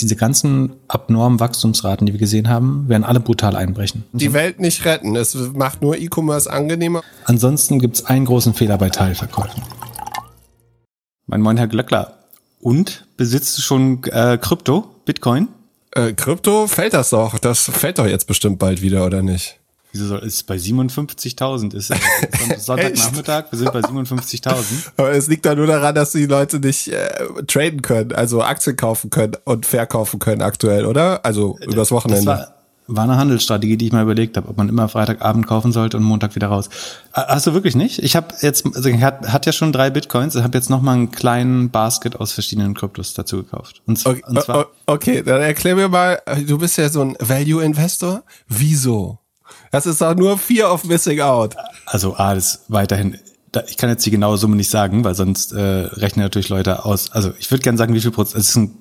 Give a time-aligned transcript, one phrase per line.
[0.00, 4.04] Diese ganzen abnormen Wachstumsraten, die wir gesehen haben, werden alle brutal einbrechen.
[4.12, 5.16] Die Welt nicht retten.
[5.16, 7.02] Es macht nur E-Commerce angenehmer.
[7.24, 9.62] Ansonsten gibt es einen großen Fehler bei Teilverkäufen.
[11.26, 12.14] Mein Moin, Herr Glöckler.
[12.60, 15.48] Und besitzt du schon äh, Krypto, Bitcoin?
[15.92, 17.38] Äh, Krypto fällt das doch.
[17.38, 19.58] Das fällt doch jetzt bestimmt bald wieder, oder nicht?
[19.96, 21.74] Wieso soll, ist bei 57.000?
[21.74, 21.96] Ist äh,
[22.58, 24.54] Sonntagnachmittag, wir sind bei 57.000.
[24.98, 27.08] Aber es liegt da nur daran, dass die Leute nicht äh,
[27.46, 31.24] traden können, also Aktien kaufen können und verkaufen können aktuell, oder?
[31.24, 32.26] Also übers Wochenende.
[32.26, 32.54] Das war,
[32.88, 36.02] war eine Handelsstrategie, die ich mal überlegt habe, ob man immer Freitagabend kaufen sollte und
[36.02, 36.68] Montag wieder raus.
[37.12, 37.98] Hast du wirklich nicht?
[38.00, 40.82] Ich habe jetzt, also ich hat, hat ja schon drei Bitcoins, ich habe jetzt noch
[40.82, 43.80] mal einen kleinen Basket aus verschiedenen Kryptos dazu gekauft.
[43.86, 48.22] Und, okay, und zwar, okay, dann erklär mir mal, du bist ja so ein Value-Investor.
[48.46, 49.18] Wieso?
[49.76, 51.54] Das ist doch nur Fear of Missing Out.
[51.84, 53.18] Also A, das weiterhin,
[53.68, 57.12] ich kann jetzt die genaue Summe nicht sagen, weil sonst äh, rechnen natürlich Leute aus.
[57.12, 58.74] Also ich würde gerne sagen, wie viel Prozent, es ist ein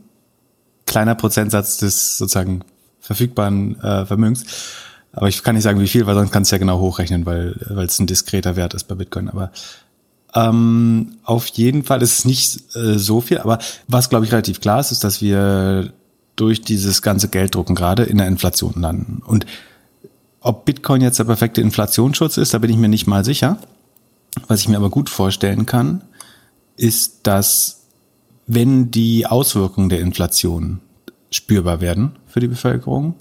[0.85, 2.63] kleiner Prozentsatz des sozusagen
[3.01, 4.45] verfügbaren äh, Vermögens.
[5.11, 7.59] Aber ich kann nicht sagen, wie viel, weil sonst kannst du ja genau hochrechnen, weil
[7.67, 9.27] weil es ein diskreter Wert ist bei Bitcoin.
[9.27, 9.51] Aber
[10.33, 13.39] ähm, auf jeden Fall ist es nicht äh, so viel.
[13.39, 15.91] Aber was, glaube ich, relativ klar ist, ist, dass wir
[16.37, 19.21] durch dieses ganze Gelddrucken gerade in der Inflation landen.
[19.25, 19.45] Und
[20.45, 23.57] ob Bitcoin jetzt der perfekte Inflationsschutz ist, da bin ich mir nicht mal sicher.
[24.47, 26.03] Was ich mir aber gut vorstellen kann,
[26.77, 27.87] ist, dass
[28.45, 30.81] wenn die Auswirkungen der Inflation
[31.31, 33.15] spürbar werden für die Bevölkerung,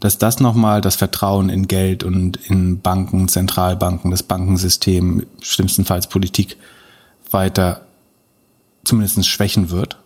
[0.00, 6.56] dass das nochmal das Vertrauen in Geld und in Banken, Zentralbanken, das Bankensystem, schlimmstenfalls Politik
[7.30, 7.82] weiter
[8.82, 9.98] zumindest schwächen wird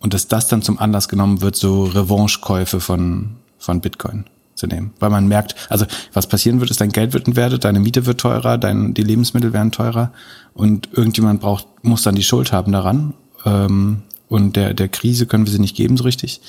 [0.00, 4.24] und dass das dann zum Anlass genommen wird, so Revanchekäufe von, von Bitcoin
[4.58, 4.92] zu nehmen.
[4.98, 8.20] Weil man merkt, also was passieren wird, ist, dein Geld wird entwertet, deine Miete wird
[8.20, 10.12] teurer, dein, die Lebensmittel werden teurer
[10.54, 13.14] und irgendjemand braucht, muss dann die Schuld haben daran.
[13.44, 16.40] Ähm, und der, der Krise können wir sie nicht geben so richtig.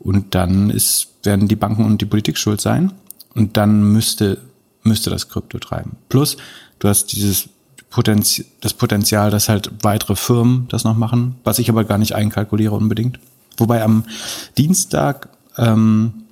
[0.00, 2.92] Und dann ist, werden die Banken und die Politik schuld sein.
[3.34, 4.38] Und dann müsste,
[4.82, 5.92] müsste das Krypto treiben.
[6.08, 6.36] Plus,
[6.80, 7.48] du hast dieses
[7.90, 12.14] Potenzial, das Potenzial, dass halt weitere Firmen das noch machen, was ich aber gar nicht
[12.14, 13.18] einkalkuliere unbedingt.
[13.56, 14.04] Wobei am
[14.56, 15.28] Dienstag
[15.58, 16.24] ähm,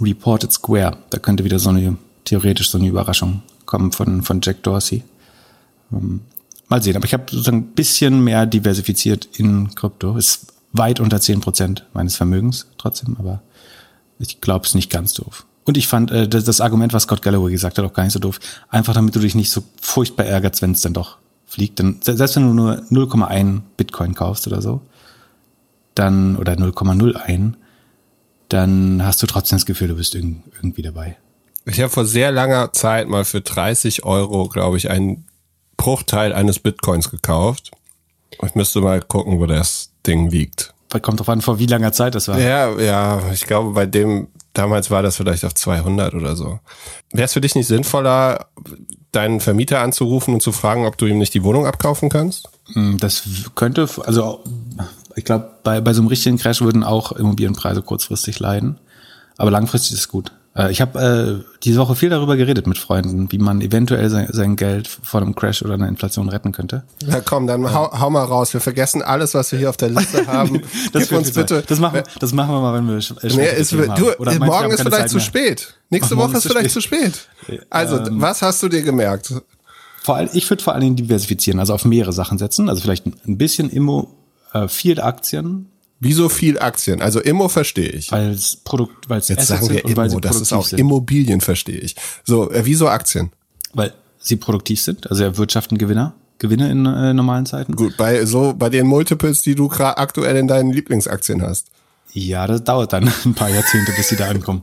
[0.00, 0.98] Reported Square.
[1.10, 5.02] Da könnte wieder so eine, theoretisch so eine Überraschung kommen von, von Jack Dorsey.
[5.90, 6.20] Um,
[6.68, 6.96] mal sehen.
[6.96, 10.16] Aber ich habe sozusagen ein bisschen mehr diversifiziert in Krypto.
[10.16, 13.42] Ist weit unter zehn Prozent meines Vermögens trotzdem, aber
[14.18, 15.46] ich glaube, es nicht ganz doof.
[15.64, 18.12] Und ich fand äh, das, das Argument, was Scott Galloway gesagt hat, auch gar nicht
[18.12, 18.38] so doof.
[18.68, 21.80] Einfach damit du dich nicht so furchtbar ärgerst, wenn es dann doch fliegt.
[21.80, 24.80] Dann, selbst wenn du nur 0,1 Bitcoin kaufst oder so,
[25.94, 27.54] dann, oder 0,01,
[28.48, 31.16] dann hast du trotzdem das Gefühl, du bist irgendwie dabei.
[31.64, 35.26] Ich habe vor sehr langer Zeit mal für 30 Euro, glaube ich, einen
[35.76, 37.72] Bruchteil eines Bitcoins gekauft.
[38.44, 40.74] Ich müsste mal gucken, wo das Ding wiegt.
[41.02, 42.38] Kommt drauf an, vor wie langer Zeit das war.
[42.38, 46.60] Ja, ja, ich glaube, bei dem, damals war das vielleicht auf 200 oder so.
[47.12, 48.46] Wäre es für dich nicht sinnvoller,
[49.12, 52.48] deinen Vermieter anzurufen und zu fragen, ob du ihm nicht die Wohnung abkaufen kannst?
[52.72, 53.24] Hm, das
[53.54, 54.42] könnte, also
[55.16, 58.78] ich glaube, bei, bei so einem richtigen Crash würden auch Immobilienpreise kurzfristig leiden.
[59.38, 60.30] Aber langfristig ist es gut.
[60.54, 64.28] Äh, ich habe äh, diese Woche viel darüber geredet mit Freunden, wie man eventuell sein,
[64.30, 66.84] sein Geld vor einem Crash oder einer Inflation retten könnte.
[67.06, 68.52] Ja, komm, dann hau, hau mal raus.
[68.52, 70.62] Wir vergessen alles, was wir hier auf der Liste haben.
[70.92, 71.62] das Gib uns bitte.
[71.66, 73.78] Das machen, das machen wir mal, wenn wir äh, nee, ist, du,
[74.38, 75.74] Morgen ist vielleicht zu spät.
[75.90, 77.28] Nächste Ach, Woche ist, ist vielleicht zu spät.
[77.70, 79.32] Also, ähm, was hast du dir gemerkt?
[80.02, 82.68] Vor allem, ich würde vor allen Dingen diversifizieren, also auf mehrere Sachen setzen.
[82.68, 84.15] Also vielleicht ein bisschen Immo
[84.52, 85.68] äh, viel Aktien.
[85.98, 87.00] Wieso viel Aktien?
[87.00, 88.12] Also Immo verstehe ich.
[88.12, 90.78] Weil es Produkt, weil es Jetzt Assets sagen wir Immo, das ist auch sind.
[90.78, 91.96] Immobilien verstehe ich.
[92.24, 93.32] So, äh, wieso Aktien?
[93.72, 96.14] Weil sie produktiv sind, also erwirtschaften Gewinner.
[96.38, 97.74] Gewinne in äh, normalen Zeiten.
[97.74, 101.68] Gut, bei so bei den Multiples, die du gerade aktuell in deinen Lieblingsaktien hast.
[102.12, 104.62] Ja, das dauert dann ein paar Jahrzehnte, bis sie da ankommen.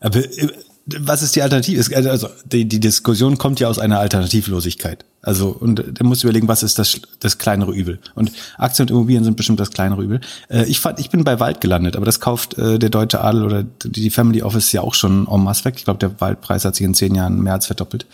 [0.00, 0.48] Aber äh,
[0.86, 1.96] was ist die Alternative?
[1.96, 5.04] Also die, die Diskussion kommt ja aus einer Alternativlosigkeit.
[5.22, 7.98] Also und da muss überlegen, was ist das das kleinere Übel?
[8.14, 10.20] Und Aktien und Immobilien sind bestimmt das kleinere Übel.
[10.48, 13.44] Äh, ich fand, ich bin bei Wald gelandet, aber das kauft äh, der deutsche Adel
[13.44, 15.74] oder die Family Office ja auch schon en masse weg.
[15.78, 18.04] Ich glaube, der Waldpreis hat sich in zehn Jahren mehr als verdoppelt.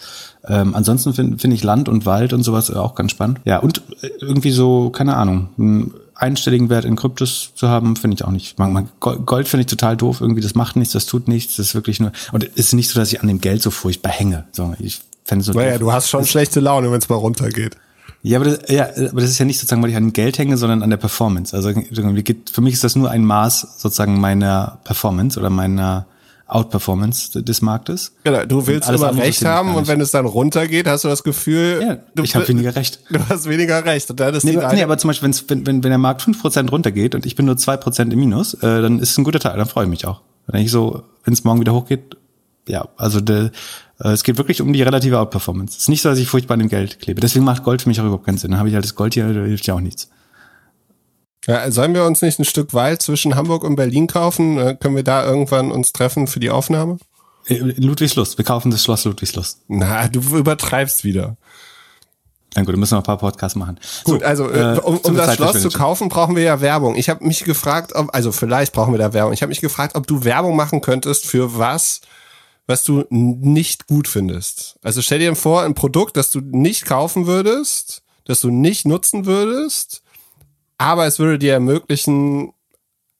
[0.46, 3.40] Ähm, ansonsten finde find ich Land und Wald und sowas auch ganz spannend.
[3.44, 8.24] Ja und äh, irgendwie so keine Ahnung einstelligen Wert in Kryptos zu haben, finde ich
[8.24, 8.56] auch nicht.
[9.00, 10.20] Gold finde ich total doof.
[10.20, 11.56] Irgendwie, das macht nichts, das tut nichts.
[11.56, 12.12] Das ist wirklich nur.
[12.32, 14.44] Und es ist nicht so, dass ich an dem Geld so furchtbar hänge.
[14.52, 15.52] So, ich fände so.
[15.52, 17.76] Naja, du hast schon das, schlechte Laune, wenn es mal runtergeht.
[18.22, 20.38] Ja aber, das, ja, aber das ist ja nicht sozusagen, weil ich an dem Geld
[20.38, 21.56] hänge, sondern an der Performance.
[21.56, 26.06] Also für mich ist das nur ein Maß sozusagen meiner Performance oder meiner
[26.54, 28.12] Outperformance des Marktes.
[28.24, 31.80] Genau, du willst immer recht haben und wenn es dann runtergeht, hast du das Gefühl,
[31.82, 33.00] ja, du, ich habe weniger recht.
[33.10, 34.10] Du hast weniger recht.
[34.10, 36.40] Und dann ist nee, aber, nee, aber zum Beispiel, wenn, wenn, wenn der Markt fünf
[36.40, 39.24] Prozent runtergeht und ich bin nur zwei Prozent im Minus, äh, dann ist es ein
[39.24, 40.22] guter Teil, dann freue ich mich auch.
[40.46, 42.16] Wenn ich so, wenn es morgen wieder hochgeht,
[42.68, 43.50] ja, also de,
[44.00, 45.76] äh, es geht wirklich um die relative Outperformance.
[45.76, 47.20] Es ist nicht so, dass ich furchtbar an dem Geld klebe.
[47.20, 48.50] Deswegen macht Gold für mich auch überhaupt keinen Sinn.
[48.50, 50.08] Dann habe ich halt das Gold hier, da hilft ja auch nichts.
[51.46, 54.58] Ja, sollen wir uns nicht ein Stück weit zwischen Hamburg und Berlin kaufen?
[54.58, 56.98] Äh, können wir da irgendwann uns treffen für die Aufnahme?
[57.46, 58.36] In Ludwigslust.
[58.36, 59.62] Wir kaufen das Schloss Ludwigslust.
[59.68, 61.36] Na, du übertreibst wieder.
[62.54, 63.78] Na gut, dann müssen wir ein paar Podcasts machen.
[64.04, 66.96] Gut, so, also äh, um, um das Schloss zu kaufen, brauchen wir ja Werbung.
[66.96, 69.32] Ich habe mich gefragt, ob, also vielleicht brauchen wir da Werbung.
[69.32, 72.00] Ich habe mich gefragt, ob du Werbung machen könntest für was,
[72.66, 74.78] was du nicht gut findest.
[74.82, 79.26] Also stell dir vor, ein Produkt, das du nicht kaufen würdest, das du nicht nutzen
[79.26, 80.02] würdest,
[80.80, 82.54] aber es würde dir ermöglichen,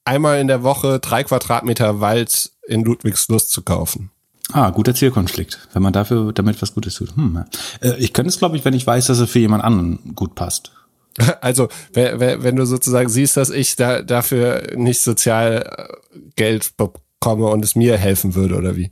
[0.06, 4.10] einmal in der Woche drei Quadratmeter Wald in Ludwigslust zu kaufen.
[4.50, 7.14] Ah, guter Zielkonflikt, wenn man dafür damit was Gutes tut.
[7.14, 7.44] Hm.
[7.82, 10.34] Äh, ich könnte es, glaube ich, wenn ich weiß, dass es für jemand anderen gut
[10.34, 10.72] passt.
[11.42, 17.62] Also, wenn du sozusagen siehst, dass ich da dafür nicht sozial äh, Geld bekomme und
[17.62, 18.88] es mir helfen würde, oder wie?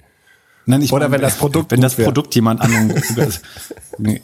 [0.66, 2.90] Nein, ich oder meine, wenn das Produkt wenn das Produkt jemand anderen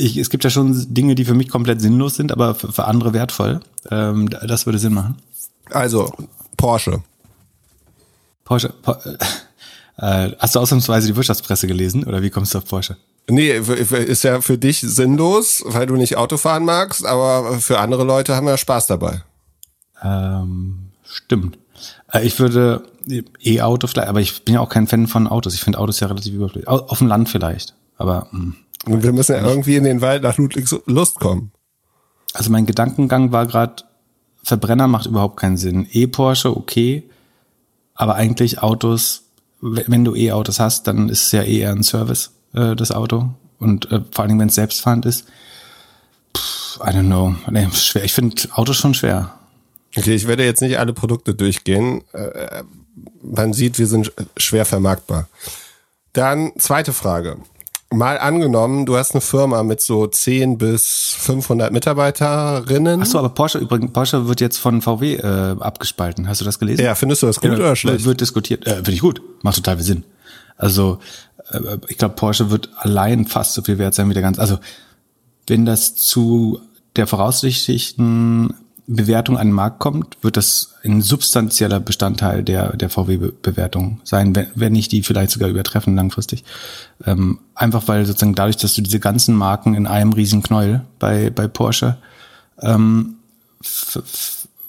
[0.00, 2.84] ich, es gibt ja schon Dinge, die für mich komplett sinnlos sind, aber für, für
[2.86, 3.60] andere wertvoll.
[3.90, 5.16] Ähm, das würde Sinn machen.
[5.70, 6.12] Also
[6.56, 7.02] Porsche.
[8.44, 8.74] Porsche.
[9.96, 12.96] Äh, hast du ausnahmsweise die Wirtschaftspresse gelesen oder wie kommst du auf Porsche?
[13.28, 18.04] Nee, ist ja für dich sinnlos, weil du nicht Auto fahren magst, aber für andere
[18.04, 19.22] Leute haben wir Spaß dabei.
[20.02, 21.58] Ähm, stimmt.
[22.12, 22.82] Äh, ich würde
[23.40, 25.54] E-Auto vielleicht, aber ich bin ja auch kein Fan von Autos.
[25.54, 26.66] Ich finde Autos ja relativ überflüssig.
[26.66, 28.28] Auf dem Land vielleicht, aber.
[28.32, 28.54] Mh.
[28.86, 31.52] Und wir müssen ja irgendwie in den Wald nach Ludwigslust kommen.
[32.32, 33.84] Also mein Gedankengang war gerade,
[34.42, 35.86] Verbrenner macht überhaupt keinen Sinn.
[35.90, 37.08] E-Porsche, okay,
[37.94, 39.24] aber eigentlich Autos
[39.60, 43.30] wenn du E-Autos hast, dann ist es ja eher ein Service, äh, das Auto.
[43.58, 45.26] Und äh, vor allem, wenn es selbstfahrend ist.
[46.36, 47.34] Pff, I don't know.
[47.50, 48.04] Nee, schwer.
[48.04, 49.34] Ich finde Autos schon schwer.
[49.96, 52.02] Okay, ich werde jetzt nicht alle Produkte durchgehen.
[52.12, 52.62] Äh,
[53.22, 55.28] man sieht, wir sind schwer vermarktbar.
[56.12, 57.36] Dann zweite Frage
[57.92, 63.02] mal angenommen, du hast eine Firma mit so 10 bis 500 Mitarbeiterinnen.
[63.02, 66.28] Ach so, aber Porsche übrigens, Porsche wird jetzt von VW äh, abgespalten.
[66.28, 66.84] Hast du das gelesen?
[66.84, 68.04] Ja, findest du das gut ja, oder schlecht?
[68.04, 68.66] Wird diskutiert.
[68.66, 69.20] Äh, Finde ich gut.
[69.42, 70.04] Macht total viel Sinn.
[70.56, 71.00] Also
[71.50, 74.40] äh, ich glaube, Porsche wird allein fast so viel wert sein wie der ganze.
[74.40, 74.58] Also
[75.48, 76.60] wenn das zu
[76.96, 78.54] der voraussichtlichen
[78.96, 84.48] Bewertung an den Markt kommt, wird das ein substanzieller Bestandteil der, der VW-Bewertung sein, wenn,
[84.54, 86.44] wenn nicht die vielleicht sogar übertreffen langfristig.
[87.04, 91.30] Ähm, einfach weil sozusagen dadurch, dass du diese ganzen Marken in einem riesen Knäuel bei,
[91.30, 91.98] bei Porsche
[92.60, 93.16] ähm,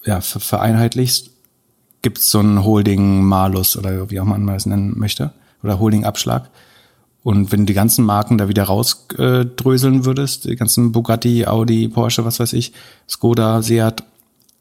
[0.05, 1.31] ja, vereinheitlichst,
[2.03, 5.33] gibt es so einen Holding-Malus oder wie auch man das nennen möchte,
[5.63, 6.49] oder Holding-Abschlag.
[7.23, 12.25] Und wenn du die ganzen Marken da wieder rausdröseln würdest, die ganzen Bugatti, Audi, Porsche,
[12.25, 12.73] was weiß ich,
[13.07, 14.03] Skoda, Seat,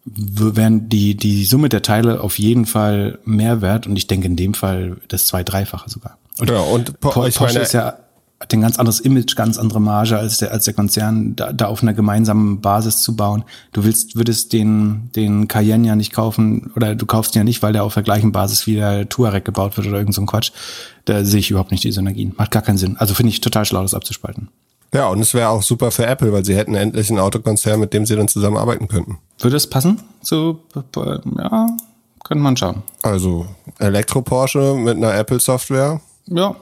[0.04, 4.36] wären die, die Summe der Teile auf jeden Fall mehr wert und ich denke in
[4.36, 6.18] dem Fall das zwei, dreifache sogar.
[6.38, 7.98] Und, ja, und po Porsche meine, ist ja
[8.40, 11.66] hat ein ganz anderes Image, ganz andere Marge als der, als der Konzern, da, da
[11.66, 13.44] auf einer gemeinsamen Basis zu bauen.
[13.72, 17.62] Du willst, würdest den, den Cayenne ja nicht kaufen, oder du kaufst ihn ja nicht,
[17.62, 20.26] weil der auf der gleichen Basis wie der Touareg gebaut wird oder irgend so ein
[20.26, 20.52] Quatsch.
[21.04, 22.32] Da sehe ich überhaupt nicht die Synergien.
[22.38, 22.96] Macht gar keinen Sinn.
[22.96, 24.48] Also finde ich total schlau, das abzuspalten.
[24.92, 27.92] Ja, und es wäre auch super für Apple, weil sie hätten endlich einen Autokonzern, mit
[27.92, 29.18] dem sie dann zusammenarbeiten könnten.
[29.38, 30.00] Würde es passen?
[30.22, 31.68] Zu, ja,
[32.24, 32.82] könnte man schauen.
[33.02, 33.46] Also
[33.78, 36.00] Elektro-Porsche mit einer Apple-Software?
[36.26, 36.56] Ja,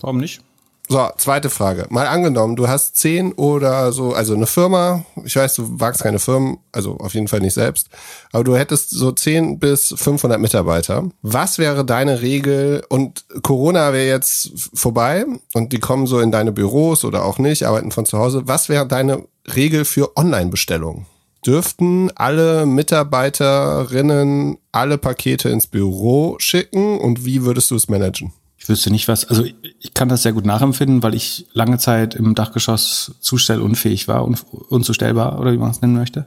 [0.00, 0.42] warum nicht?
[0.86, 1.86] So, zweite Frage.
[1.88, 6.18] Mal angenommen, du hast zehn oder so, also eine Firma, ich weiß, du wagst keine
[6.18, 7.88] Firmen, also auf jeden Fall nicht selbst,
[8.32, 11.08] aber du hättest so zehn bis 500 Mitarbeiter.
[11.22, 12.84] Was wäre deine Regel?
[12.90, 15.24] Und Corona wäre jetzt vorbei
[15.54, 18.42] und die kommen so in deine Büros oder auch nicht, arbeiten von zu Hause.
[18.44, 19.24] Was wäre deine
[19.56, 21.06] Regel für Online-Bestellungen?
[21.46, 28.32] Dürften alle Mitarbeiterinnen alle Pakete ins Büro schicken und wie würdest du es managen?
[28.64, 32.14] Ich wüsste nicht was, also ich kann das sehr gut nachempfinden, weil ich lange Zeit
[32.14, 34.38] im Dachgeschoss zustellunfähig war, un,
[34.70, 36.24] unzustellbar oder wie man es nennen möchte.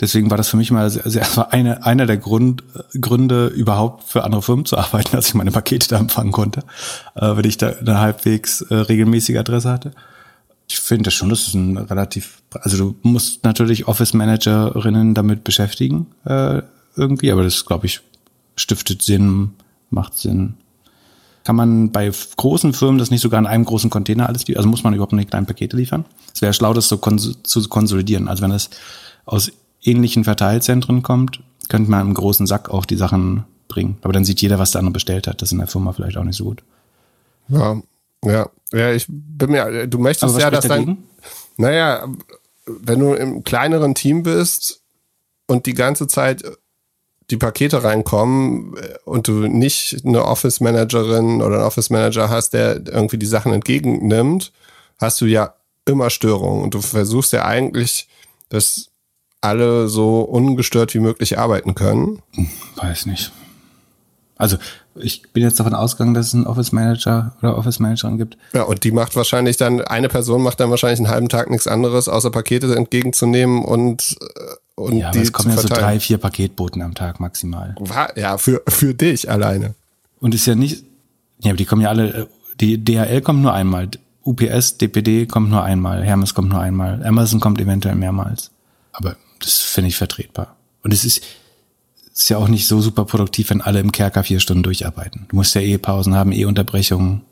[0.00, 2.64] Deswegen war das für mich mal sehr, sehr eine, einer der Grund,
[3.00, 6.64] Gründe, überhaupt für andere Firmen zu arbeiten, dass ich meine Pakete da empfangen konnte,
[7.14, 9.92] äh, wenn ich da eine halbwegs äh, regelmäßige Adresse hatte.
[10.66, 16.60] Ich finde schon, das ist ein relativ, also du musst natürlich Office-Managerinnen damit beschäftigen, äh,
[16.96, 18.00] irgendwie, aber das, glaube ich,
[18.56, 19.52] stiftet Sinn,
[19.90, 20.54] macht Sinn
[21.48, 24.58] kann man bei großen Firmen das nicht sogar in einem großen Container alles liefern?
[24.58, 26.04] Also muss man überhaupt nicht kleine Pakete liefern?
[26.34, 28.28] Es wäre schlau, das so kons zu konsolidieren.
[28.28, 28.68] Also wenn es
[29.24, 29.50] aus
[29.80, 33.96] ähnlichen Verteilzentren kommt, könnte man im großen Sack auch die Sachen bringen.
[34.02, 35.40] Aber dann sieht jeder, was der andere bestellt hat.
[35.40, 36.62] Das ist in der Firma vielleicht auch nicht so gut.
[37.48, 37.80] Ja,
[38.22, 40.98] ja, ja, ich bin mir, du möchtest ja, dass dann,
[41.56, 42.06] naja,
[42.66, 44.82] wenn du im kleineren Team bist
[45.46, 46.44] und die ganze Zeit
[47.30, 52.50] die Pakete reinkommen äh, und du nicht eine Office Managerin oder einen Office Manager hast,
[52.50, 54.52] der irgendwie die Sachen entgegennimmt,
[54.98, 55.54] hast du ja
[55.84, 58.08] immer Störungen und du versuchst ja eigentlich,
[58.48, 58.90] dass
[59.40, 62.22] alle so ungestört wie möglich arbeiten können.
[62.76, 63.32] Weiß nicht.
[64.36, 64.56] Also
[65.00, 68.36] ich bin jetzt davon ausgegangen, dass es einen Office Manager oder Office Managerin gibt.
[68.52, 71.66] Ja, und die macht wahrscheinlich dann, eine Person macht dann wahrscheinlich einen halben Tag nichts
[71.66, 76.18] anderes, außer Pakete entgegenzunehmen und, äh, und ja, die es kommen ja so drei, vier
[76.18, 77.74] Paketboten am Tag maximal.
[78.16, 79.74] Ja, für, für dich alleine.
[80.20, 80.84] Und ist ja nicht,
[81.40, 82.28] ja, aber die kommen ja alle,
[82.60, 83.88] die DHL kommt nur einmal,
[84.24, 88.50] UPS, DPD kommt nur einmal, Hermes kommt nur einmal, Amazon kommt eventuell mehrmals.
[88.92, 90.56] Aber das finde ich vertretbar.
[90.82, 91.22] Und es ist,
[92.18, 95.26] ist ja auch nicht so super produktiv, wenn alle im Kerker vier Stunden durcharbeiten.
[95.28, 97.22] Du musst ja eh Pausen haben, eh Unterbrechungen.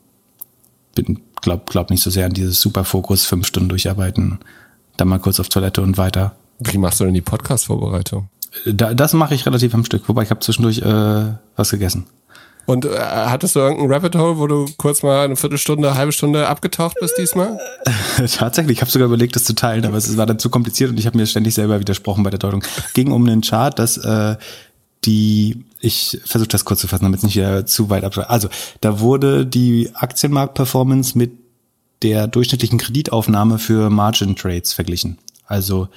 [0.95, 4.39] Bin, glaub, glaub nicht so sehr an dieses super Fokus, fünf Stunden durcharbeiten,
[4.95, 6.37] dann mal kurz auf Toilette und weiter.
[6.59, 8.29] Wie machst du denn die Podcast-Vorbereitung?
[8.65, 12.05] Da, das mache ich relativ am Stück, wobei ich habe zwischendurch äh, was gegessen.
[12.65, 16.11] Und äh, hattest du irgendein Rabbit Hole, wo du kurz mal eine Viertelstunde, eine halbe
[16.11, 17.59] Stunde abgetaucht bist diesmal?
[18.17, 20.99] Tatsächlich, ich habe sogar überlegt, das zu teilen, aber es war dann zu kompliziert und
[20.99, 22.63] ich habe mir ständig selber widersprochen bei der Deutung.
[22.93, 24.35] Ging um einen Chart, dass äh,
[25.05, 28.17] die, ich versuche das kurz zu fassen, damit es nicht wieder zu weit ab.
[28.29, 28.49] Also,
[28.81, 31.31] da wurde die Aktienmarkt-Performance mit
[32.01, 35.17] der durchschnittlichen Kreditaufnahme für Margin Trades verglichen.
[35.45, 35.87] Also,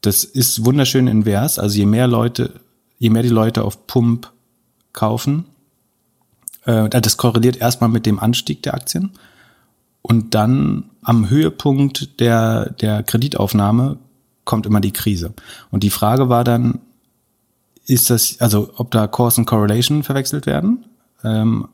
[0.00, 1.58] das ist wunderschön invers.
[1.58, 2.60] Also, je mehr Leute,
[2.98, 4.30] je mehr die Leute auf Pump
[4.92, 5.46] kaufen,
[6.64, 9.12] äh, das korreliert erstmal mit dem Anstieg der Aktien.
[10.02, 13.98] Und dann am Höhepunkt der, der Kreditaufnahme
[14.44, 15.32] kommt immer die Krise.
[15.70, 16.80] Und die Frage war dann,
[17.86, 20.84] ist das, also ob da Cause und Correlation verwechselt werden.
[21.24, 21.68] Ähm,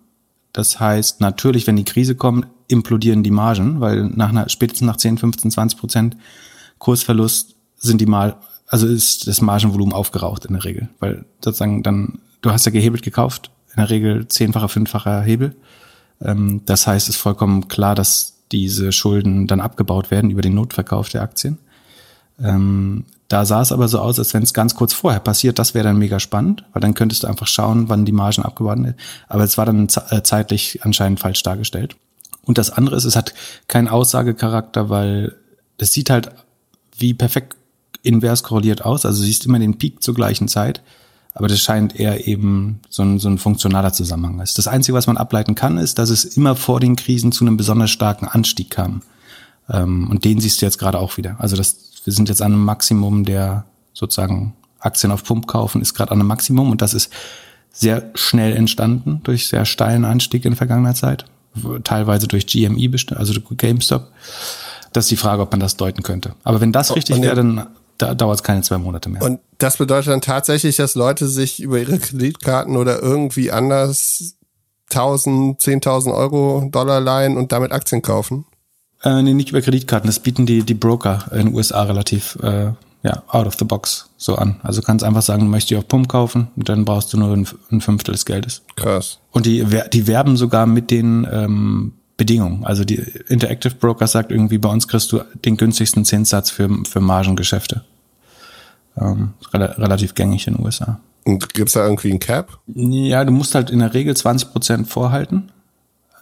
[0.53, 4.97] das heißt, natürlich, wenn die Krise kommt, implodieren die Margen, weil nach einer, spätestens nach
[4.97, 6.17] 10, 15, 20 Prozent
[6.79, 8.37] Kursverlust sind die mal,
[8.67, 13.03] also ist das Margenvolumen aufgeraucht in der Regel, weil sozusagen dann, du hast ja gehebelt
[13.03, 15.55] gekauft, in der Regel zehnfacher, fünffacher Hebel.
[16.21, 20.55] Ähm, das heißt, es ist vollkommen klar, dass diese Schulden dann abgebaut werden über den
[20.55, 21.59] Notverkauf der Aktien.
[22.41, 25.59] Ähm, da sah es aber so aus, als wenn es ganz kurz vorher passiert.
[25.59, 28.79] Das wäre dann mega spannend, weil dann könntest du einfach schauen, wann die Margen abgebaut
[28.79, 28.95] werden.
[29.29, 31.97] Aber es war dann äh, zeitlich anscheinend falsch dargestellt.
[32.43, 33.35] Und das andere ist, es hat
[33.69, 35.37] keinen Aussagecharakter, weil
[35.77, 36.31] es sieht halt
[36.97, 37.57] wie perfekt
[38.03, 39.05] invers korreliert aus.
[39.05, 40.81] Also du siehst immer den Peak zur gleichen Zeit.
[41.35, 44.59] Aber das scheint eher eben so ein, so ein funktionaler Zusammenhang ist.
[44.59, 47.57] Das Einzige, was man ableiten kann, ist, dass es immer vor den Krisen zu einem
[47.57, 49.03] besonders starken Anstieg kam.
[49.69, 51.37] Ähm, und den siehst du jetzt gerade auch wieder.
[51.39, 55.95] Also das wir sind jetzt an einem Maximum der sozusagen Aktien auf Pump kaufen, ist
[55.95, 57.13] gerade an einem Maximum und das ist
[57.73, 61.25] sehr schnell entstanden durch sehr steilen Anstieg in vergangener Zeit,
[61.85, 64.09] teilweise durch GME, also GameStop.
[64.93, 66.35] Das ist die Frage, ob man das deuten könnte.
[66.45, 67.67] Aber wenn das richtig wäre, dann
[67.99, 69.23] da dauert es keine zwei Monate mehr.
[69.23, 74.37] Und das bedeutet dann tatsächlich, dass Leute sich über ihre Kreditkarten oder irgendwie anders
[74.91, 78.47] 1000, 10.000 Euro, Dollar leihen und damit Aktien kaufen?
[79.03, 80.09] Äh, nee, nicht über Kreditkarten.
[80.09, 84.11] Das bieten die, die Broker in den USA relativ äh, ja, out of the box
[84.17, 84.57] so an.
[84.63, 87.19] Also du kannst einfach sagen, du möchtest die auf Pump kaufen und dann brauchst du
[87.19, 88.63] nur ein, ein Fünftel des Geldes.
[88.77, 89.19] Krass.
[89.31, 92.65] Und die, die werben sogar mit den ähm, Bedingungen.
[92.65, 97.01] Also die Interactive Broker sagt irgendwie, bei uns kriegst du den günstigsten Zinssatz für, für
[97.01, 97.85] Margengeschäfte.
[99.01, 100.99] Ähm, relativ gängig in den USA.
[101.25, 102.59] Und gibt's da irgendwie ein Cap?
[102.75, 105.53] Ja, du musst halt in der Regel 20 Prozent vorhalten.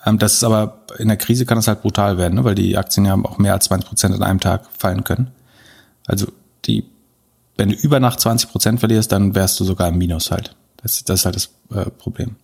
[0.07, 2.45] Ähm, das ist aber, in der Krise kann das halt brutal werden, ne?
[2.45, 5.33] weil die Aktien ja auch mehr als 20 Prozent in einem Tag fallen können.
[6.07, 6.29] Also
[6.65, 6.85] die,
[7.57, 10.55] wenn du über Nacht 20 Prozent verlierst, dann wärst du sogar im Minus halt.
[10.79, 12.37] Das, das ist halt das äh, Problem.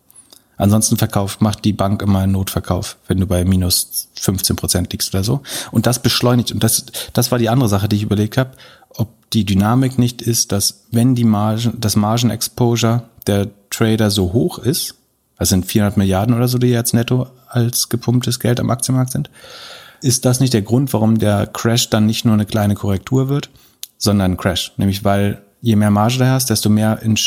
[0.57, 5.13] Ansonsten verkauft, macht die Bank immer einen Notverkauf, wenn du bei minus 15 Prozent liegst
[5.13, 5.41] oder so.
[5.71, 6.53] Und das beschleunigt.
[6.53, 8.53] Und das, das war die andere Sache, die ich überlegt habe,
[8.91, 14.59] ob die Dynamik nicht ist, dass wenn die Margen, das Margen-Exposure der Trader so hoch
[14.59, 14.95] ist,
[15.43, 19.29] das sind 400 Milliarden oder so, die jetzt netto als gepumptes Geld am Aktienmarkt sind.
[20.01, 23.51] Ist das nicht der Grund, warum der Crash dann nicht nur eine kleine Korrektur wird,
[23.99, 24.73] sondern ein Crash?
[24.77, 27.19] Nämlich weil je mehr Marge du hast, desto mehr in,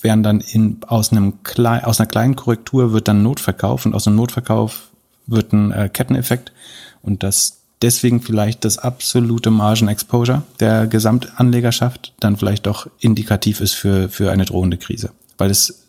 [0.00, 4.08] werden dann in, aus, einem klein, aus einer kleinen Korrektur wird dann Notverkauf und aus
[4.08, 4.90] einem Notverkauf
[5.28, 6.50] wird ein äh, Ketteneffekt
[7.00, 14.08] und das deswegen vielleicht das absolute Margen-Exposure der Gesamtanlegerschaft dann vielleicht doch indikativ ist für,
[14.08, 15.12] für eine drohende Krise.
[15.38, 15.81] Weil es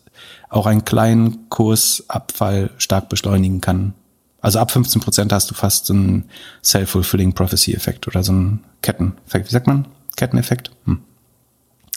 [0.54, 3.94] auch einen kleinen Kursabfall stark beschleunigen kann.
[4.40, 6.28] Also ab 15 Prozent hast du fast so einen
[6.62, 9.48] Self-Fulfilling Prophecy-Effekt oder so einen Ketteneffekt.
[9.48, 9.88] Wie sagt man?
[10.16, 10.70] Ketteneffekt?
[10.84, 11.00] Hm.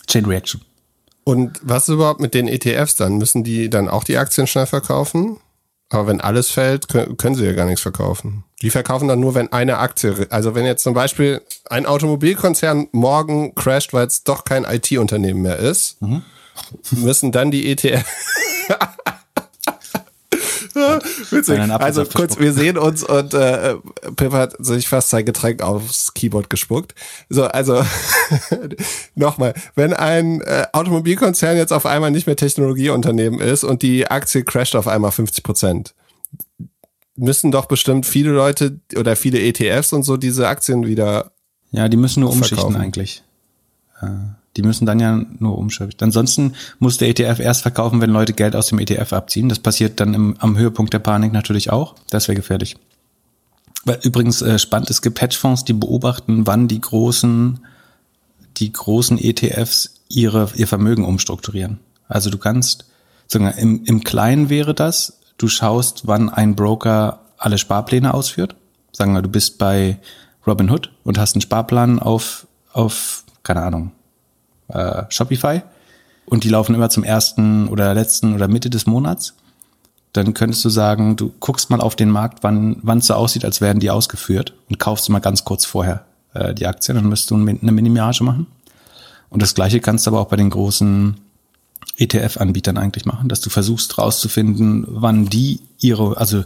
[0.07, 0.61] Chain Reaction.
[1.23, 3.17] Und was ist überhaupt mit den ETFs dann?
[3.17, 5.37] Müssen die dann auch die Aktien schnell verkaufen?
[5.89, 8.43] Aber wenn alles fällt, können, sie ja gar nichts verkaufen.
[8.61, 13.53] Die verkaufen dann nur, wenn eine Aktie, also wenn jetzt zum Beispiel ein Automobilkonzern morgen
[13.55, 16.23] crasht, weil es doch kein IT-Unternehmen mehr ist, mhm.
[16.91, 18.05] Müssen dann die ETF.
[21.31, 21.59] Witzig.
[21.59, 23.75] Also kurz, wir sehen uns und äh,
[24.15, 26.93] Pip hat sich fast sein Getränk aufs Keyboard gespuckt.
[27.29, 27.83] So, also
[29.15, 34.43] nochmal, wenn ein äh, Automobilkonzern jetzt auf einmal nicht mehr Technologieunternehmen ist und die Aktie
[34.43, 35.95] crasht auf einmal 50 Prozent,
[37.15, 41.31] müssen doch bestimmt viele Leute oder viele ETFs und so diese Aktien wieder.
[41.71, 43.23] Ja, die müssen nur umschichten eigentlich.
[44.01, 44.07] Äh.
[44.57, 46.03] Die müssen dann ja nur umschalten.
[46.03, 49.49] Ansonsten muss der ETF erst verkaufen, wenn Leute Geld aus dem ETF abziehen.
[49.49, 51.93] Das passiert dann im, am Höhepunkt der Panik natürlich auch.
[52.09, 52.75] Das wäre gefährlich.
[53.85, 57.59] Weil übrigens äh, spannend, es gibt Hedgefonds, die beobachten, wann die großen,
[58.57, 61.79] die großen ETFs ihre, ihr Vermögen umstrukturieren.
[62.07, 62.85] Also du kannst,
[63.27, 68.55] sogar im, im Kleinen wäre das, du schaust, wann ein Broker alle Sparpläne ausführt.
[68.91, 69.99] Sagen wir, du bist bei
[70.47, 73.91] Robinhood und hast einen Sparplan auf, auf, keine Ahnung,
[74.69, 75.61] äh, Shopify.
[76.25, 79.33] Und die laufen immer zum ersten oder letzten oder Mitte des Monats,
[80.13, 83.45] dann könntest du sagen, du guckst mal auf den Markt, wann wann es so aussieht,
[83.45, 87.31] als werden die ausgeführt und kaufst mal ganz kurz vorher äh, die Aktien, dann müsstest
[87.31, 88.47] du eine Minimage machen.
[89.29, 91.17] Und das gleiche kannst du aber auch bei den großen
[91.97, 96.43] ETF-Anbietern eigentlich machen, dass du versuchst rauszufinden, wann die ihre, also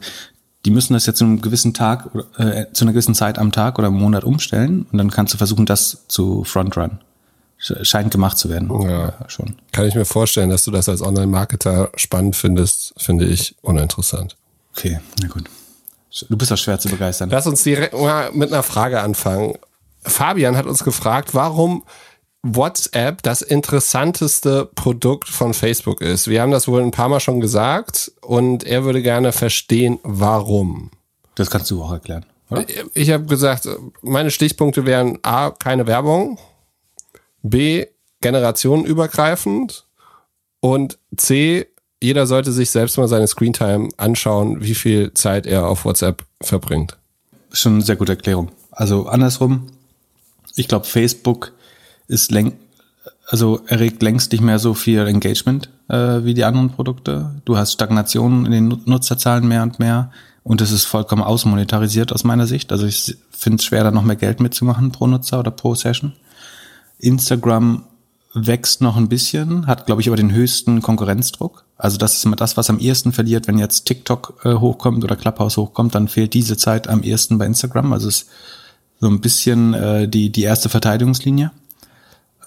[0.66, 3.80] die müssen das jetzt zu einem gewissen Tag, äh, zu einer gewissen Zeit am Tag
[3.80, 4.86] oder im Monat umstellen.
[4.92, 7.00] Und dann kannst du versuchen, das zu frontrun
[7.62, 8.70] scheint gemacht zu werden.
[8.90, 9.56] Ja, schon.
[9.72, 14.36] Kann ich mir vorstellen, dass du das als Online-Marketer spannend findest, finde ich uninteressant.
[14.76, 15.50] Okay, na gut.
[16.30, 17.30] Du bist doch schwer zu begeistern.
[17.30, 19.58] Lass uns direkt mal mit einer Frage anfangen.
[20.04, 21.84] Fabian hat uns gefragt, warum
[22.44, 26.28] WhatsApp das interessanteste Produkt von Facebook ist.
[26.28, 30.90] Wir haben das wohl ein paar Mal schon gesagt und er würde gerne verstehen, warum.
[31.36, 32.26] Das kannst du auch erklären.
[32.50, 32.66] Oder?
[32.94, 33.68] Ich habe gesagt,
[34.02, 36.40] meine Stichpunkte wären A, keine Werbung,
[37.42, 37.88] B,
[38.22, 39.86] generationenübergreifend
[40.60, 41.68] und C,
[42.02, 46.98] jeder sollte sich selbst mal seine Screentime anschauen, wie viel Zeit er auf WhatsApp verbringt.
[47.52, 48.52] Schon eine sehr gute Erklärung.
[48.72, 49.68] Also andersrum,
[50.56, 51.54] ich glaube, Facebook
[52.08, 52.54] ist läng
[53.32, 57.32] also erregt längst nicht mehr so viel Engagement äh, wie die anderen Produkte.
[57.46, 60.12] Du hast Stagnation in den Nutzerzahlen mehr und mehr
[60.44, 62.74] und es ist vollkommen ausmonetarisiert aus meiner Sicht.
[62.74, 66.12] Also ich finde es schwer, da noch mehr Geld mitzumachen pro Nutzer oder pro Session.
[67.02, 67.84] Instagram
[68.34, 71.66] wächst noch ein bisschen, hat, glaube ich, aber den höchsten Konkurrenzdruck.
[71.78, 75.16] Also das ist immer das, was am ehesten verliert, wenn jetzt TikTok äh, hochkommt oder
[75.16, 77.92] Clubhouse hochkommt, dann fehlt diese Zeit am ehesten bei Instagram.
[77.92, 78.30] Also es ist
[79.00, 81.52] so ein bisschen äh, die, die erste Verteidigungslinie.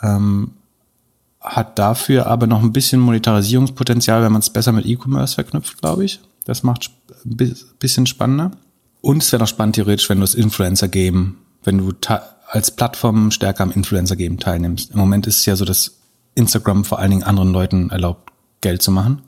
[0.02, 0.52] Ähm,
[1.40, 6.04] hat dafür aber noch ein bisschen Monetarisierungspotenzial, wenn man es besser mit E-Commerce verknüpft, glaube
[6.04, 6.20] ich.
[6.46, 6.90] Das macht
[7.26, 7.36] ein
[7.78, 8.52] bisschen spannender.
[9.02, 11.92] Und es wäre noch spannend theoretisch, wenn du das Influencer geben, wenn du
[12.54, 14.92] als Plattform stärker am Influencer-Game teilnimmst.
[14.92, 15.98] Im Moment ist es ja so, dass
[16.36, 19.22] Instagram vor allen Dingen anderen Leuten erlaubt, Geld zu machen.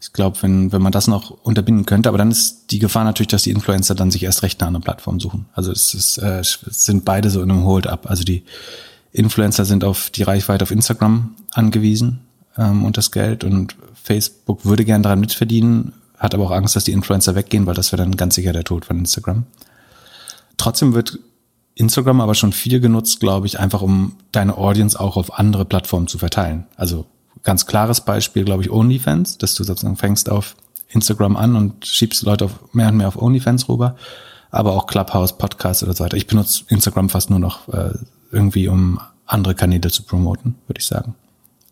[0.00, 3.28] Ich glaube, wenn, wenn man das noch unterbinden könnte, aber dann ist die Gefahr natürlich,
[3.28, 5.46] dass die Influencer dann sich erst recht eine andere Plattform suchen.
[5.52, 8.08] Also es, ist, äh, es sind beide so in einem Hold-up.
[8.08, 8.42] Also die
[9.12, 12.20] Influencer sind auf die Reichweite auf Instagram angewiesen
[12.56, 16.84] ähm, und das Geld und Facebook würde gern daran mitverdienen, hat aber auch Angst, dass
[16.84, 19.44] die Influencer weggehen, weil das wäre dann ganz sicher der Tod von Instagram.
[20.56, 21.18] Trotzdem wird
[21.74, 26.06] Instagram aber schon viel genutzt, glaube ich, einfach um deine Audience auch auf andere Plattformen
[26.06, 26.66] zu verteilen.
[26.76, 27.06] Also
[27.42, 30.56] ganz klares Beispiel, glaube ich, OnlyFans, dass du sozusagen fängst auf
[30.88, 33.96] Instagram an und schiebst Leute auf, mehr und mehr auf OnlyFans rüber,
[34.50, 36.16] aber auch Clubhouse, Podcast oder so weiter.
[36.16, 37.94] Ich benutze Instagram fast nur noch äh,
[38.30, 41.14] irgendwie, um andere Kanäle zu promoten, würde ich sagen.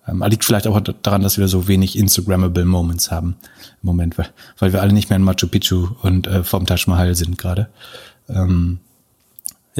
[0.09, 3.37] Ähm, liegt vielleicht auch daran, dass wir so wenig Instagrammable Moments haben
[3.83, 7.15] im Moment, weil, wir alle nicht mehr in Machu Picchu und äh, vom Taj Mahal
[7.15, 7.69] sind gerade.
[8.29, 8.79] Ähm,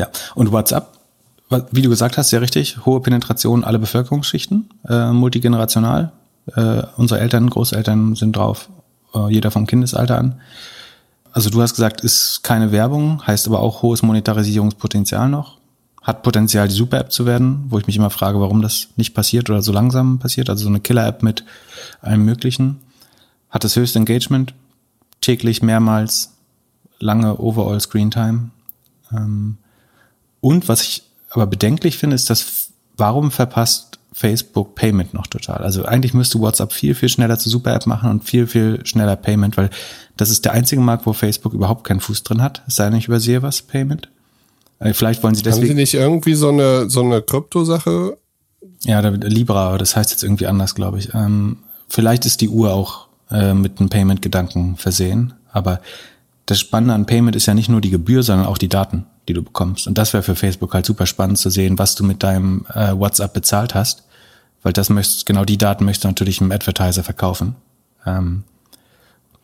[0.01, 0.89] ja, und WhatsApp,
[1.73, 6.13] wie du gesagt hast, sehr richtig, hohe Penetration aller Bevölkerungsschichten, äh, multigenerational.
[6.57, 8.71] Äh, unsere Eltern, Großeltern sind drauf,
[9.15, 10.41] äh, jeder vom Kindesalter an.
[11.33, 15.59] Also du hast gesagt, ist keine Werbung, heißt aber auch hohes Monetarisierungspotenzial noch.
[16.01, 19.51] Hat Potenzial, die Super-App zu werden, wo ich mich immer frage, warum das nicht passiert
[19.51, 20.49] oder so langsam passiert.
[20.49, 21.45] Also so eine Killer-App mit
[22.01, 22.81] allem Möglichen.
[23.51, 24.55] Hat das höchste Engagement,
[25.21, 26.33] täglich mehrmals,
[27.01, 28.51] lange Overall Screen Time.
[29.13, 29.59] Ähm,
[30.41, 35.59] und was ich aber bedenklich finde, ist, dass warum verpasst Facebook Payment noch total?
[35.59, 39.57] Also eigentlich müsste WhatsApp viel, viel schneller zur Super-App machen und viel, viel schneller Payment,
[39.57, 39.71] weil
[40.17, 42.63] das ist der einzige Markt, wo Facebook überhaupt keinen Fuß drin hat.
[42.67, 44.09] Es sei denn, ich übersehe was, Payment.
[44.81, 45.69] Äh, vielleicht wollen sie deswegen.
[45.69, 48.17] Haben sie nicht irgendwie so eine, so eine Kryptosache
[48.85, 51.15] Ja, Libra, das heißt jetzt irgendwie anders, glaube ich.
[51.15, 55.81] Ähm, vielleicht ist die Uhr auch äh, mit einem Payment-Gedanken versehen, aber
[56.47, 59.35] das Spannende an Payment ist ja nicht nur die Gebühr, sondern auch die Daten, die
[59.35, 59.87] du bekommst.
[59.87, 62.93] Und das wäre für Facebook halt super spannend zu sehen, was du mit deinem äh,
[62.93, 64.05] WhatsApp bezahlt hast,
[64.63, 67.55] weil das möchtest, genau die Daten möchtest du natürlich einem Advertiser verkaufen.
[68.05, 68.45] Ähm,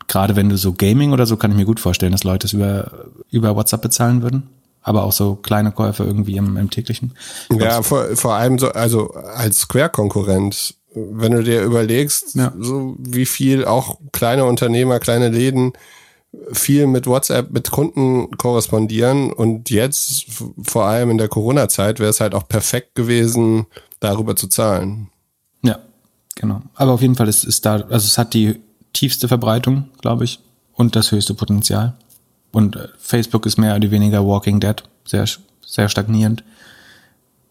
[0.07, 2.53] Gerade wenn du so Gaming oder so, kann ich mir gut vorstellen, dass Leute es
[2.53, 2.91] über,
[3.29, 4.49] über WhatsApp bezahlen würden.
[4.81, 7.11] Aber auch so kleine Käufe irgendwie im, im täglichen.
[7.51, 12.53] Ja, vor, vor allem so, also als Square-Konkurrent, wenn du dir überlegst, ja.
[12.57, 15.73] so wie viel auch kleine Unternehmer, kleine Läden
[16.51, 20.25] viel mit WhatsApp mit Kunden korrespondieren und jetzt
[20.61, 23.65] vor allem in der Corona-Zeit wäre es halt auch perfekt gewesen,
[23.99, 25.09] darüber zu zahlen.
[25.63, 25.79] Ja,
[26.35, 26.61] genau.
[26.75, 28.59] Aber auf jeden Fall ist, ist da, also es hat die
[28.93, 30.39] tiefste Verbreitung, glaube ich,
[30.73, 31.95] und das höchste Potenzial.
[32.51, 35.25] Und äh, Facebook ist mehr oder weniger Walking Dead, sehr,
[35.65, 36.43] sehr stagnierend.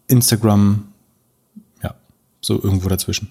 [0.07, 0.87] Instagram,
[1.83, 1.95] ja,
[2.41, 3.29] so irgendwo dazwischen.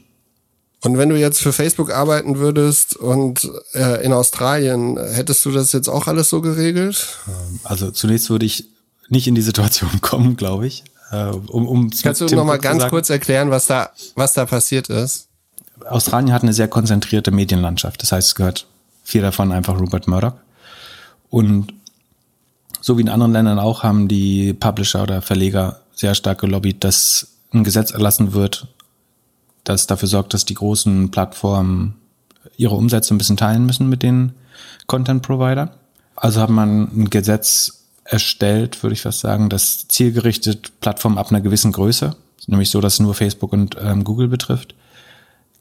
[0.82, 5.72] Und wenn du jetzt für Facebook arbeiten würdest und äh, in Australien, hättest du das
[5.72, 7.18] jetzt auch alles so geregelt?
[7.26, 8.68] Ähm, also zunächst würde ich
[9.08, 10.84] nicht in die Situation kommen, glaube ich.
[11.10, 14.88] Äh, um, um Kannst du noch mal ganz kurz erklären, was da, was da passiert
[14.88, 15.28] ist?
[15.84, 18.02] Australien hat eine sehr konzentrierte Medienlandschaft.
[18.02, 18.66] Das heißt, es gehört
[19.02, 20.32] viel davon einfach Rupert Murdoch.
[21.30, 21.72] Und
[22.80, 27.28] so wie in anderen Ländern auch haben die Publisher oder Verleger sehr stark gelobbyt, dass
[27.52, 28.68] ein Gesetz erlassen wird,
[29.68, 31.94] das dafür sorgt, dass die großen Plattformen
[32.56, 34.32] ihre Umsätze ein bisschen teilen müssen mit den
[34.86, 35.72] Content Provider.
[36.14, 41.40] Also hat man ein Gesetz erstellt, würde ich fast sagen, das zielgerichtet Plattformen ab einer
[41.40, 44.74] gewissen Größe, nämlich so, dass es nur Facebook und ähm, Google betrifft,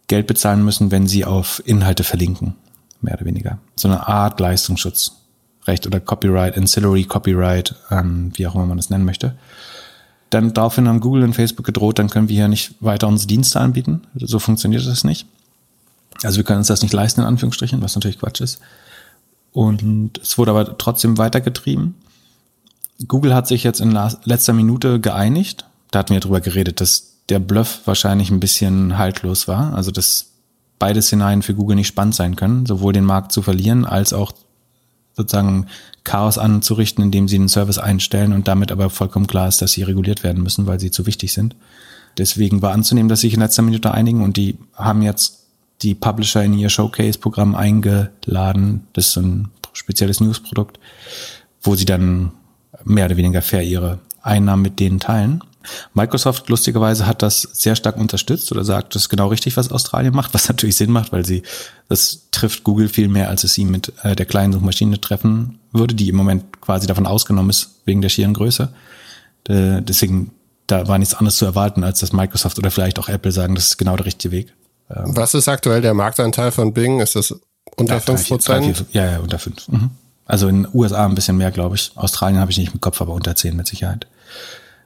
[0.07, 2.55] Geld bezahlen müssen, wenn sie auf Inhalte verlinken,
[3.01, 3.57] mehr oder weniger.
[3.75, 9.05] So eine Art Leistungsschutzrecht oder Copyright, Ancillary Copyright, ähm, wie auch immer man das nennen
[9.05, 9.35] möchte.
[10.35, 13.61] Dann daraufhin haben Google und Facebook gedroht, dann können wir hier nicht weiter unsere Dienste
[13.61, 14.01] anbieten.
[14.15, 15.25] So funktioniert das nicht.
[16.23, 18.59] Also wir können uns das nicht leisten, in Anführungsstrichen, was natürlich Quatsch ist.
[19.53, 21.95] Und es wurde aber trotzdem weitergetrieben.
[23.07, 25.63] Google hat sich jetzt in letzter Minute geeinigt.
[25.91, 29.73] Da hatten wir drüber geredet, dass der Bluff wahrscheinlich ein bisschen haltlos war.
[29.73, 30.31] Also dass
[30.79, 34.33] beide Szenarien für Google nicht spannend sein können, sowohl den Markt zu verlieren als auch
[35.15, 35.67] sozusagen
[36.05, 39.83] Chaos anzurichten, indem sie einen Service einstellen und damit aber vollkommen klar ist, dass sie
[39.83, 41.55] reguliert werden müssen, weil sie zu wichtig sind.
[42.17, 45.41] Deswegen war anzunehmen, dass sie sich in letzter Minute einigen und die haben jetzt
[45.81, 48.87] die Publisher in ihr Showcase-Programm eingeladen.
[48.93, 50.79] Das ist ein spezielles News-Produkt,
[51.61, 52.31] wo sie dann
[52.85, 55.43] mehr oder weniger fair ihre Einnahmen mit denen teilen.
[55.93, 60.15] Microsoft lustigerweise hat das sehr stark unterstützt oder sagt, das ist genau richtig, was Australien
[60.15, 61.43] macht, was natürlich Sinn macht, weil sie,
[61.89, 65.95] das trifft Google viel mehr, als es sie mit äh, der kleinen Suchmaschine treffen würde,
[65.95, 68.69] die im Moment quasi davon ausgenommen ist, wegen der schieren Größe.
[69.47, 70.31] Äh, deswegen,
[70.67, 73.67] da war nichts anderes zu erwarten, als dass Microsoft oder vielleicht auch Apple sagen, das
[73.67, 74.53] ist genau der richtige Weg.
[74.89, 76.99] Ähm, was ist aktuell der Marktanteil von Bing?
[76.99, 77.35] Ist das
[77.75, 78.85] unter fünf Prozent?
[78.91, 79.67] Ja, ja, unter fünf.
[79.67, 79.91] Mhm.
[80.25, 81.91] Also in den USA ein bisschen mehr, glaube ich.
[81.95, 84.07] Australien habe ich nicht im Kopf, aber unter zehn mit Sicherheit.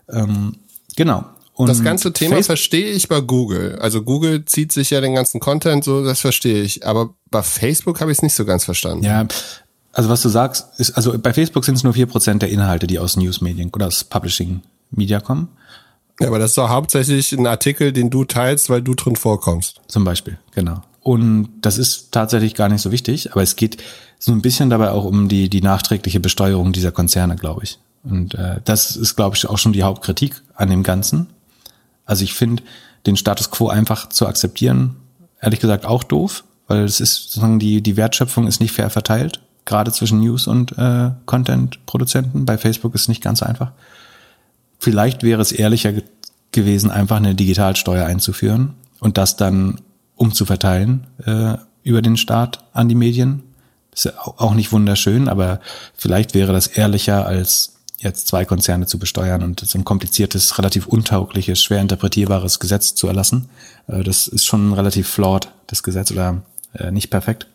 [0.10, 0.58] Ähm,
[1.00, 1.24] Genau.
[1.54, 3.80] Und das ganze Thema Facebook verstehe ich bei Google.
[3.80, 6.86] Also Google zieht sich ja den ganzen Content, so das verstehe ich.
[6.86, 9.06] Aber bei Facebook habe ich es nicht so ganz verstanden.
[9.06, 9.26] Ja,
[9.94, 12.86] also was du sagst, ist, also bei Facebook sind es nur vier Prozent der Inhalte,
[12.86, 15.48] die aus Newsmedien oder aus Publishing Media kommen.
[16.20, 19.80] Ja, aber das ist doch hauptsächlich ein Artikel, den du teilst, weil du drin vorkommst.
[19.88, 20.82] Zum Beispiel, genau.
[21.00, 23.82] Und das ist tatsächlich gar nicht so wichtig, aber es geht
[24.18, 27.80] so ein bisschen dabei auch um die, die nachträgliche Besteuerung dieser Konzerne, glaube ich.
[28.04, 31.28] Und äh, das ist, glaube ich, auch schon die Hauptkritik an dem Ganzen.
[32.06, 32.64] Also ich finde
[33.06, 34.98] den Status quo einfach zu akzeptieren,
[35.42, 39.42] ehrlich gesagt auch doof, weil es ist sozusagen die, die Wertschöpfung ist nicht fair verteilt,
[39.66, 42.46] gerade zwischen News und äh, Content-Produzenten.
[42.46, 43.72] Bei Facebook ist es nicht ganz einfach.
[44.80, 46.04] Vielleicht wäre es ehrlicher ge
[46.52, 49.82] gewesen, einfach eine Digitalsteuer einzuführen und das dann
[50.16, 53.44] umzuverteilen äh, über den Staat an die Medien.
[53.94, 55.60] ist ja auch nicht wunderschön, aber
[55.96, 60.88] vielleicht wäre das ehrlicher als jetzt zwei Konzerne zu besteuern und so ein kompliziertes, relativ
[60.88, 63.50] untaugliches, schwer interpretierbares Gesetz zu erlassen.
[63.88, 66.42] Äh, das ist schon relativ flawed, das Gesetz, oder
[66.74, 67.48] äh, nicht perfekt.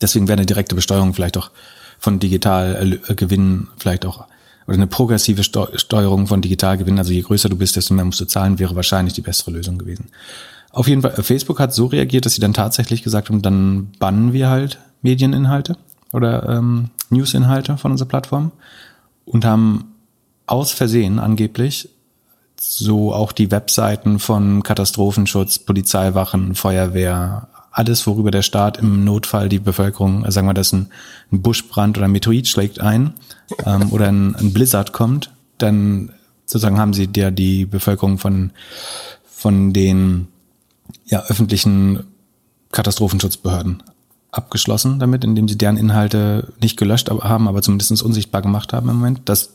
[0.00, 1.50] Deswegen wäre eine direkte Besteuerung vielleicht auch
[1.98, 4.26] von Digitalgewinnen vielleicht auch
[4.66, 8.26] oder eine progressive Steuerung von Digitalgewinnen, also je größer du bist, desto mehr musst du
[8.26, 10.08] zahlen, wäre wahrscheinlich die bessere Lösung gewesen.
[10.70, 14.32] Auf jeden Fall, Facebook hat so reagiert, dass sie dann tatsächlich gesagt haben, dann bannen
[14.32, 15.76] wir halt Medieninhalte
[16.12, 18.52] oder ähm, Newsinhalte von unserer Plattform
[19.24, 19.94] und haben
[20.46, 21.88] aus Versehen angeblich
[22.60, 29.58] so auch die Webseiten von Katastrophenschutz, Polizeiwachen, Feuerwehr, alles, worüber der Staat im Notfall die
[29.58, 30.88] Bevölkerung, sagen wir, dass ein,
[31.32, 33.14] ein Buschbrand oder ein Meteorit schlägt ein
[33.66, 36.12] ähm, oder ein, ein Blizzard kommt, dann
[36.44, 38.52] sozusagen haben sie der die Bevölkerung von
[39.24, 40.28] von den
[41.06, 42.04] ja, öffentlichen
[42.70, 43.82] Katastrophenschutzbehörden
[44.32, 48.96] abgeschlossen damit, indem sie deren Inhalte nicht gelöscht haben, aber zumindest unsichtbar gemacht haben im
[48.96, 49.20] Moment.
[49.26, 49.50] Das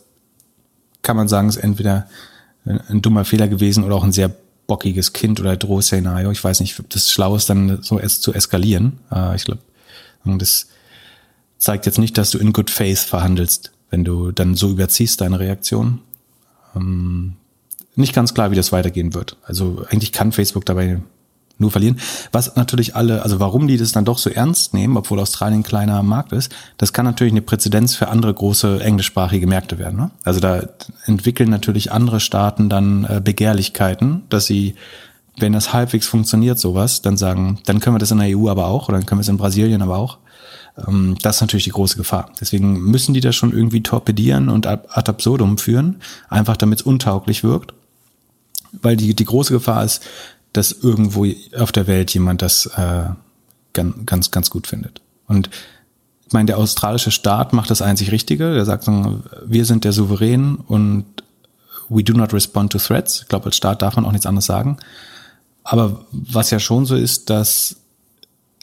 [1.01, 2.07] kann man sagen, ist entweder
[2.63, 4.31] ein dummer Fehler gewesen oder auch ein sehr
[4.67, 6.29] bockiges Kind oder Drohszenario.
[6.31, 8.99] Ich weiß nicht, ob das schlau ist, dann so es zu eskalieren.
[9.11, 9.61] Äh, ich glaube,
[10.25, 10.67] das
[11.57, 15.39] zeigt jetzt nicht, dass du in good faith verhandelst, wenn du dann so überziehst deine
[15.39, 16.01] Reaktion.
[16.75, 17.37] Ähm,
[17.95, 19.37] nicht ganz klar, wie das weitergehen wird.
[19.43, 20.99] Also eigentlich kann Facebook dabei
[21.59, 21.99] nur verlieren.
[22.31, 25.63] Was natürlich alle, also warum die das dann doch so ernst nehmen, obwohl Australien ein
[25.63, 29.97] kleiner Markt ist, das kann natürlich eine Präzedenz für andere große englischsprachige Märkte werden.
[29.97, 30.11] Ne?
[30.23, 30.67] Also da
[31.05, 34.75] entwickeln natürlich andere Staaten dann äh, Begehrlichkeiten, dass sie,
[35.37, 38.67] wenn das halbwegs funktioniert, sowas, dann sagen, dann können wir das in der EU aber
[38.67, 40.19] auch oder dann können wir es in Brasilien aber auch.
[40.87, 42.31] Ähm, das ist natürlich die große Gefahr.
[42.39, 45.97] Deswegen müssen die das schon irgendwie torpedieren und ad absurdum führen,
[46.29, 47.73] einfach damit es untauglich wirkt.
[48.81, 50.03] Weil die, die große Gefahr ist,
[50.57, 51.25] dass irgendwo
[51.57, 53.05] auf der Welt jemand das äh,
[53.73, 55.01] ganz, ganz, gut findet.
[55.27, 55.51] Und
[56.25, 58.53] ich meine, der australische Staat macht das einzig Richtige.
[58.55, 61.05] Der sagt, wir sind der Souverän und
[61.89, 63.21] we do not respond to threats.
[63.21, 64.77] Ich glaube, als Staat darf man auch nichts anderes sagen.
[65.63, 67.77] Aber was ja schon so ist, dass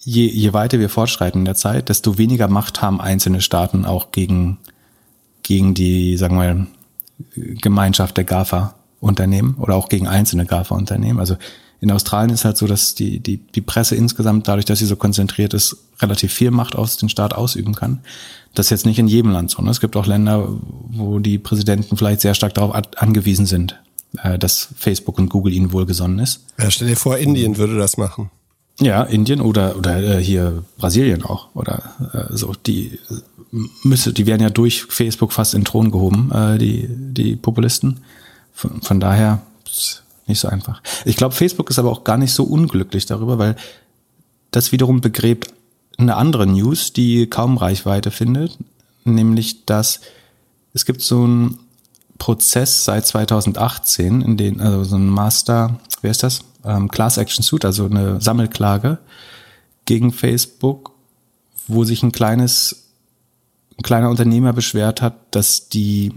[0.02, 4.10] je, je weiter wir fortschreiten in der Zeit, desto weniger Macht haben einzelne Staaten auch
[4.10, 4.58] gegen,
[5.42, 6.66] gegen die, sagen wir
[7.36, 11.20] Gemeinschaft der GAFA-Unternehmen oder auch gegen einzelne GAFA-Unternehmen.
[11.20, 11.36] Also
[11.84, 14.96] in Australien ist halt so, dass die, die, die Presse insgesamt, dadurch, dass sie so
[14.96, 18.00] konzentriert ist, relativ viel Macht aus den Staat ausüben kann.
[18.54, 19.60] Das ist jetzt nicht in jedem Land so.
[19.60, 19.70] Ne?
[19.70, 20.48] Es gibt auch Länder,
[20.88, 23.78] wo die Präsidenten vielleicht sehr stark darauf angewiesen sind,
[24.22, 26.40] äh, dass Facebook und Google ihnen wohlgesonnen ist.
[26.58, 28.30] Ja, stell dir vor, Indien würde das machen.
[28.80, 32.98] Ja, Indien oder oder äh, hier Brasilien auch oder äh, so die
[33.84, 38.00] müsse die werden ja durch Facebook fast in den Thron gehoben äh, die die Populisten
[38.52, 39.42] von, von daher
[40.26, 40.82] nicht so einfach.
[41.04, 43.56] Ich glaube, Facebook ist aber auch gar nicht so unglücklich darüber, weil
[44.50, 45.52] das wiederum begräbt
[45.98, 48.58] eine andere News, die kaum Reichweite findet,
[49.04, 50.00] nämlich dass
[50.72, 51.58] es gibt so einen
[52.18, 56.40] Prozess seit 2018, in den, also so ein Master, wer ist das?
[56.64, 58.98] Ähm, Class Action Suit, also eine Sammelklage
[59.84, 60.92] gegen Facebook,
[61.68, 62.88] wo sich ein kleines,
[63.78, 66.12] ein kleiner Unternehmer beschwert hat, dass die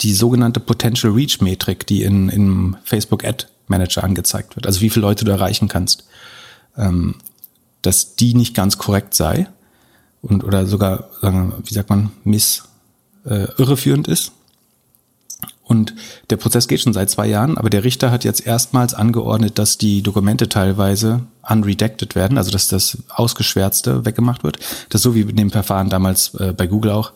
[0.00, 4.90] die sogenannte Potential Reach Metrik, die in, in Facebook Ad Manager angezeigt wird, also wie
[4.90, 6.04] viele Leute du erreichen kannst,
[6.76, 7.16] ähm,
[7.82, 9.48] dass die nicht ganz korrekt sei
[10.22, 12.64] und oder sogar, wie sagt man, miss
[13.26, 14.32] äh, irreführend ist.
[15.62, 15.94] Und
[16.28, 19.78] der Prozess geht schon seit zwei Jahren, aber der Richter hat jetzt erstmals angeordnet, dass
[19.78, 24.58] die Dokumente teilweise unredacted werden, also dass das Ausgeschwärzte weggemacht wird.
[24.90, 27.12] Das ist so wie in dem Verfahren damals äh, bei Google auch,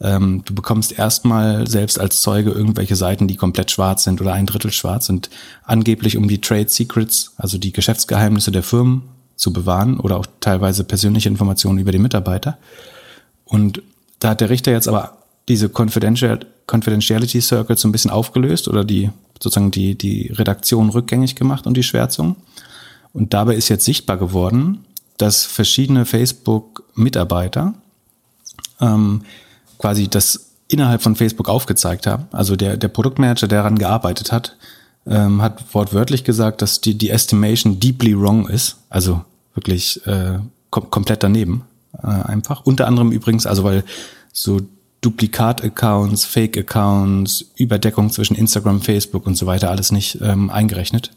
[0.00, 4.46] ähm, du bekommst erstmal selbst als Zeuge irgendwelche Seiten, die komplett schwarz sind oder ein
[4.46, 5.30] Drittel schwarz sind,
[5.64, 9.02] angeblich um die Trade Secrets, also die Geschäftsgeheimnisse der Firmen
[9.36, 12.58] zu bewahren oder auch teilweise persönliche Informationen über die Mitarbeiter.
[13.44, 13.82] Und
[14.18, 18.84] da hat der Richter jetzt aber diese Confidential, Confidentiality Circuits so ein bisschen aufgelöst oder
[18.84, 22.36] die sozusagen die, die Redaktion rückgängig gemacht und die Schwärzung.
[23.12, 24.84] Und dabei ist jetzt sichtbar geworden,
[25.16, 27.74] dass verschiedene Facebook-Mitarbeiter
[28.80, 29.22] ähm,
[29.78, 32.26] quasi das innerhalb von Facebook aufgezeigt haben.
[32.32, 34.56] Also der, der Produktmanager, der daran gearbeitet hat,
[35.06, 38.76] ähm, hat wortwörtlich gesagt, dass die, die Estimation deeply wrong ist.
[38.88, 40.38] Also wirklich äh,
[40.70, 41.62] kom komplett daneben
[42.02, 42.66] äh, einfach.
[42.66, 43.84] Unter anderem übrigens, also weil
[44.32, 44.60] so
[45.02, 51.12] Duplikat-Accounts, Fake-Accounts, Überdeckung zwischen Instagram, Facebook und so weiter alles nicht ähm, eingerechnet.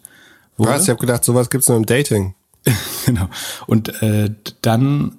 [0.58, 0.72] Wurde.
[0.72, 0.84] Was?
[0.84, 2.36] Ich habe gedacht, sowas gibt's nur im Dating.
[3.06, 3.28] genau.
[3.66, 4.30] Und äh,
[4.62, 5.14] dann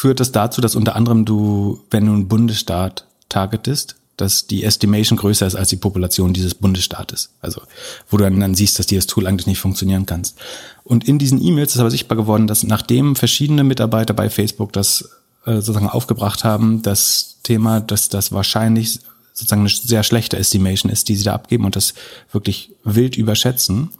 [0.00, 5.18] führt das dazu, dass unter anderem du, wenn du einen Bundesstaat targetest, dass die Estimation
[5.18, 7.34] größer ist als die Population dieses Bundesstaates.
[7.42, 7.60] Also,
[8.08, 10.38] wo du dann, siehst, dass dieses Tool eigentlich nicht funktionieren kannst.
[10.84, 15.06] Und in diesen E-Mails ist aber sichtbar geworden, dass nachdem verschiedene Mitarbeiter bei Facebook das
[15.44, 19.00] äh, sozusagen aufgebracht haben, das Thema, dass das wahrscheinlich
[19.34, 21.92] sozusagen eine sehr schlechte Estimation ist, die sie da abgeben und das
[22.32, 23.90] wirklich wild überschätzen,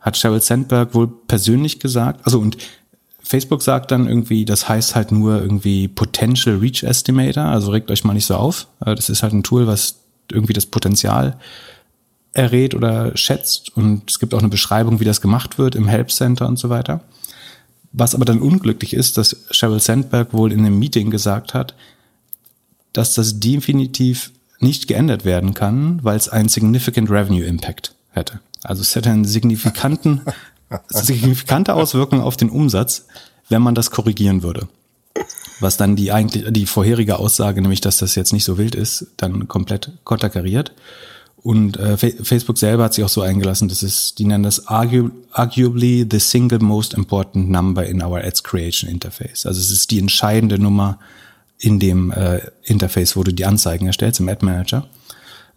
[0.00, 2.56] hat Sheryl Sandberg wohl persönlich gesagt, also und
[3.26, 8.04] Facebook sagt dann irgendwie, das heißt halt nur irgendwie Potential Reach Estimator, also regt euch
[8.04, 8.68] mal nicht so auf.
[8.84, 9.96] Äh, das ist halt ein Tool, was
[10.30, 11.36] irgendwie das Potenzial
[12.32, 16.12] errät oder schätzt und es gibt auch eine Beschreibung, wie das gemacht wird im Help
[16.12, 17.00] Center und so weiter.
[17.92, 21.74] Was aber dann unglücklich ist, dass Sheryl Sandberg wohl in einem Meeting gesagt hat,
[22.92, 28.40] dass das definitiv nicht geändert werden kann, weil es einen significant revenue impact hätte.
[28.62, 30.20] Also es hätte einen signifikanten
[30.88, 33.06] signifikante Auswirkungen auf den Umsatz,
[33.48, 34.68] wenn man das korrigieren würde.
[35.60, 39.06] Was dann die eigentlich, die vorherige Aussage, nämlich, dass das jetzt nicht so wild ist,
[39.16, 40.72] dann komplett konterkariert.
[41.42, 45.10] und äh, Facebook selber hat sich auch so eingelassen, das ist, die nennen das argu
[45.32, 49.46] arguably the single most important number in our Ads Creation Interface.
[49.46, 50.98] Also es ist die entscheidende Nummer
[51.58, 54.88] in dem äh, Interface, wo du die Anzeigen erstellst, im Ad Manager.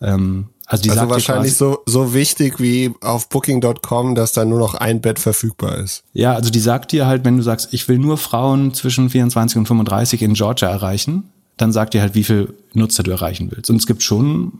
[0.01, 4.59] Ähm, also die also sagt wahrscheinlich so, so wichtig wie auf Booking.com, dass da nur
[4.59, 6.03] noch ein Bett verfügbar ist.
[6.13, 9.57] Ja, also die sagt dir halt, wenn du sagst, ich will nur Frauen zwischen 24
[9.57, 11.23] und 35 in Georgia erreichen,
[11.57, 13.71] dann sagt dir halt, wie viel Nutzer du erreichen willst.
[13.71, 14.59] Und es gibt schon,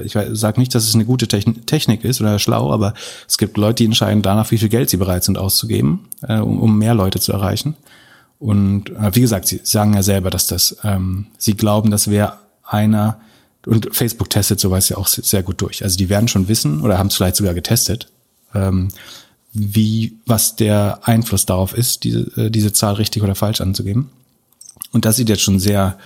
[0.00, 2.94] ich sage nicht, dass es eine gute Technik ist oder schlau, aber
[3.26, 6.60] es gibt Leute, die entscheiden danach, wie viel Geld sie bereit sind auszugeben, äh, um,
[6.60, 7.74] um mehr Leute zu erreichen.
[8.38, 12.34] Und äh, wie gesagt, sie sagen ja selber, dass das, ähm, sie glauben, das wäre
[12.62, 13.18] einer,
[13.66, 15.84] und Facebook testet sowas ja auch sehr gut durch.
[15.84, 18.08] Also die werden schon wissen oder haben es vielleicht sogar getestet,
[18.54, 18.88] ähm,
[19.52, 24.10] wie, was der Einfluss darauf ist, diese, äh, diese Zahl richtig oder falsch anzugeben.
[24.92, 25.98] Und das sieht jetzt schon sehr,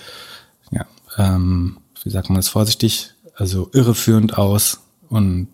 [0.71, 0.85] ja,
[1.16, 5.49] ähm, wie sagt man das vorsichtig, also irreführend aus und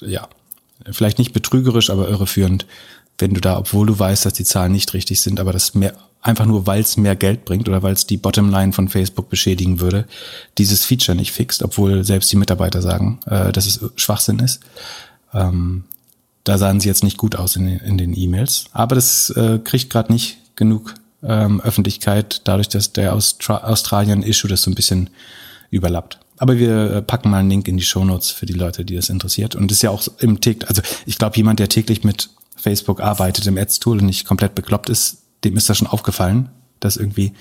[0.00, 0.28] ja,
[0.90, 2.66] vielleicht nicht betrügerisch, aber irreführend,
[3.18, 5.94] wenn du da, obwohl du weißt, dass die Zahlen nicht richtig sind, aber das mehr
[6.22, 9.80] einfach nur, weil es mehr Geld bringt oder weil es die Bottomline von Facebook beschädigen
[9.80, 10.06] würde,
[10.56, 14.60] dieses Feature nicht fixt, obwohl selbst die Mitarbeiter sagen, äh, dass es Schwachsinn ist.
[15.34, 15.84] Ähm,
[16.44, 19.90] da sahen sie jetzt nicht gut aus in, in den E-Mails, aber das äh, kriegt
[19.90, 25.10] gerade nicht genug ähm, Öffentlichkeit, dadurch, dass der Austra Australien-Issue das so ein bisschen
[25.70, 26.18] überlappt.
[26.38, 28.96] Aber wir äh, packen mal einen Link in die Show Notes für die Leute, die
[28.96, 29.54] das interessiert.
[29.54, 32.30] Und ist ja auch im täglich, also ich glaube, jemand, der täglich mit
[32.62, 36.48] Facebook arbeitet im Ads-Tool und nicht komplett bekloppt ist, dem ist das schon aufgefallen,
[36.80, 37.32] dass irgendwie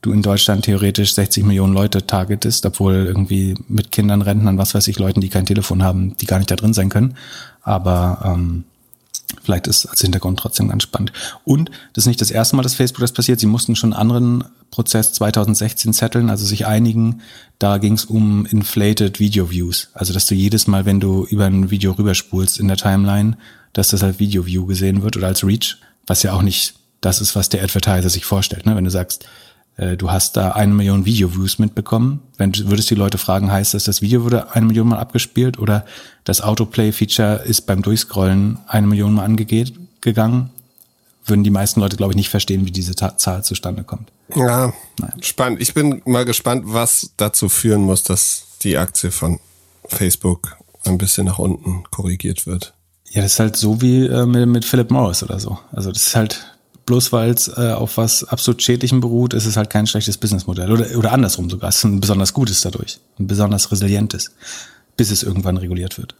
[0.00, 4.88] du in Deutschland theoretisch 60 Millionen Leute targetest, obwohl irgendwie mit Kindern, Rentnern, was weiß
[4.88, 7.16] ich, Leuten, die kein Telefon haben, die gar nicht da drin sein können.
[7.62, 8.64] Aber ähm,
[9.42, 11.12] Vielleicht ist als Hintergrund trotzdem ganz spannend.
[11.44, 13.38] Und das ist nicht das erste Mal, dass Facebook das passiert.
[13.38, 17.20] Sie mussten schon einen anderen Prozess 2016 zetteln, also sich einigen.
[17.58, 19.88] Da ging es um inflated Video Views.
[19.94, 23.36] Also dass du jedes Mal, wenn du über ein Video rüberspulst in der Timeline,
[23.72, 27.20] dass das als Video View gesehen wird oder als Reach, was ja auch nicht das
[27.20, 28.66] ist, was der Advertiser sich vorstellt.
[28.66, 28.76] Ne?
[28.76, 29.26] Wenn du sagst,
[29.76, 32.20] äh, du hast da eine Million Video-Views mitbekommen.
[32.36, 35.58] Wenn du würdest die Leute fragen, heißt das, das Video wurde eine Million Mal abgespielt
[35.58, 35.86] oder
[36.24, 40.50] das Autoplay-Feature ist beim Durchscrollen eine Million Mal angegangen?
[41.24, 44.10] Würden die meisten Leute, glaube ich, nicht verstehen, wie diese Ta Zahl zustande kommt.
[44.34, 45.22] Ja, Nein.
[45.22, 45.60] spannend.
[45.60, 49.38] Ich bin mal gespannt, was dazu führen muss, dass die Aktie von
[49.86, 52.74] Facebook ein bisschen nach unten korrigiert wird.
[53.10, 55.58] Ja, das ist halt so wie äh, mit, mit Philip Morris oder so.
[55.72, 56.46] Also das ist halt
[56.90, 60.72] bloß weil es äh, auf was absolut Schädlichem beruht, ist es halt kein schlechtes Businessmodell.
[60.72, 61.68] Oder, oder andersrum sogar.
[61.68, 62.98] Es ist ein besonders gutes dadurch.
[63.18, 64.32] Ein besonders resilientes.
[64.96, 66.16] Bis es irgendwann reguliert wird.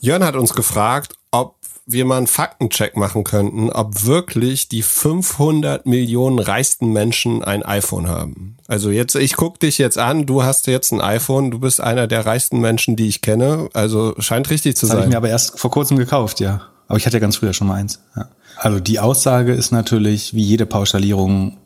[0.00, 5.84] Jörn hat uns gefragt, ob wir mal einen Faktencheck machen könnten, ob wirklich die 500
[5.84, 8.56] Millionen reichsten Menschen ein iPhone haben.
[8.66, 12.06] Also jetzt, ich guck dich jetzt an, du hast jetzt ein iPhone, du bist einer
[12.06, 13.68] der reichsten Menschen, die ich kenne.
[13.74, 14.96] Also scheint richtig zu das sein.
[14.96, 16.62] Habe ich mir aber erst vor kurzem gekauft, ja.
[16.88, 18.00] Aber ich hatte ja ganz früher schon mal eins.
[18.16, 18.28] Ja.
[18.56, 21.58] Also die Aussage ist natürlich wie jede Pauschalierung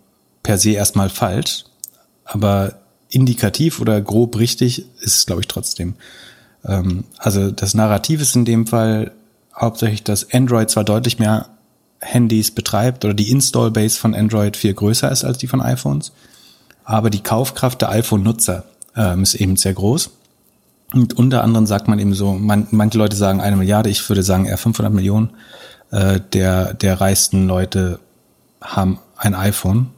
[0.43, 1.65] per se erstmal falsch,
[2.25, 2.75] aber
[3.11, 5.95] indikativ oder grob richtig ist es, glaube ich, trotzdem.
[6.65, 9.13] Ähm, also das Narrativ ist in dem Fall
[9.59, 11.47] hauptsächlich, dass Android zwar deutlich mehr
[12.01, 16.13] Handys betreibt oder die Install-Base von Android viel größer ist als die von iPhones,
[16.85, 18.65] aber die Kaufkraft der iPhone-Nutzer
[18.97, 20.11] ähm, ist eben sehr groß.
[20.95, 24.23] Und unter anderem sagt man eben so, man, manche Leute sagen eine Milliarde, ich würde
[24.23, 25.31] sagen eher 500 Millionen
[25.91, 27.99] äh, der, der reichsten Leute
[28.63, 29.89] haben ein iPhone.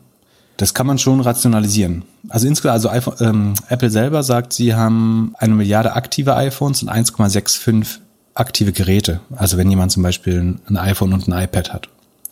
[0.57, 2.05] Das kann man schon rationalisieren.
[2.29, 6.90] Also insgesamt, also iPhone, ähm, Apple selber sagt, sie haben eine Milliarde aktive iPhones und
[6.90, 8.01] 1,65
[8.40, 9.20] aktive Geräte.
[9.37, 11.88] Also wenn jemand zum Beispiel ein iPhone und ein iPad hat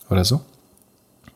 [0.09, 0.41] oder so.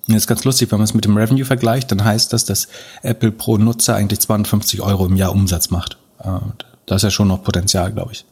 [0.08, 2.44] Und das ist ganz lustig, wenn man es mit dem Revenue vergleicht, dann heißt das,
[2.44, 2.68] dass
[3.04, 5.98] Apple pro Nutzer eigentlich 250 Euro im Jahr Umsatz macht.
[6.20, 6.40] Äh,
[6.86, 8.26] da ist ja schon noch Potenzial, glaube ich.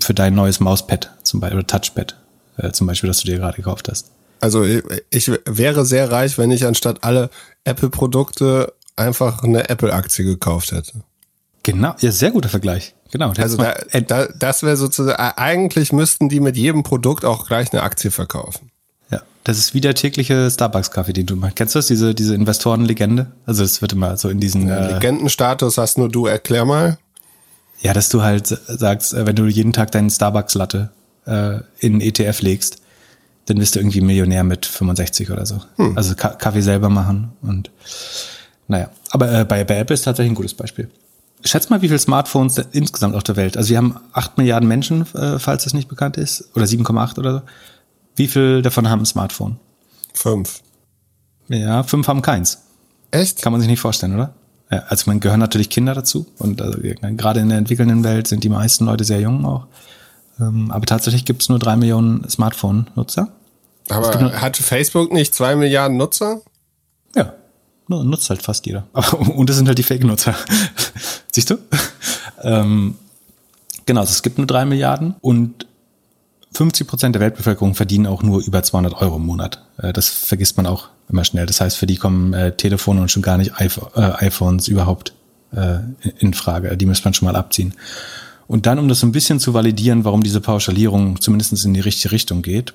[0.00, 2.16] Für dein neues Mauspad zum Beispiel oder Touchpad
[2.58, 4.10] äh, zum Beispiel, das du dir gerade gekauft hast.
[4.40, 4.64] Also
[5.10, 7.30] ich wäre sehr reich, wenn ich anstatt alle
[7.64, 10.92] Apple-Produkte einfach eine Apple-Aktie gekauft hätte.
[11.62, 12.94] Genau, ja, sehr guter Vergleich.
[13.10, 13.32] Genau.
[13.36, 13.74] Also da,
[14.06, 18.70] da, das wäre sozusagen, eigentlich müssten die mit jedem Produkt auch gleich eine Aktie verkaufen.
[19.10, 21.56] Ja, das ist wie der tägliche Starbucks-Kaffee, den du machst.
[21.56, 23.26] Kennst du das, diese, diese Investorenlegende?
[23.46, 24.68] Also das wird immer so in diesen...
[24.68, 26.98] Ja, äh, Legendenstatus hast nur du, erklär mal.
[27.80, 30.90] Ja, dass du halt sagst, äh, wenn du jeden Tag deinen Starbucks-Latte
[31.26, 32.78] äh, in ETF legst,
[33.46, 35.60] dann bist du irgendwie Millionär mit 65 oder so.
[35.76, 35.96] Hm.
[35.96, 37.70] Also Ka Kaffee selber machen und
[38.68, 38.90] naja.
[39.10, 40.88] Aber äh, bei, bei Apple ist tatsächlich ein gutes Beispiel.
[41.44, 43.56] Schätz mal, wie viele Smartphones insgesamt auf der Welt.
[43.56, 47.32] Also wir haben 8 Milliarden Menschen, äh, falls das nicht bekannt ist, oder 7,8 oder
[47.32, 47.42] so.
[48.16, 49.58] Wie viel davon haben ein Smartphone?
[50.12, 50.60] Fünf.
[51.48, 52.62] Ja, fünf haben keins.
[53.10, 53.42] Echt?
[53.42, 54.34] Kann man sich nicht vorstellen, oder?
[54.70, 58.44] Ja, also man gehören natürlich Kinder dazu und also, gerade in der entwickelnden Welt sind
[58.44, 59.66] die meisten Leute sehr jung auch.
[60.38, 63.28] Ähm, aber tatsächlich gibt es nur drei Millionen Smartphone-Nutzer.
[63.88, 66.40] Aber hat Facebook nicht zwei Milliarden Nutzer?
[67.16, 67.34] Ja,
[67.90, 68.86] nutzt halt fast jeder.
[69.34, 70.34] Und das sind halt die Fake-Nutzer.
[71.32, 71.58] Siehst du?
[72.42, 72.96] Ähm,
[73.86, 75.66] genau, also es gibt nur drei Milliarden und
[76.52, 79.62] 50 Prozent der Weltbevölkerung verdienen auch nur über 200 Euro im Monat.
[79.78, 81.46] Äh, das vergisst man auch immer schnell.
[81.46, 85.12] Das heißt, für die kommen äh, Telefone und schon gar nicht äh, iPhones überhaupt
[85.52, 85.78] äh,
[86.18, 86.76] in Frage.
[86.76, 87.74] Die müsste man schon mal abziehen.
[88.46, 91.80] Und dann, um das so ein bisschen zu validieren, warum diese Pauschalierung zumindest in die
[91.80, 92.74] richtige Richtung geht,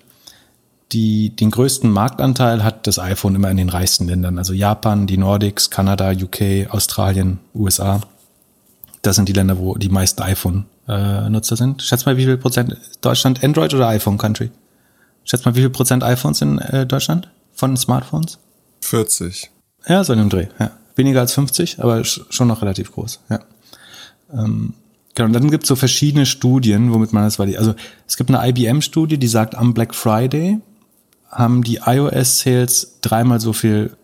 [0.92, 4.38] die, den größten Marktanteil hat das iPhone immer in den reichsten Ländern.
[4.38, 8.02] Also Japan, die Nordics, Kanada, UK, Australien, USA.
[9.02, 11.82] Das sind die Länder, wo die meisten iPhone-Nutzer sind.
[11.82, 14.52] Schätz mal, wie viel Prozent Deutschland Android oder iPhone Country?
[15.24, 18.38] Schätz mal, wie viel Prozent iPhones in äh, Deutschland von Smartphones?
[18.82, 19.50] 40.
[19.88, 20.48] Ja, so in dem Dreh.
[20.60, 20.72] Ja.
[20.96, 23.20] Weniger als 50, aber schon noch relativ groß.
[23.30, 23.40] Ja.
[24.32, 24.74] Ähm,
[25.14, 27.60] genau, und dann gibt es so verschiedene Studien, womit man das validiert.
[27.60, 27.76] Also
[28.08, 30.60] es gibt eine IBM-Studie, die sagt, am Black Friday
[31.30, 33.96] haben die iOS-Sales dreimal so viel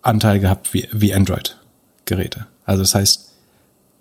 [0.00, 2.46] Anteil gehabt wie, wie Android-Geräte.
[2.64, 3.32] Also das heißt,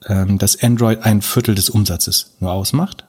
[0.08, 3.06] ähm, dass Android ein Viertel des Umsatzes nur ausmacht.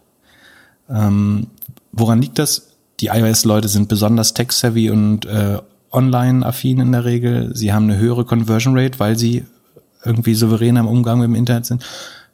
[0.90, 1.48] Ähm,
[1.92, 2.72] woran liegt das?
[3.00, 5.58] Die iOS-Leute sind besonders tech-savvy und äh,
[5.90, 7.54] online-affin in der Regel.
[7.56, 9.44] Sie haben eine höhere Conversion Rate, weil sie
[10.04, 11.84] irgendwie souveräner im Umgang mit dem Internet sind.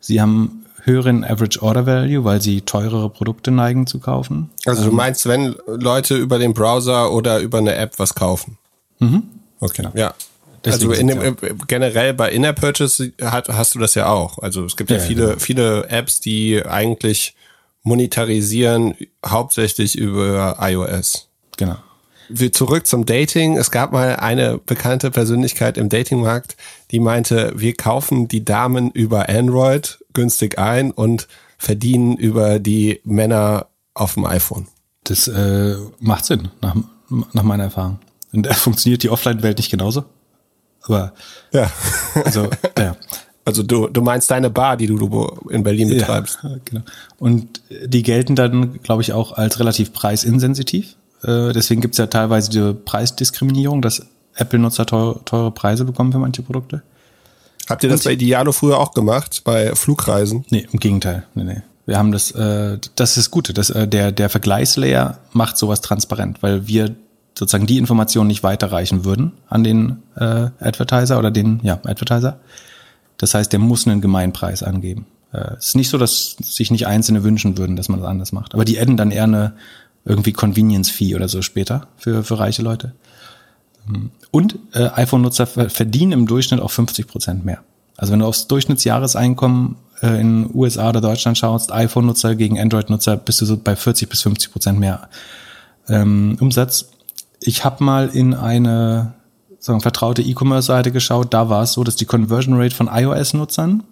[0.00, 4.50] Sie haben höheren Average Order Value, weil sie teurere Produkte neigen zu kaufen.
[4.66, 8.58] Also du ähm, meinst, wenn Leute über den Browser oder über eine App was kaufen?
[8.98, 9.22] Mhm.
[9.60, 9.92] Okay, genau.
[9.94, 10.14] ja.
[10.64, 11.54] Deswegen also in dem, ja.
[11.68, 14.38] generell bei Inner Purchase hat, hast du das ja auch.
[14.38, 15.38] Also es gibt ja, ja viele, genau.
[15.38, 17.36] viele Apps, die eigentlich
[17.84, 21.28] monetarisieren, hauptsächlich über iOS.
[21.56, 21.76] Genau.
[22.28, 23.56] Wir zurück zum Dating.
[23.56, 26.56] Es gab mal eine bekannte Persönlichkeit im Datingmarkt,
[26.90, 33.66] die meinte, wir kaufen die Damen über Android günstig ein und verdienen über die Männer
[33.94, 34.68] auf dem iPhone.
[35.04, 36.76] Das äh, macht Sinn, nach,
[37.32, 37.98] nach meiner Erfahrung.
[38.32, 40.04] Und äh, funktioniert die Offline-Welt nicht genauso?
[40.82, 41.12] Aber
[41.52, 41.70] ja.
[42.24, 42.48] Also,
[42.78, 42.96] ja.
[43.44, 46.40] Also du, du meinst deine Bar, die du, du in Berlin betreibst.
[46.42, 46.82] Ja, genau.
[47.18, 50.96] Und die gelten dann, glaube ich, auch als relativ preisinsensitiv.
[51.22, 56.18] Äh, deswegen gibt es ja teilweise diese Preisdiskriminierung, dass Apple-Nutzer teure, teure Preise bekommen für
[56.18, 56.82] manche Produkte.
[57.68, 60.44] Habt ihr das bei Idealo früher auch gemacht, bei Flugreisen?
[60.50, 61.24] Nee, im Gegenteil.
[61.34, 61.62] Nee, nee.
[61.84, 63.52] Wir haben das, äh, das ist das Gute.
[63.52, 66.94] Das, äh, der, der Vergleichslayer macht sowas transparent, weil wir
[67.38, 72.40] sozusagen die Informationen nicht weiterreichen würden an den äh, Advertiser oder den ja, Advertiser.
[73.16, 75.06] Das heißt, der muss einen Gemeinpreis angeben.
[75.32, 78.32] Äh, es ist nicht so, dass sich nicht Einzelne wünschen würden, dass man das anders
[78.32, 78.54] macht.
[78.54, 79.54] Aber die adden dann eher eine
[80.08, 82.94] irgendwie Convenience-Fee oder so später für, für reiche Leute.
[84.30, 87.60] Und äh, iPhone-Nutzer verdienen im Durchschnitt auch 50 Prozent mehr.
[87.96, 93.40] Also wenn du aufs Durchschnittsjahreseinkommen äh, in USA oder Deutschland schaust, iPhone-Nutzer gegen Android-Nutzer, bist
[93.40, 95.08] du so bei 40 bis 50 Prozent mehr
[95.88, 96.86] ähm, Umsatz
[97.40, 99.14] ich habe mal in eine
[99.58, 103.82] sagen, vertraute E-Commerce-Seite geschaut, da war es so, dass die Conversion Rate von iOS-Nutzern,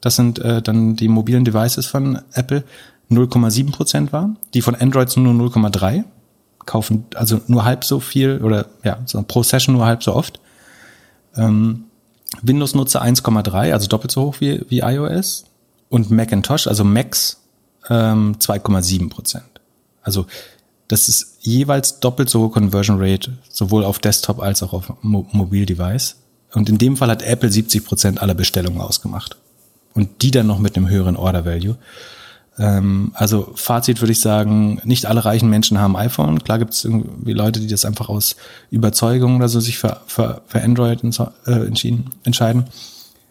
[0.00, 2.64] das sind äh, dann die mobilen Devices von Apple,
[3.10, 6.04] 0,7 Prozent war, die von Android nur 0,3
[6.66, 10.40] kaufen, also nur halb so viel oder ja, so pro Session nur halb so oft.
[11.36, 11.84] Ähm,
[12.42, 15.44] Windows-Nutzer 1,3, also doppelt so hoch wie, wie iOS.
[15.88, 17.40] Und Macintosh, also Macs,
[17.88, 19.60] ähm, 2,7 Prozent.
[20.02, 20.26] Also
[20.90, 25.26] das ist jeweils doppelt so hohe Conversion Rate, sowohl auf Desktop als auch auf Mo
[25.32, 26.16] Mobildevice.
[26.52, 29.36] Und in dem Fall hat Apple 70 Prozent aller Bestellungen ausgemacht.
[29.94, 31.76] Und die dann noch mit einem höheren Order Value.
[32.58, 36.42] Ähm, also Fazit würde ich sagen, nicht alle reichen Menschen haben iPhone.
[36.42, 38.36] Klar gibt es irgendwie Leute, die das einfach aus
[38.70, 42.64] Überzeugung oder so sich für, für, für Android äh, entschieden, entscheiden.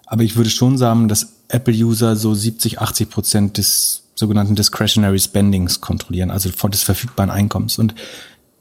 [0.05, 5.81] Aber ich würde schon sagen, dass Apple-User so 70, 80 Prozent des sogenannten Discretionary Spendings
[5.81, 7.79] kontrollieren, also des verfügbaren Einkommens.
[7.79, 7.95] Und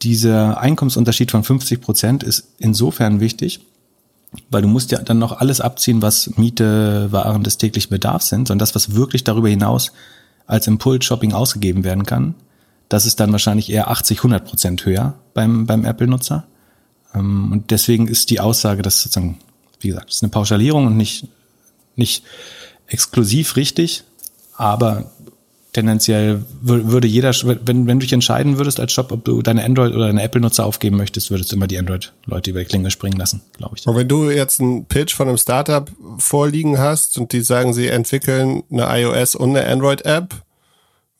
[0.03, 3.61] dieser Einkommensunterschied von 50 Prozent ist insofern wichtig,
[4.51, 8.51] weil du musst ja dann noch alles abziehen, was Miete, Waren des täglichen Bedarfs sind,
[8.51, 9.93] und das, was wirklich darüber hinaus
[10.49, 12.35] als Impulse-Shopping ausgegeben werden kann,
[12.89, 16.47] das ist dann wahrscheinlich eher 80, 100 Prozent höher beim, beim Apple-Nutzer.
[17.15, 19.39] Ähm, und deswegen ist die Aussage, dass sozusagen,
[19.79, 21.29] wie gesagt, das ist eine Pauschalierung und nicht,
[21.95, 22.25] nicht
[22.87, 24.05] exklusiv richtig,
[24.57, 25.11] aber
[25.79, 29.95] tendenziell würde jeder, wenn, wenn du dich entscheiden würdest als Shop, ob du deine Android-
[29.95, 33.43] oder deine Apple-Nutzer aufgeben möchtest, würdest du immer die Android-Leute über die Klinge springen lassen,
[33.57, 33.87] glaube ich.
[33.87, 37.87] Und wenn du jetzt einen Pitch von einem Startup vorliegen hast und die sagen, sie
[37.87, 40.35] entwickeln eine iOS und eine Android-App,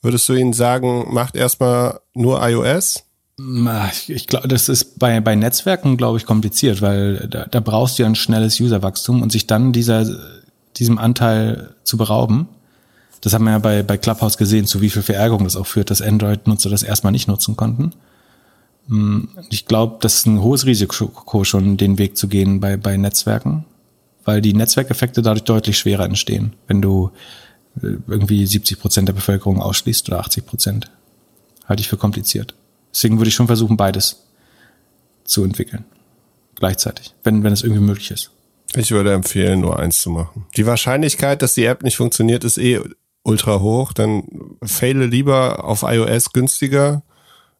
[0.01, 3.05] würdest du ihnen sagen, macht erstmal nur iOS?
[4.07, 8.03] Ich, glaube, das ist bei, bei Netzwerken, glaube ich, kompliziert, weil da, da brauchst du
[8.03, 10.05] ja ein schnelles Userwachstum und sich dann dieser,
[10.75, 12.49] diesem Anteil zu berauben.
[13.21, 15.89] Das haben wir ja bei, bei Clubhouse gesehen, zu wie viel Verärgerung das auch führt,
[15.89, 17.91] dass Android-Nutzer das erstmal nicht nutzen konnten.
[18.87, 22.97] Hm, ich glaube, das ist ein hohes Risiko schon, den Weg zu gehen bei, bei
[22.97, 23.65] Netzwerken,
[24.25, 27.11] weil die Netzwerkeffekte dadurch deutlich schwerer entstehen, wenn du
[27.81, 30.91] äh, irgendwie 70 Prozent der Bevölkerung ausschließt oder 80 Prozent.
[31.67, 32.55] Halte ich für kompliziert.
[32.91, 34.23] Deswegen würde ich schon versuchen, beides
[35.23, 35.85] zu entwickeln.
[36.55, 38.31] Gleichzeitig, wenn, wenn es irgendwie möglich ist.
[38.75, 40.45] Ich würde empfehlen, nur eins zu machen.
[40.57, 42.79] Die Wahrscheinlichkeit, dass die App nicht funktioniert, ist eh
[43.29, 43.93] ultra hoch.
[43.93, 44.23] Dann
[44.63, 47.03] faile lieber auf iOS günstiger,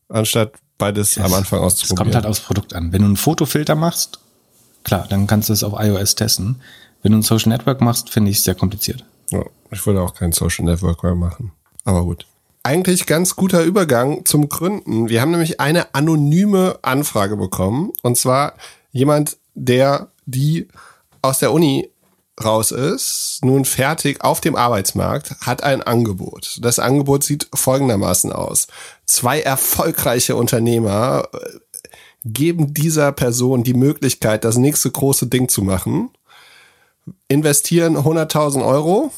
[0.10, 2.08] anstatt beides das, am Anfang auszuprobieren.
[2.08, 2.92] Es kommt halt aufs Produkt an.
[2.92, 4.20] Wenn du einen Fotofilter machst,
[4.84, 6.62] klar, dann kannst du es auf iOS testen.
[7.02, 9.06] Wenn du ein Social Network machst, finde ich es sehr kompliziert.
[9.30, 11.52] Ja, ich würde auch kein Social Network mehr machen.
[11.86, 12.26] Aber gut
[12.64, 15.10] eigentlich ganz guter Übergang zum Gründen.
[15.10, 17.92] Wir haben nämlich eine anonyme Anfrage bekommen.
[18.02, 18.54] Und zwar
[18.92, 20.68] jemand, der die
[21.22, 21.90] aus der Uni
[22.44, 26.60] raus ist, nun fertig auf dem Arbeitsmarkt, hat ein Angebot.
[26.62, 28.68] Das Angebot sieht folgendermaßen aus.
[29.06, 31.38] Zwei erfolgreiche Unternehmer äh,
[32.26, 36.10] geben dieser Person die Möglichkeit, das nächste große Ding zu machen,
[37.28, 39.12] investieren 100.000 Euro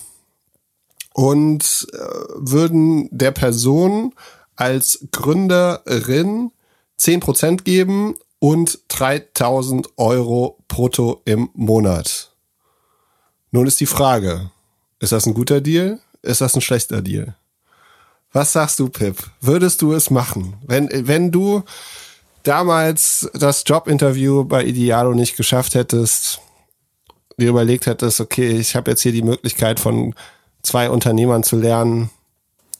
[1.13, 1.97] und äh,
[2.35, 4.13] würden der Person
[4.55, 6.51] als Gründerin
[6.99, 12.30] 10% geben und 3000 Euro brutto im Monat.
[13.51, 14.49] Nun ist die Frage,
[14.99, 15.99] ist das ein guter Deal?
[16.21, 17.35] Ist das ein schlechter Deal?
[18.31, 19.17] Was sagst du, Pip?
[19.41, 20.53] Würdest du es machen?
[20.65, 21.63] Wenn, wenn du
[22.43, 26.39] damals das Jobinterview bei Idealo nicht geschafft hättest,
[27.37, 30.15] dir überlegt hättest, okay, ich habe jetzt hier die Möglichkeit von
[30.63, 32.09] zwei Unternehmern zu lernen.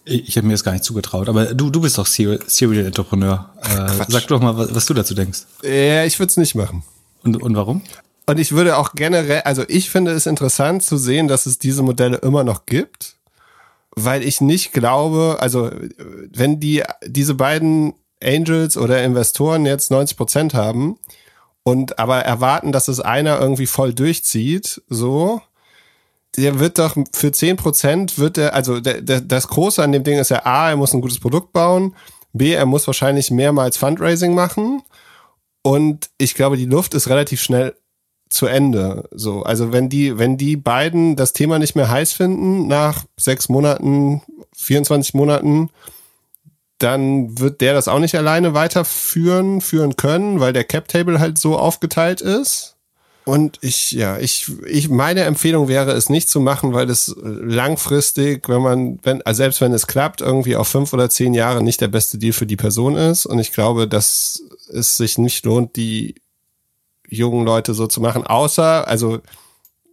[0.06, 3.54] Ich, habe mir das gar nicht zugetraut, aber du, du bist doch Serial Entrepreneur.
[3.62, 5.42] Äh, sag doch mal, was, was, du dazu denkst.
[5.64, 6.84] Ja, ich würde es nicht machen.
[7.24, 7.84] Und, und warum?
[8.32, 11.84] Und ich würde auch generell, also ich finde es interessant zu sehen, dass es diese
[11.84, 13.18] Modelle immer noch gibt,
[13.94, 15.70] weil ich nicht glaube, also
[16.32, 20.98] wenn die diese beiden Angels oder Investoren jetzt 90 Prozent haben
[21.64, 25.42] und aber erwarten, dass es einer irgendwie voll durchzieht, so,
[26.38, 30.06] der wird doch für zehn Prozent wird er, also der, der, das Große an dem
[30.06, 31.98] Ding ist ja A, er muss ein gutes Produkt bauen,
[32.32, 34.84] B, er muss wahrscheinlich mehrmals Fundraising machen
[35.64, 37.76] und ich glaube, die Luft ist relativ schnell
[38.32, 39.08] zu Ende.
[39.12, 43.50] So, also wenn die, wenn die beiden das Thema nicht mehr heiß finden nach sechs
[43.50, 44.22] Monaten,
[44.56, 45.70] 24 Monaten,
[46.78, 51.38] dann wird der das auch nicht alleine weiterführen, führen können, weil der Cap Table halt
[51.38, 52.76] so aufgeteilt ist.
[53.24, 58.50] Und ich, ja, ich, ich, meine Empfehlung wäre es nicht zu machen, weil es langfristig,
[58.50, 61.82] wenn man, wenn, also selbst wenn es klappt, irgendwie auf fünf oder zehn Jahre nicht
[61.82, 63.28] der beste Deal für die Person ist.
[63.28, 64.42] Und ich glaube, dass
[64.74, 66.16] es sich nicht lohnt, die
[67.12, 69.20] jungen Leute so zu machen, außer, also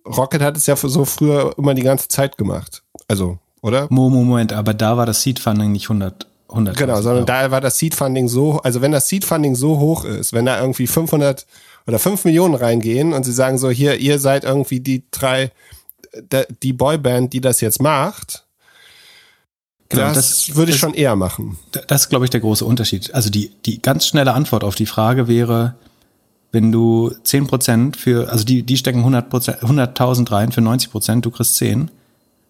[0.07, 2.83] Rocket hat es ja so früher immer die ganze Zeit gemacht.
[3.09, 3.89] Also, oder?
[3.91, 6.27] Moment, aber da war das Seed Funding nicht 100.
[6.49, 9.79] 100 genau, sondern da war das Seed Funding so, also wenn das Seed Funding so
[9.79, 11.47] hoch ist, wenn da irgendwie 500
[11.87, 15.53] oder fünf Millionen reingehen und sie sagen so, hier, ihr seid irgendwie die drei,
[16.63, 18.45] die Boyband, die das jetzt macht.
[19.91, 20.15] Genau, das,
[20.47, 21.59] das würde ich das, schon eher machen.
[21.87, 23.15] Das ist, glaube ich, der große Unterschied.
[23.15, 25.77] Also die, die ganz schnelle Antwort auf die Frage wäre,
[26.53, 31.27] wenn du zehn Prozent für, also die, die stecken 100 100.000 rein für 90 Prozent,
[31.27, 31.91] du kriegst zehn,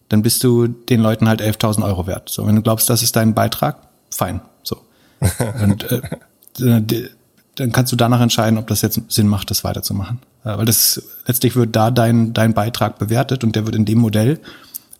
[0.08, 2.28] dann bist du den Leuten halt 11.000 Euro wert.
[2.28, 3.76] So, wenn du glaubst, das ist dein Beitrag,
[4.10, 4.40] fein.
[4.62, 4.78] So.
[5.62, 7.08] Und äh,
[7.56, 10.20] dann kannst du danach entscheiden, ob das jetzt Sinn macht, das weiterzumachen.
[10.44, 14.40] Weil das letztlich wird da dein, dein Beitrag bewertet und der wird in dem Modell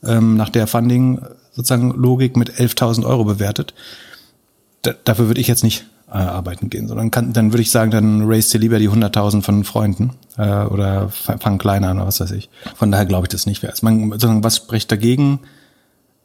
[0.02, 1.20] ähm, nach der Funding
[1.52, 3.74] sozusagen Logik mit 11.000 Euro bewertet.
[4.82, 7.90] Da, dafür würde ich jetzt nicht äh, arbeiten gehen, sondern kann, dann würde ich sagen,
[7.90, 12.20] dann raise dir lieber die 100.000 von Freunden äh, oder fang kleiner an oder was
[12.20, 12.48] weiß ich.
[12.74, 13.82] Von daher glaube ich das nicht wert.
[13.82, 15.40] Man, sondern was spricht dagegen?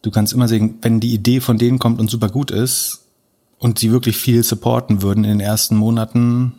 [0.02, 3.04] Du kannst immer sehen, wenn die Idee von denen kommt und super gut ist,
[3.64, 6.56] und sie wirklich viel supporten würden in den ersten Monaten,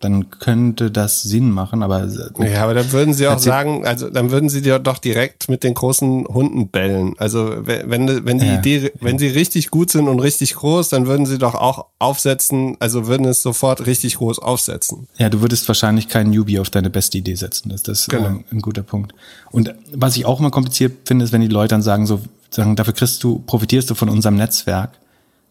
[0.00, 2.06] dann könnte das Sinn machen, aber
[2.38, 5.64] ja, aber dann würden sie auch sagen, also dann würden sie dir doch direkt mit
[5.64, 7.14] den großen Hunden bellen.
[7.18, 8.58] Also wenn wenn die ja.
[8.58, 12.76] Idee, wenn sie richtig gut sind und richtig groß, dann würden sie doch auch aufsetzen,
[12.78, 15.08] also würden es sofort richtig groß aufsetzen.
[15.18, 17.70] Ja, du würdest wahrscheinlich keinen Newbie auf deine beste Idee setzen.
[17.70, 18.26] Das, das ist genau.
[18.26, 19.14] ein, ein guter Punkt.
[19.50, 22.20] Und was ich auch immer kompliziert finde, ist, wenn die Leute dann sagen so,
[22.50, 24.92] sagen, dafür kriegst du, profitierst du von unserem Netzwerk.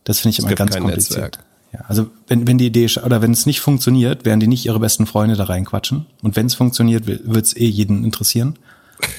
[0.03, 1.19] Das finde ich immer ganz kompliziert.
[1.19, 1.46] Netzwerk.
[1.73, 4.79] Ja, also wenn, wenn die Idee oder wenn es nicht funktioniert, werden die nicht ihre
[4.79, 6.05] besten Freunde da reinquatschen.
[6.21, 8.57] Und wenn es funktioniert, wird es eh jeden interessieren.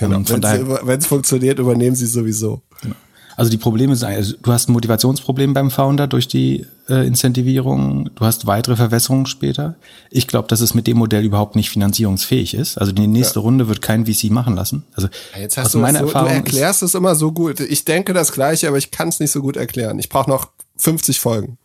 [0.00, 0.18] Genau.
[0.82, 2.62] Wenn es funktioniert, übernehmen sie sowieso.
[2.82, 2.96] Genau.
[3.38, 8.10] Also die Probleme sind, also du hast ein Motivationsproblem beim Founder durch die äh, Incentivierung,
[8.16, 9.76] du hast weitere Verwässerungen später.
[10.10, 12.78] Ich glaube, dass es mit dem Modell überhaupt nicht finanzierungsfähig ist.
[12.78, 13.42] Also die nächste ja.
[13.42, 14.82] Runde wird kein VC machen lassen.
[14.94, 15.06] Also
[15.38, 17.60] Jetzt hast du, meine so, Erfahrung du erklärst es immer so gut.
[17.60, 20.00] Ich denke das Gleiche, aber ich kann es nicht so gut erklären.
[20.00, 21.58] Ich brauche noch 50 Folgen.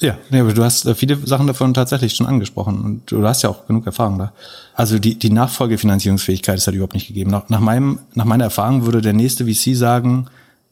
[0.00, 3.42] Ja, nee, aber du hast äh, viele Sachen davon tatsächlich schon angesprochen und du hast
[3.42, 4.32] ja auch genug Erfahrung da.
[4.74, 7.30] Also die, die Nachfolgefinanzierungsfähigkeit ist halt überhaupt nicht gegeben.
[7.30, 10.26] Nach, nach, meinem, nach meiner Erfahrung würde der nächste VC sagen,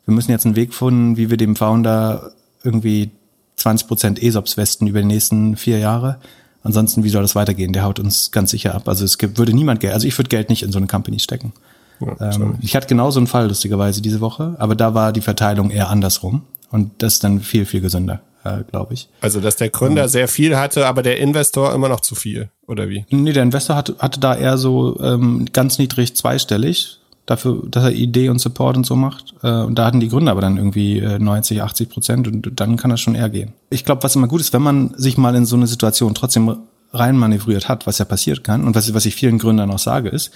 [0.04, 3.10] wir müssen jetzt einen Weg finden, wie wir dem Founder irgendwie
[3.56, 6.18] 20 Prozent ESOPs westen über die nächsten vier Jahre.
[6.62, 7.72] Ansonsten, wie soll das weitergehen?
[7.72, 8.88] Der haut uns ganz sicher ab.
[8.88, 11.18] Also es gibt, würde niemand Geld, also ich würde Geld nicht in so eine Company
[11.18, 11.52] stecken.
[12.00, 15.70] Ja, ähm, ich hatte genauso einen Fall, lustigerweise, diese Woche, aber da war die Verteilung
[15.70, 16.42] eher andersrum.
[16.70, 19.08] Und das ist dann viel, viel gesünder, äh, glaube ich.
[19.20, 22.48] Also, dass der Gründer ähm, sehr viel hatte, aber der Investor immer noch zu viel,
[22.66, 23.04] oder wie?
[23.10, 27.92] Nee, der Investor hatte, hatte da eher so ähm, ganz niedrig zweistellig, dafür, dass er
[27.92, 29.34] Idee und Support und so macht.
[29.42, 32.76] Äh, und da hatten die Gründer aber dann irgendwie äh, 90, 80 Prozent und dann
[32.76, 33.52] kann das schon eher gehen.
[33.68, 36.56] Ich glaube, was immer gut ist, wenn man sich mal in so eine Situation trotzdem
[36.92, 40.30] reinmanövriert hat, was ja passiert kann und was, was ich vielen Gründern auch sage, ist,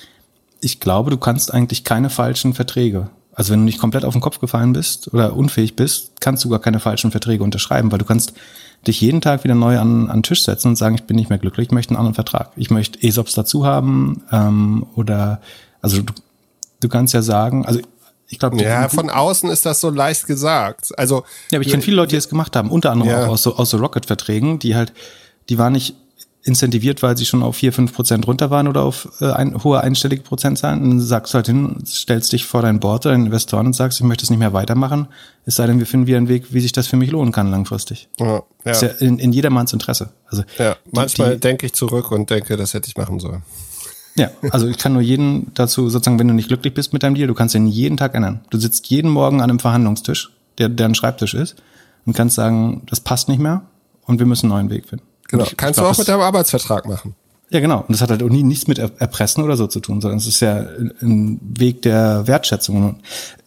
[0.61, 3.09] ich glaube, du kannst eigentlich keine falschen Verträge.
[3.41, 6.51] Also wenn du nicht komplett auf den Kopf gefallen bist oder unfähig bist, kannst du
[6.51, 8.35] gar keine falschen Verträge unterschreiben, weil du kannst
[8.87, 11.31] dich jeden Tag wieder neu an, an den Tisch setzen und sagen, ich bin nicht
[11.31, 12.51] mehr glücklich, ich möchte einen anderen Vertrag.
[12.57, 15.41] Ich möchte ESOPs dazu haben ähm, oder
[15.81, 16.13] also du,
[16.81, 17.81] du kannst ja sagen, also
[18.29, 20.91] ich glaube, ja, von außen ist das so leicht gesagt.
[20.99, 23.25] Also ja, aber ich kenne viele Leute, die das gemacht haben, unter anderem ja.
[23.25, 24.93] auch aus so, aus so Rocket-Verträgen, die halt,
[25.49, 25.95] die waren nicht
[26.43, 29.81] incentiviert, weil sie schon auf vier fünf Prozent runter waren oder auf äh, ein, hohe
[29.81, 30.83] einstellige Prozentzahlen.
[30.83, 33.75] Und dann sagst du halt hin, stellst dich vor dein Board oder deinen Investoren und
[33.75, 35.09] sagst, ich möchte es nicht mehr weitermachen.
[35.45, 37.51] Es sei denn, wir finden wieder einen Weg, wie sich das für mich lohnen kann
[37.51, 38.09] langfristig.
[38.19, 38.73] Ja, ja.
[38.73, 40.11] Ist ja in, in jedermanns Interesse.
[40.27, 43.43] Also ja, manchmal denke ich zurück und denke, das hätte ich machen sollen.
[44.17, 47.15] Ja, also ich kann nur jeden dazu sozusagen, wenn du nicht glücklich bist mit deinem
[47.15, 48.41] Deal, du kannst ihn jeden Tag ändern.
[48.51, 51.57] Du sitzt jeden Morgen an einem Verhandlungstisch, der, der ein Schreibtisch ist,
[52.07, 53.63] und kannst sagen, das passt nicht mehr
[54.07, 55.05] und wir müssen einen neuen Weg finden.
[55.31, 55.45] Genau.
[55.45, 57.15] Ich, kannst ich glaub, du auch mit deinem Arbeitsvertrag machen.
[57.51, 57.81] Ja, genau.
[57.81, 60.27] Und das hat halt auch nie nichts mit Erpressen oder so zu tun, sondern es
[60.27, 60.67] ist ja
[61.03, 63.01] ein Weg der Wertschätzung.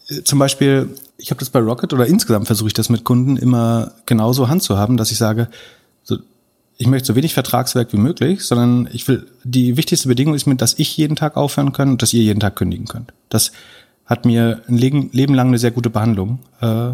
[0.09, 3.37] Äh, zum Beispiel, ich habe das bei Rocket oder insgesamt versuche ich das mit Kunden
[3.37, 5.47] immer genauso handzuhaben, dass ich sage,
[6.03, 6.17] so,
[6.77, 10.55] ich möchte so wenig Vertragswerk wie möglich, sondern ich will, die wichtigste Bedingung ist mir,
[10.55, 13.13] dass ich jeden Tag aufhören kann und dass ihr jeden Tag kündigen könnt.
[13.29, 13.53] Das
[14.05, 16.91] hat mir ein Leben, Leben lang eine sehr gute Behandlung äh,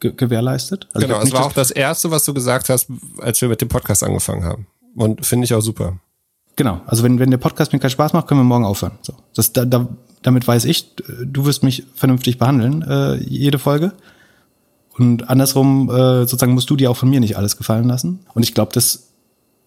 [0.00, 0.88] ge gewährleistet.
[0.92, 2.88] Also genau, es war auch das Erste, was du gesagt hast,
[3.18, 4.66] als wir mit dem Podcast angefangen haben.
[4.94, 5.98] Und finde ich auch super.
[6.56, 8.92] Genau, also wenn, wenn der Podcast mir keinen Spaß macht, können wir morgen aufhören.
[9.02, 9.88] So, das, da, da,
[10.22, 13.92] damit weiß ich, du wirst mich vernünftig behandeln, äh, jede Folge.
[14.96, 18.20] Und andersrum, äh, sozusagen, musst du dir auch von mir nicht alles gefallen lassen.
[18.32, 19.08] Und ich glaube, das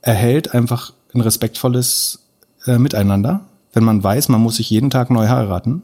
[0.02, 2.20] erhält einfach ein respektvolles
[2.66, 3.42] äh, Miteinander,
[3.74, 5.84] wenn man weiß, man muss sich jeden Tag neu heiraten.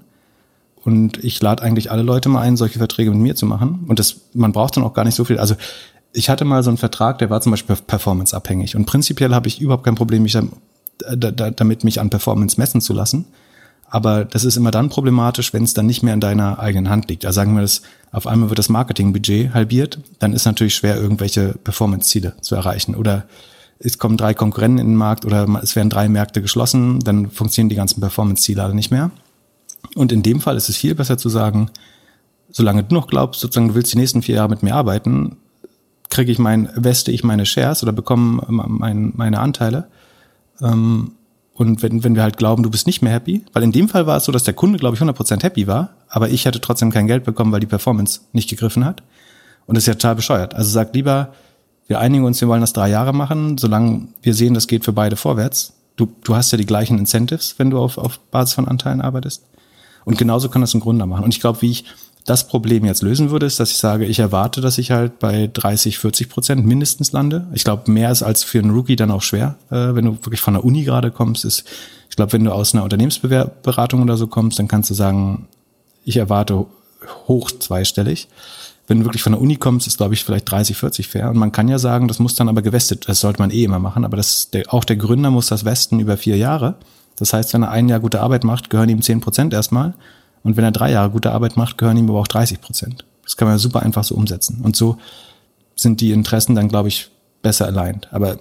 [0.86, 3.86] Und ich lade eigentlich alle Leute mal ein, solche Verträge mit mir zu machen.
[3.88, 5.40] Und das, man braucht dann auch gar nicht so viel.
[5.40, 5.56] Also
[6.14, 8.76] ich hatte mal so einen Vertrag, der war zum Beispiel performanceabhängig.
[8.76, 10.38] Und prinzipiell habe ich überhaupt kein Problem, mich
[11.18, 13.26] damit mich an Performance messen zu lassen.
[13.90, 17.10] Aber das ist immer dann problematisch, wenn es dann nicht mehr in deiner eigenen Hand
[17.10, 17.26] liegt.
[17.26, 17.82] Also sagen wir das,
[18.12, 22.96] auf einmal wird das Marketingbudget halbiert, dann ist natürlich schwer, irgendwelche Performance-Ziele zu erreichen.
[22.96, 23.26] Oder
[23.80, 27.70] es kommen drei Konkurrenten in den Markt oder es werden drei Märkte geschlossen, dann funktionieren
[27.70, 29.12] die ganzen Performance-Ziele alle nicht mehr.
[29.96, 31.70] Und in dem Fall ist es viel besser zu sagen,
[32.50, 35.38] solange du noch glaubst, sozusagen du willst die nächsten vier Jahre mit mir arbeiten,
[36.10, 39.88] kriege ich mein, weste ich meine Shares oder bekomme mein, meine Anteile.
[40.62, 41.12] Ähm,
[41.54, 44.08] und wenn, wenn wir halt glauben, du bist nicht mehr happy, weil in dem Fall
[44.08, 46.92] war es so, dass der Kunde, glaube ich, 100% happy war, aber ich hatte trotzdem
[46.92, 49.04] kein Geld bekommen, weil die Performance nicht gegriffen hat.
[49.66, 50.54] Und das ist ja total bescheuert.
[50.54, 51.34] Also sag lieber,
[51.88, 54.94] wir einigen uns, wir wollen das drei Jahre machen, solange wir sehen, das geht für
[54.94, 55.74] beide vorwärts.
[55.96, 59.46] Du, du hast ja die gleichen Incentives, wenn du auf, auf Basis von Anteilen arbeitest.
[60.06, 61.24] Und genauso kann das ein Gründer machen.
[61.24, 61.86] Und ich glaube, wie ich
[62.26, 65.50] das Problem jetzt lösen würde, ist, dass ich sage, ich erwarte, dass ich halt bei
[65.52, 67.48] 30, 40 Prozent mindestens lande.
[67.54, 70.42] Ich glaube, mehr ist als für einen Rookie dann auch schwer, äh, wenn du wirklich
[70.42, 71.46] von der Uni gerade kommst.
[71.46, 71.66] Ist,
[72.10, 75.48] ich glaube, wenn du aus einer Unternehmensberatung oder so kommst, dann kannst du sagen,
[76.04, 76.66] ich erwarte
[77.28, 78.28] hoch zweistellig.
[78.88, 81.30] Wenn du wirklich von der Uni kommst, ist, glaube ich, vielleicht 30, 40 fair.
[81.30, 83.08] Und man kann ja sagen, das muss dann aber gewestet.
[83.08, 84.06] Das sollte man eh immer machen.
[84.06, 86.76] Aber das, der, auch der Gründer muss das westen über vier Jahre.
[87.16, 89.94] Das heißt, wenn er ein Jahr gute Arbeit macht, gehören ihm 10 Prozent erstmal.
[90.44, 93.06] Und wenn er drei Jahre gute Arbeit macht, gehören ihm aber auch 30 Prozent.
[93.24, 94.62] Das kann man super einfach so umsetzen.
[94.64, 94.98] Und so
[95.76, 97.10] sind die Interessen dann, glaube ich,
[97.42, 98.08] besser aligned.
[98.12, 98.38] Aber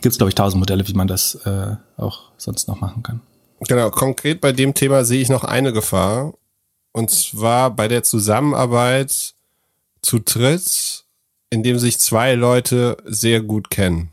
[0.00, 3.20] gibt es, glaube ich, tausend Modelle, wie man das äh, auch sonst noch machen kann.
[3.60, 6.34] Genau, konkret bei dem Thema sehe ich noch eine Gefahr.
[6.92, 9.34] Und zwar bei der Zusammenarbeit
[10.00, 11.04] zu dritt,
[11.50, 14.12] in dem sich zwei Leute sehr gut kennen.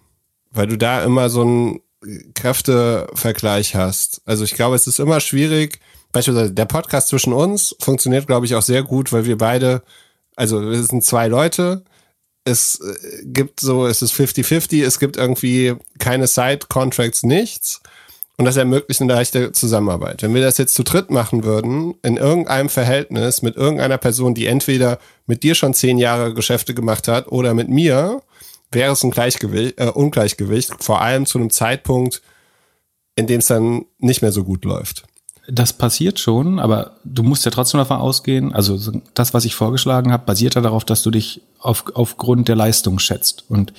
[0.52, 1.80] Weil du da immer so einen
[2.34, 4.22] Kräftevergleich hast.
[4.26, 5.80] Also ich glaube, es ist immer schwierig,
[6.12, 9.84] beispielsweise der Podcast zwischen uns funktioniert, glaube ich, auch sehr gut, weil wir beide,
[10.36, 11.84] also wir sind zwei Leute,
[12.46, 17.82] es äh, gibt so, es ist 50-50, es gibt irgendwie keine Side-Contracts, nichts.
[18.38, 20.22] Und das ermöglicht eine leichte Zusammenarbeit.
[20.22, 24.46] Wenn wir das jetzt zu dritt machen würden, in irgendeinem Verhältnis mit irgendeiner Person, die
[24.46, 28.22] entweder mit dir schon zehn Jahre Geschäfte gemacht hat oder mit mir,
[28.72, 32.22] wäre es ein Gleichgewicht, äh, Ungleichgewicht, vor allem zu einem Zeitpunkt,
[33.16, 35.04] in dem es dann nicht mehr so gut läuft.
[35.48, 40.12] Das passiert schon, aber du musst ja trotzdem davon ausgehen, also das, was ich vorgeschlagen
[40.12, 43.46] habe, basiert ja darauf, dass du dich auf, aufgrund der Leistung schätzt.
[43.48, 43.72] Und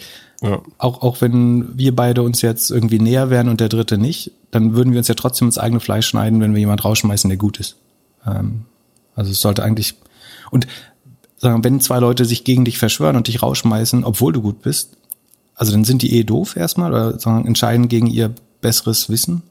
[0.43, 0.63] ja.
[0.79, 4.75] auch, auch wenn wir beide uns jetzt irgendwie näher wären und der dritte nicht, dann
[4.75, 7.59] würden wir uns ja trotzdem ins eigene Fleisch schneiden, wenn wir jemand rausschmeißen, der gut
[7.59, 7.77] ist.
[8.25, 8.65] Ähm,
[9.17, 9.95] also es sollte eigentlich,
[10.53, 10.69] und
[11.37, 14.97] sagen, wenn zwei Leute sich gegen dich verschwören und dich rausschmeißen, obwohl du gut bist,
[15.55, 19.43] also dann sind die eh doof erstmal oder sagen, entscheiden gegen ihr besseres Wissen.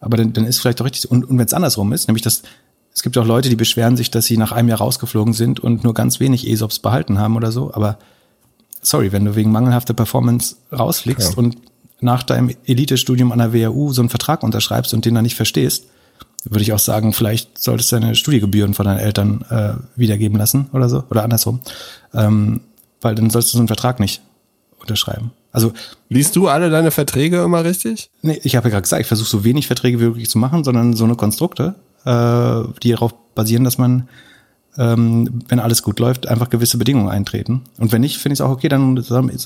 [0.00, 1.10] Aber dann, dann ist vielleicht doch richtig.
[1.10, 2.42] Und, und wenn es andersrum ist, nämlich dass
[2.92, 5.84] es gibt auch Leute, die beschweren sich, dass sie nach einem Jahr rausgeflogen sind und
[5.84, 7.72] nur ganz wenig ESOPs behalten haben oder so.
[7.72, 7.98] Aber
[8.82, 11.38] sorry, wenn du wegen mangelhafter Performance rausfliegst ja.
[11.38, 11.56] und
[12.00, 15.86] nach deinem Elite-Studium an der WHU so einen Vertrag unterschreibst und den dann nicht verstehst,
[16.44, 20.68] würde ich auch sagen, vielleicht solltest du deine Studiegebühren von deinen Eltern äh, wiedergeben lassen
[20.72, 21.60] oder so oder andersrum,
[22.14, 22.60] ähm,
[23.00, 24.22] weil dann sollst du so einen Vertrag nicht
[24.78, 25.32] unterschreiben.
[25.52, 25.72] Also
[26.08, 28.10] liest du alle deine Verträge immer richtig?
[28.22, 30.64] Nee, ich habe ja gerade gesagt, ich versuche so wenig Verträge wie möglich zu machen,
[30.64, 31.74] sondern so eine Konstrukte,
[32.04, 34.08] äh, die darauf basieren, dass man
[34.78, 37.62] ähm, wenn alles gut läuft, einfach gewisse Bedingungen eintreten.
[37.78, 38.96] Und wenn nicht, finde ich es auch okay, dann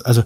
[0.05, 0.22] also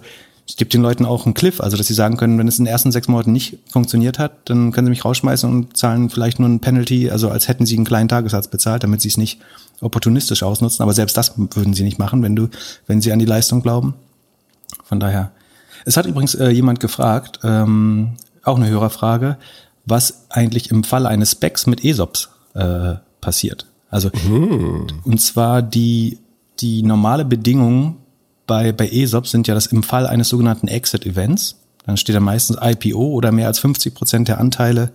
[0.49, 2.65] ich gebe den Leuten auch einen Cliff, also dass sie sagen können, wenn es in
[2.65, 6.39] den ersten sechs Monaten nicht funktioniert hat, dann können sie mich rausschmeißen und zahlen vielleicht
[6.39, 9.39] nur ein Penalty, also als hätten sie einen kleinen Tagessatz bezahlt, damit sie es nicht
[9.79, 10.81] opportunistisch ausnutzen.
[10.81, 12.49] Aber selbst das würden sie nicht machen, wenn du,
[12.87, 13.93] wenn sie an die Leistung glauben.
[14.83, 15.31] Von daher.
[15.85, 19.37] Es hat übrigens äh, jemand gefragt, ähm, auch eine Hörerfrage,
[19.85, 23.67] was eigentlich im Fall eines Specs mit ESOPs äh, passiert.
[23.91, 24.87] Also mhm.
[25.03, 26.17] und zwar die
[26.59, 27.98] die normale Bedingung
[28.49, 32.57] bei, bei ESOP sind ja das im Fall eines sogenannten Exit-Events, dann steht da meistens
[32.59, 34.91] IPO oder mehr als 50 Prozent der Anteile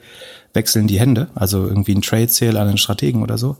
[0.55, 3.57] wechseln die Hände, also irgendwie ein Trade Sale an einen Strategen oder so.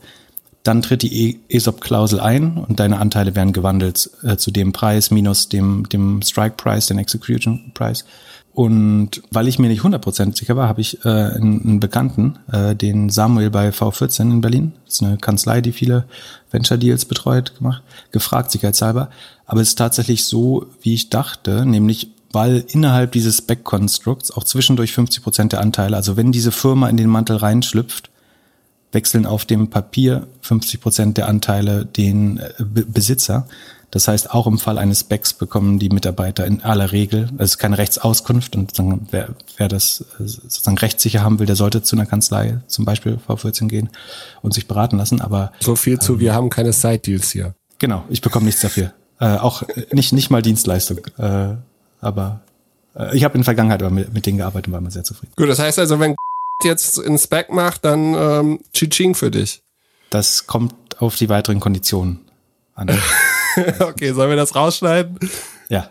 [0.63, 5.47] Dann tritt die ESOP-Klausel ein und deine Anteile werden gewandelt äh, zu dem Preis minus
[5.47, 8.03] dem, dem Strike Price, den Execution Price.
[8.55, 13.09] Und weil ich mir nicht 100% sicher war, habe ich äh, einen, Bekannten, äh, den
[13.09, 16.05] Samuel bei V14 in Berlin, das ist eine Kanzlei, die viele
[16.51, 19.09] Venture Deals betreut, gemacht, gefragt, sicherheitshalber.
[19.45, 24.91] Aber es ist tatsächlich so, wie ich dachte, nämlich weil innerhalb dieses Spec-Konstrukts auch zwischendurch
[24.91, 28.09] 50% der Anteile, also wenn diese Firma in den Mantel reinschlüpft,
[28.91, 33.47] wechseln auf dem Papier 50% der Anteile den äh, Besitzer.
[33.95, 37.59] Das heißt, auch im Fall eines Specs bekommen die Mitarbeiter in aller Regel, das ist
[37.59, 38.73] keine Rechtsauskunft und
[39.11, 43.17] wer, wer das äh, sozusagen rechtssicher haben will, der sollte zu einer Kanzlei, zum Beispiel
[43.25, 43.89] V14 gehen
[44.41, 45.21] und sich beraten lassen.
[45.21, 47.55] Aber so viel zu, ähm, wir haben keine Side-Deals hier.
[47.79, 48.91] Genau, ich bekomme nichts dafür.
[49.21, 50.99] Äh, auch nicht, nicht mal Dienstleistung.
[51.17, 51.55] Äh,
[52.01, 52.41] aber
[52.95, 55.05] äh, ich habe in der Vergangenheit aber mit, mit denen gearbeitet und war immer sehr
[55.05, 55.31] zufrieden.
[55.37, 56.17] Gut, das heißt also, wenn
[56.63, 59.61] jetzt in Spec macht, dann ähm, Chiching für dich.
[60.09, 62.19] Das kommt auf die weiteren Konditionen
[62.73, 62.89] an.
[63.79, 65.17] okay, sollen wir das rausschneiden?
[65.69, 65.89] Ja,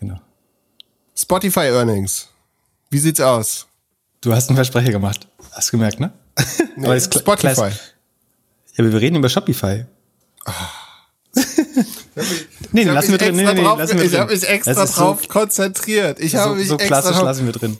[0.00, 0.20] genau.
[1.14, 2.28] Spotify Earnings.
[2.90, 3.66] Wie sieht's aus?
[4.20, 5.28] Du hast einen Versprecher gemacht.
[5.52, 6.12] Hast du gemerkt, ne?
[6.76, 7.70] Nee, Spotify.
[8.78, 9.84] Ja, aber wir reden über Shopify.
[10.46, 10.52] Oh.
[12.72, 13.34] nee, nee, lassen wir drin.
[13.34, 16.20] Nee, nee, drauf, lassen wir ich habe mich extra drauf so, konzentriert.
[16.20, 17.78] Ich so, habe mich so extra klassisch lassen wir drin.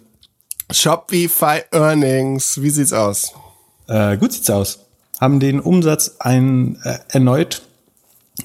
[0.70, 2.60] Shopify Earnings.
[2.60, 3.32] Wie sieht's aus?
[3.86, 4.80] Äh, gut sieht's aus.
[5.20, 7.62] Haben den Umsatz ein, äh, erneut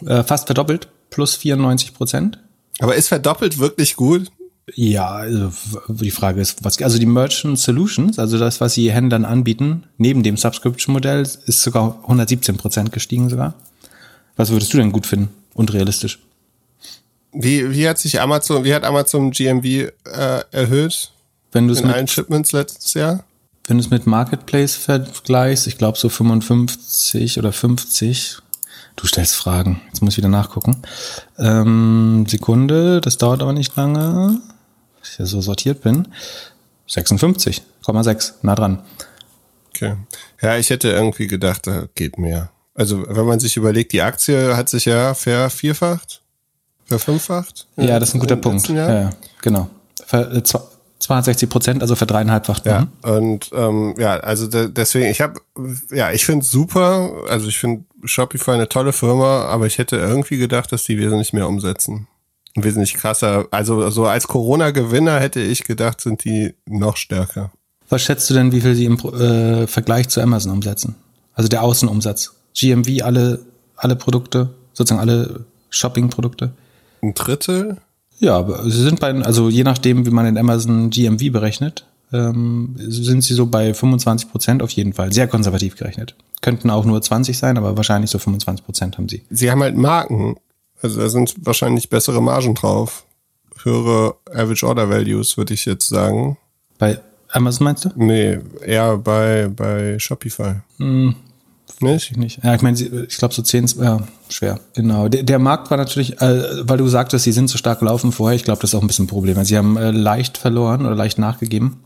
[0.05, 2.39] äh, fast verdoppelt, plus 94 Prozent.
[2.79, 4.31] Aber ist verdoppelt wirklich gut?
[4.75, 5.51] Ja, also
[5.89, 10.23] die Frage ist, was, also die Merchant Solutions, also das, was sie Händlern anbieten, neben
[10.23, 13.55] dem Subscription-Modell, ist sogar 117 Prozent gestiegen sogar.
[14.37, 16.19] Was würdest du denn gut finden und realistisch?
[17.33, 19.91] Wie, wie hat sich Amazon, wie hat Amazon GMV äh,
[20.51, 21.11] erhöht?
[21.51, 23.25] Wenn du es in allen Shipments letztes Jahr?
[23.65, 28.39] Wenn du es mit Marketplace vergleichst, ich glaube so 55 oder 50.
[28.95, 29.81] Du stellst Fragen.
[29.87, 30.81] Jetzt muss ich wieder nachgucken.
[31.37, 34.39] Ähm, Sekunde, das dauert aber nicht lange.
[35.03, 36.07] Ich ja so sortiert bin.
[36.89, 38.83] 56,6, nah dran.
[39.69, 39.95] Okay.
[40.41, 42.49] Ja, ich hätte irgendwie gedacht, da geht mehr.
[42.75, 46.21] Also, wenn man sich überlegt, die Aktie hat sich ja vervierfacht,
[46.85, 47.67] verfünffacht.
[47.77, 48.67] Ja, das ist ein guter Punkt.
[48.69, 49.09] Ja, ja,
[49.41, 49.69] genau.
[50.05, 50.41] Ver,
[51.03, 52.65] 260 Prozent, also verdreieinhalbfacht.
[52.65, 53.11] Ja, mhm.
[53.11, 55.39] und ähm, ja, also de deswegen, ich habe,
[55.91, 60.37] ja, ich finde super, also ich finde Shopify eine tolle Firma, aber ich hätte irgendwie
[60.37, 62.07] gedacht, dass die wesentlich mehr umsetzen.
[62.55, 63.47] Wesentlich krasser.
[63.51, 67.51] Also so als Corona-Gewinner hätte ich gedacht, sind die noch stärker.
[67.89, 70.95] Was schätzt du denn, wie viel sie im äh, Vergleich zu Amazon umsetzen?
[71.33, 72.33] Also der Außenumsatz.
[72.55, 73.39] GMV, alle,
[73.75, 76.53] alle Produkte, sozusagen alle Shopping-Produkte.
[77.01, 77.77] Ein Drittel?
[78.23, 82.73] Ja, aber sie sind bei, also je nachdem, wie man in Amazon GMV berechnet, ähm,
[82.77, 85.11] sind sie so bei 25 Prozent auf jeden Fall.
[85.11, 86.15] Sehr konservativ gerechnet.
[86.39, 89.23] Könnten auch nur 20 sein, aber wahrscheinlich so 25 Prozent haben sie.
[89.29, 90.37] Sie haben halt Marken.
[90.81, 93.03] Also da sind wahrscheinlich bessere Margen drauf.
[93.61, 96.37] Höhere Average Order Values, würde ich jetzt sagen.
[96.77, 96.99] Bei
[97.29, 97.89] Amazon meinst du?
[97.95, 100.61] Nee, eher bei, bei Shopify.
[100.77, 101.13] Hm,
[101.79, 102.11] Nicht?
[102.11, 102.43] ich nicht.
[102.43, 103.99] Ja, ich meine, ich glaube so 10, ja,
[104.29, 104.59] schwer.
[104.73, 105.07] Genau.
[105.09, 108.35] Der, der Markt war natürlich, äh, weil du sagtest, sie sind so stark gelaufen vorher,
[108.35, 109.37] ich glaube, das ist auch ein bisschen ein Problem.
[109.37, 111.77] Also sie haben äh, leicht verloren oder leicht nachgegeben,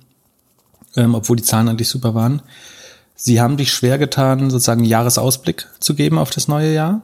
[0.95, 2.41] ähm, obwohl die Zahlen eigentlich super waren.
[3.15, 7.01] Sie haben dich schwer getan, sozusagen einen Jahresausblick zu geben auf das neue Jahr.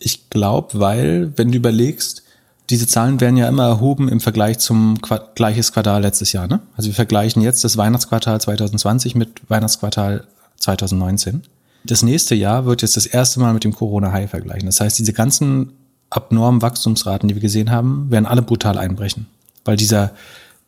[0.00, 2.24] Ich glaube, weil, wenn du überlegst,
[2.70, 6.46] diese Zahlen werden ja immer erhoben im Vergleich zum Qua gleiches Quartal letztes Jahr.
[6.48, 6.60] Ne?
[6.76, 10.26] Also wir vergleichen jetzt das Weihnachtsquartal 2020 mit Weihnachtsquartal
[10.58, 11.42] 2019.
[11.84, 14.66] Das nächste Jahr wird jetzt das erste Mal mit dem Corona-High vergleichen.
[14.66, 15.72] Das heißt, diese ganzen
[16.10, 19.26] abnormen Wachstumsraten, die wir gesehen haben, werden alle brutal einbrechen.
[19.64, 20.12] Weil dieser,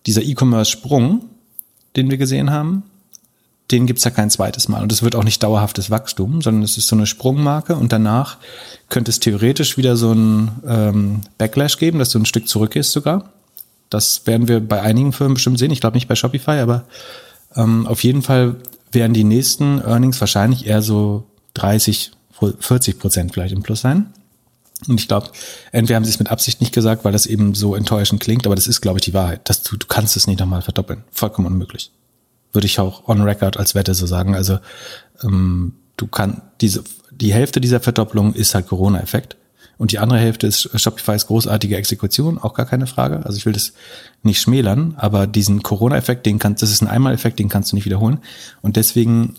[0.06, 1.24] E-Commerce-Sprung,
[1.96, 2.84] den wir gesehen haben,
[3.70, 4.82] den gibt's ja kein zweites Mal.
[4.82, 8.38] Und es wird auch nicht dauerhaftes Wachstum, sondern es ist so eine Sprungmarke und danach
[8.88, 13.30] könnte es theoretisch wieder so ein ähm, Backlash geben, dass du ein Stück zurückgehst sogar.
[13.88, 15.70] Das werden wir bei einigen Firmen bestimmt sehen.
[15.70, 16.84] Ich glaube nicht bei Shopify, aber
[17.56, 18.56] ähm, auf jeden Fall
[18.92, 21.24] werden die nächsten Earnings wahrscheinlich eher so
[21.54, 22.12] 30,
[22.58, 24.12] 40 Prozent vielleicht im Plus sein.
[24.88, 25.28] Und ich glaube,
[25.72, 28.54] entweder haben sie es mit Absicht nicht gesagt, weil das eben so enttäuschend klingt, aber
[28.54, 29.42] das ist, glaube ich, die Wahrheit.
[29.44, 31.04] Das, du, du kannst es nicht nochmal verdoppeln.
[31.10, 31.90] Vollkommen unmöglich.
[32.52, 34.34] Würde ich auch on record als Wette so sagen.
[34.34, 34.58] Also
[35.22, 36.82] ähm, du kannst diese
[37.20, 39.36] die Hälfte dieser Verdopplung ist halt Corona-Effekt.
[39.80, 43.24] Und die andere Hälfte ist Shopify's großartige Exekution, auch gar keine Frage.
[43.24, 43.72] Also ich will das
[44.22, 47.86] nicht schmälern, aber diesen Corona-Effekt, den kannst, das ist ein Einmal-Effekt, den kannst du nicht
[47.86, 48.18] wiederholen.
[48.60, 49.36] Und deswegen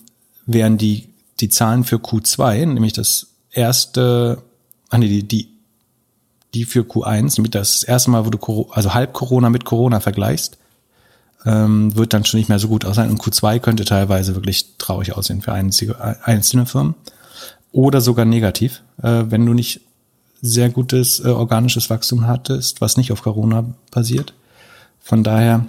[0.47, 1.09] wären die,
[1.41, 4.41] die Zahlen für Q2, nämlich das erste,
[4.89, 5.47] ah nee, die, die,
[6.55, 10.57] die für Q1, nämlich das erste Mal, wo du, also halb Corona mit Corona vergleichst,
[11.45, 13.11] ähm, wird dann schon nicht mehr so gut aussehen.
[13.11, 16.95] Und Q2 könnte teilweise wirklich traurig aussehen für einzige, einzelne Firmen.
[17.71, 19.81] Oder sogar negativ, äh, wenn du nicht
[20.41, 24.33] sehr gutes äh, organisches Wachstum hattest, was nicht auf Corona basiert.
[24.99, 25.67] Von daher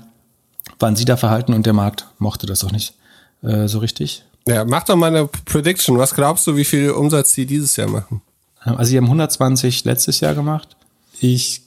[0.78, 2.94] waren sie da verhalten und der Markt mochte das auch nicht
[3.42, 4.24] äh, so richtig.
[4.46, 5.98] Ja, mach doch mal eine Prediction.
[5.98, 8.22] Was glaubst du, wie viel Umsatz die dieses Jahr machen?
[8.60, 10.76] Also sie haben 120 letztes Jahr gemacht.
[11.20, 11.62] Ich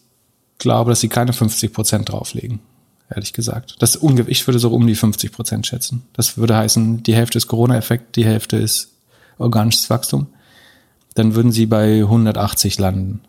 [0.58, 2.60] glaube, dass sie keine 50 Prozent drauflegen,
[3.10, 3.76] ehrlich gesagt.
[3.80, 6.03] Das ich würde so um die 50 Prozent schätzen.
[6.14, 8.91] Das würde heißen, die Hälfte ist Corona-Effekt, die Hälfte ist
[9.38, 10.28] organisches Wachstum.
[11.16, 13.22] Dann würden sie bei 180 landen.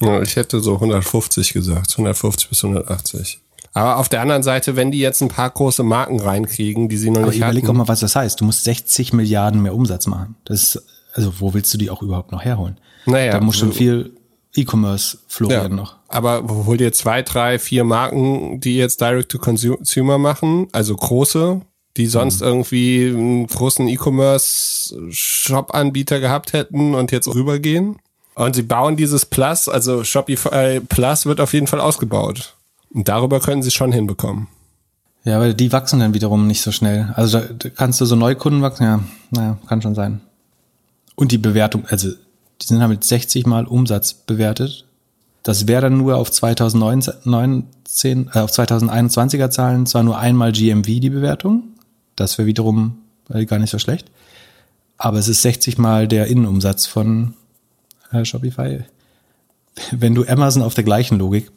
[0.00, 1.92] Ja, ich hätte so 150 gesagt.
[1.92, 3.40] 150 bis 180.
[3.74, 7.10] Aber auf der anderen Seite, wenn die jetzt ein paar große Marken reinkriegen, die sie
[7.10, 7.78] noch Aber nicht überleg auch hatten.
[7.78, 8.40] mal, was das heißt.
[8.40, 10.34] Du musst 60 Milliarden mehr Umsatz machen.
[10.44, 10.82] Das ist,
[11.14, 12.76] also wo willst du die auch überhaupt noch herholen?
[13.06, 14.12] Naja, da muss schon viel
[14.54, 15.96] E-Commerce florieren noch.
[16.08, 21.62] Aber hol dir zwei, drei, vier Marken, die jetzt Direct-to-Consumer machen, also große,
[21.96, 22.46] die sonst Mhm.
[22.46, 27.96] irgendwie einen großen E-Commerce-Shop-Anbieter gehabt hätten und jetzt rübergehen.
[28.34, 32.54] Und sie bauen dieses Plus, also Shopify Plus wird auf jeden Fall ausgebaut.
[32.90, 34.48] Und darüber können sie schon hinbekommen.
[35.24, 37.12] Ja, weil die wachsen dann wiederum nicht so schnell.
[37.14, 40.20] Also da, da kannst du so Neukunden wachsen, ja, naja, kann schon sein.
[41.14, 44.86] Und die Bewertung, also die sind damit 60 mal Umsatz bewertet.
[45.42, 51.10] Das wäre dann nur auf 2019, äh, auf 2021er Zahlen zwar nur einmal GMV die
[51.10, 51.64] Bewertung.
[52.16, 52.98] Das wäre wiederum
[53.30, 54.10] äh, gar nicht so schlecht.
[54.98, 57.34] Aber es ist 60 mal der Innenumsatz von
[58.12, 58.84] äh, Shopify.
[59.90, 61.50] Wenn du Amazon auf der gleichen Logik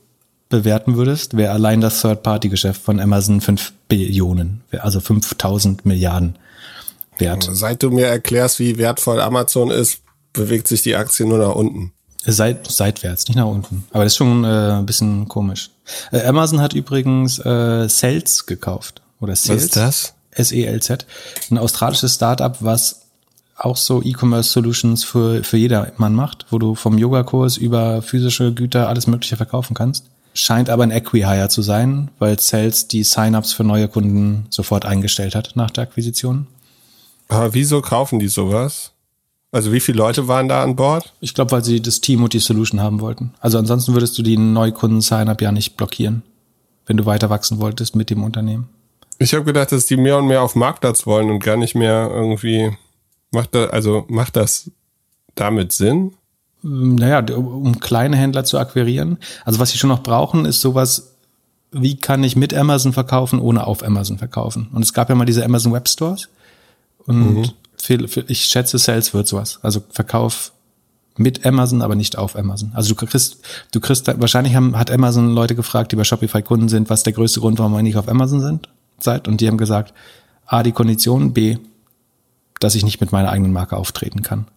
[0.50, 6.38] bewerten würdest, wäre allein das Third-Party-Geschäft von Amazon 5 Billionen, also 5000 Milliarden
[7.18, 7.48] wert.
[7.52, 10.02] Seit du mir erklärst, wie wertvoll Amazon ist,
[10.34, 11.92] bewegt sich die Aktie nur nach unten.
[12.28, 13.86] Seit, seitwärts, nicht nach unten.
[13.92, 15.70] Aber das ist schon äh, ein bisschen komisch.
[16.12, 19.02] Äh, Amazon hat übrigens äh, Sales gekauft.
[19.20, 19.66] Oder Sales.
[19.66, 20.15] ist das?
[20.36, 21.06] S-E-L-Z.
[21.50, 23.02] Ein australisches Startup, was
[23.58, 28.90] auch so E-Commerce Solutions für, für jedermann macht, wo du vom Yogakurs über physische Güter
[28.90, 30.06] alles Mögliche verkaufen kannst.
[30.34, 35.34] Scheint aber ein Equihire zu sein, weil Sales die Sign-ups für neue Kunden sofort eingestellt
[35.34, 36.48] hat nach der Akquisition.
[37.30, 38.92] Aber wieso kaufen die sowas?
[39.54, 41.14] Also wie viele Leute waren da an Bord?
[41.22, 43.34] Ich glaube, weil sie das Team und die Solution haben wollten.
[43.40, 46.24] Also ansonsten würdest du die Neukunden-Sign-up ja nicht blockieren,
[46.86, 48.68] wenn du weiter wachsen wolltest mit dem Unternehmen.
[49.18, 52.10] Ich habe gedacht, dass die mehr und mehr auf Marktplatz wollen und gar nicht mehr
[52.12, 52.76] irgendwie
[53.32, 54.72] macht das, also macht das
[55.36, 56.14] damit Sinn?
[56.66, 59.18] naja, um kleine Händler zu akquirieren.
[59.46, 61.12] Also was sie schon noch brauchen, ist sowas,
[61.72, 64.70] wie kann ich mit Amazon verkaufen, ohne auf Amazon verkaufen.
[64.74, 66.30] Und es gab ja mal diese Amazon Web Stores.
[67.06, 67.54] Und
[68.28, 69.60] ich schätze, Sales wird sowas.
[69.62, 70.54] Also Verkauf
[71.18, 72.72] mit Amazon, aber nicht auf Amazon.
[72.74, 73.38] Also du kriegst,
[73.72, 77.14] du kriegst, wahrscheinlich haben, hat Amazon Leute gefragt, die bei Shopify Kunden sind, was der
[77.14, 78.70] größte Grund, warum wir nicht auf Amazon sind,
[79.00, 79.28] seid.
[79.28, 79.94] Und die haben gesagt,
[80.46, 81.58] A, die Konditionen, B,
[82.60, 84.48] dass ich nicht mit meiner eigenen Marke auftreten kann.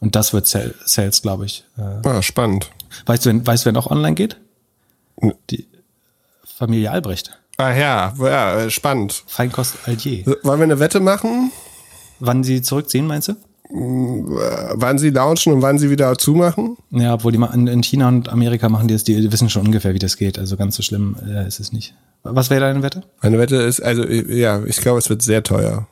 [0.00, 1.64] Und das wird Sales, glaube ich.
[1.76, 2.70] Äh, ah, spannend.
[3.06, 4.36] Weißt du, weißt du, wer noch online geht?
[5.50, 5.68] Die
[6.44, 7.38] Familie Albrecht.
[7.58, 9.22] Ah ja, ja, spannend.
[9.26, 10.24] Feinkost Aldier.
[10.42, 11.52] Wollen wir eine Wette machen?
[12.18, 13.36] Wann sie zurückziehen, meinst du?
[13.72, 16.76] Wann sie launchen und wann sie wieder zumachen?
[16.90, 19.98] Ja, obwohl die in China und Amerika machen die das, die wissen schon ungefähr, wie
[19.98, 20.38] das geht.
[20.38, 21.94] Also ganz so schlimm äh, ist es nicht.
[22.22, 23.02] Was wäre deine Wette?
[23.22, 25.86] Meine Wette ist, also ja, ich glaube, es wird sehr teuer.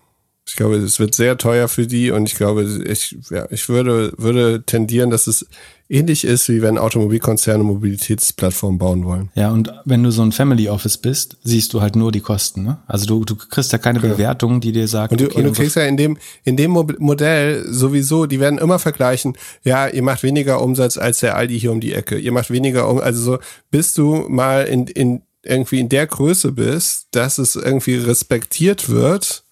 [0.47, 4.13] Ich glaube, es wird sehr teuer für die und ich glaube, ich, ja, ich würde,
[4.17, 5.47] würde tendieren, dass es
[5.89, 9.31] ähnlich ist, wie wenn Automobilkonzerne Mobilitätsplattformen bauen wollen.
[9.35, 12.65] Ja, und wenn du so ein Family Office bist, siehst du halt nur die Kosten.
[12.65, 12.79] Ne?
[12.87, 14.15] Also du, du kriegst ja keine genau.
[14.15, 15.13] Bewertung, die dir sagt.
[15.13, 18.59] Und du, okay, und du kriegst ja in dem, in dem Modell sowieso, die werden
[18.59, 22.19] immer vergleichen, ja, ihr macht weniger Umsatz als der Aldi hier um die Ecke.
[22.19, 23.39] Ihr macht weniger um, also so,
[23.71, 29.45] bis du mal in, in irgendwie in der Größe bist, dass es irgendwie respektiert wird,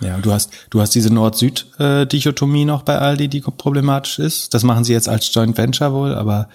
[0.00, 4.54] ja, du hast, du hast diese Nord-Süd-Dichotomie noch bei Aldi, die problematisch ist.
[4.54, 6.48] Das machen sie jetzt als Joint Venture wohl, aber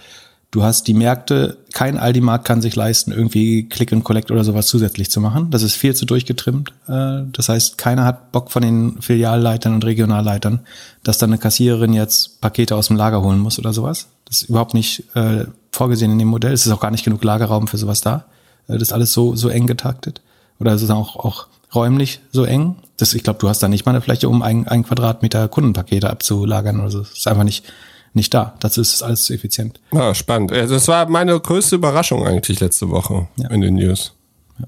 [0.51, 4.67] du hast die Märkte, kein Aldi-Markt kann sich leisten, irgendwie Click and Collect oder sowas
[4.67, 5.51] zusätzlich zu machen.
[5.51, 6.71] Das ist viel zu durchgetrimmt.
[6.87, 10.61] Äh, das heißt, keiner hat Bock von den Filialleitern und Regionalleitern,
[11.03, 14.07] dass dann eine Kassiererin jetzt Pakete aus dem Lager holen muss oder sowas.
[14.25, 16.53] Das ist überhaupt nicht äh, vorgesehen in dem Modell.
[16.53, 18.25] Es ist auch gar nicht genug Lagerraum für sowas da.
[18.67, 20.21] Äh, das ist alles so, so eng getaktet.
[20.59, 22.75] Oder es ist auch, auch räumlich so eng.
[22.97, 26.09] Das, ich glaube, du hast da nicht mal eine Fläche, um ein, ein Quadratmeter Kundenpakete
[26.09, 26.99] abzulagern oder so.
[26.99, 27.65] Das ist einfach nicht,
[28.13, 28.53] nicht da.
[28.59, 29.79] Dazu ist es alles zu effizient.
[29.91, 30.51] Ah, spannend.
[30.51, 33.49] Also das war meine größte Überraschung eigentlich letzte Woche ja.
[33.49, 34.13] in den News.
[34.59, 34.67] Ja.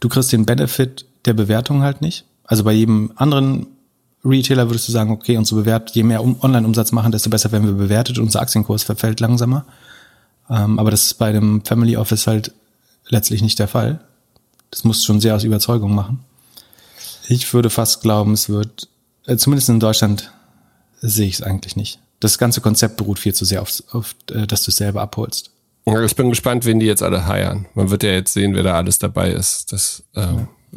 [0.00, 2.24] Du kriegst den Benefit der Bewertung halt nicht.
[2.44, 3.66] Also bei jedem anderen
[4.24, 7.74] Retailer würdest du sagen, okay, unsere Bewert, je mehr Online-Umsatz machen, desto besser werden wir
[7.74, 9.66] bewertet, unser Aktienkurs verfällt langsamer.
[10.48, 12.52] Ähm, aber das ist bei dem Family Office halt
[13.08, 14.00] letztlich nicht der Fall.
[14.70, 16.20] Das musst du schon sehr aus Überzeugung machen.
[17.26, 18.88] Ich würde fast glauben, es wird,
[19.26, 20.32] äh, zumindest in Deutschland
[21.00, 22.00] sehe ich es eigentlich nicht.
[22.20, 25.50] Das ganze Konzept beruht viel zu sehr auf, auf äh, dass du es selber abholst.
[25.86, 27.66] Ich bin gespannt, wen die jetzt alle heiern.
[27.74, 29.70] Man wird ja jetzt sehen, wer da alles dabei ist.
[29.72, 30.26] Das, äh,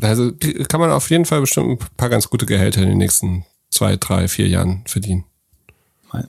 [0.02, 0.34] also
[0.68, 3.96] kann man auf jeden Fall bestimmt ein paar ganz gute Gehälter in den nächsten zwei,
[3.96, 5.24] drei, vier Jahren verdienen.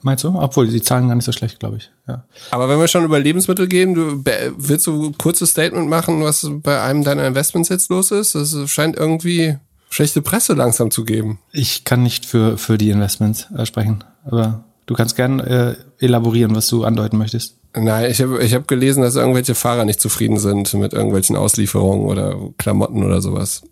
[0.02, 0.28] Meinst du?
[0.28, 1.90] Obwohl, die zahlen gar nicht so schlecht, glaube ich.
[2.06, 2.24] Ja.
[2.50, 4.22] Aber wenn wir schon über Lebensmittel gehen, du
[4.56, 8.34] willst du ein kurzes Statement machen, was bei einem deiner Investments jetzt los ist?
[8.34, 9.56] Das scheint irgendwie
[9.90, 11.38] schlechte Presse langsam zu geben.
[11.52, 16.54] Ich kann nicht für, für die Investments äh, sprechen, aber du kannst gern äh, elaborieren,
[16.54, 17.54] was du andeuten möchtest.
[17.74, 22.06] Nein, ich habe ich hab gelesen, dass irgendwelche Fahrer nicht zufrieden sind mit irgendwelchen Auslieferungen
[22.06, 23.62] oder Klamotten oder sowas.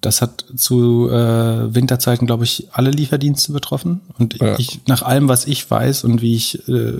[0.00, 4.00] Das hat zu äh, Winterzeiten, glaube ich, alle Lieferdienste betroffen.
[4.18, 4.58] Und ja.
[4.58, 6.94] ich, nach allem, was ich weiß und wie ich äh,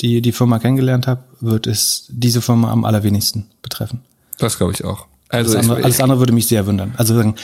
[0.00, 4.00] die, die Firma kennengelernt habe, wird es diese Firma am allerwenigsten betreffen.
[4.38, 5.06] Das glaube ich auch.
[5.30, 6.92] Also alles, andere, alles andere würde mich sehr wundern.
[6.96, 7.34] Also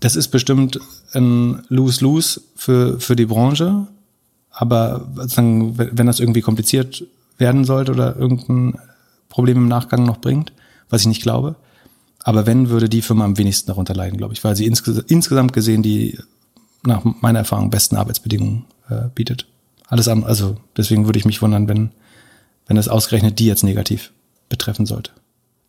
[0.00, 0.80] das ist bestimmt
[1.12, 3.86] ein Lose-Lose für, für die Branche.
[4.50, 7.04] Aber wenn das irgendwie kompliziert
[7.38, 8.78] werden sollte oder irgendein
[9.28, 10.52] Problem im Nachgang noch bringt,
[10.88, 11.56] was ich nicht glaube.
[12.22, 15.52] Aber wenn, würde die Firma am wenigsten darunter leiden, glaube ich, weil sie insges insgesamt
[15.52, 16.18] gesehen die
[16.86, 19.46] nach meiner Erfahrung besten Arbeitsbedingungen äh, bietet.
[19.88, 21.90] Alles andere, also deswegen würde ich mich wundern, wenn,
[22.66, 24.12] wenn es ausgerechnet die jetzt negativ
[24.48, 25.10] betreffen sollte.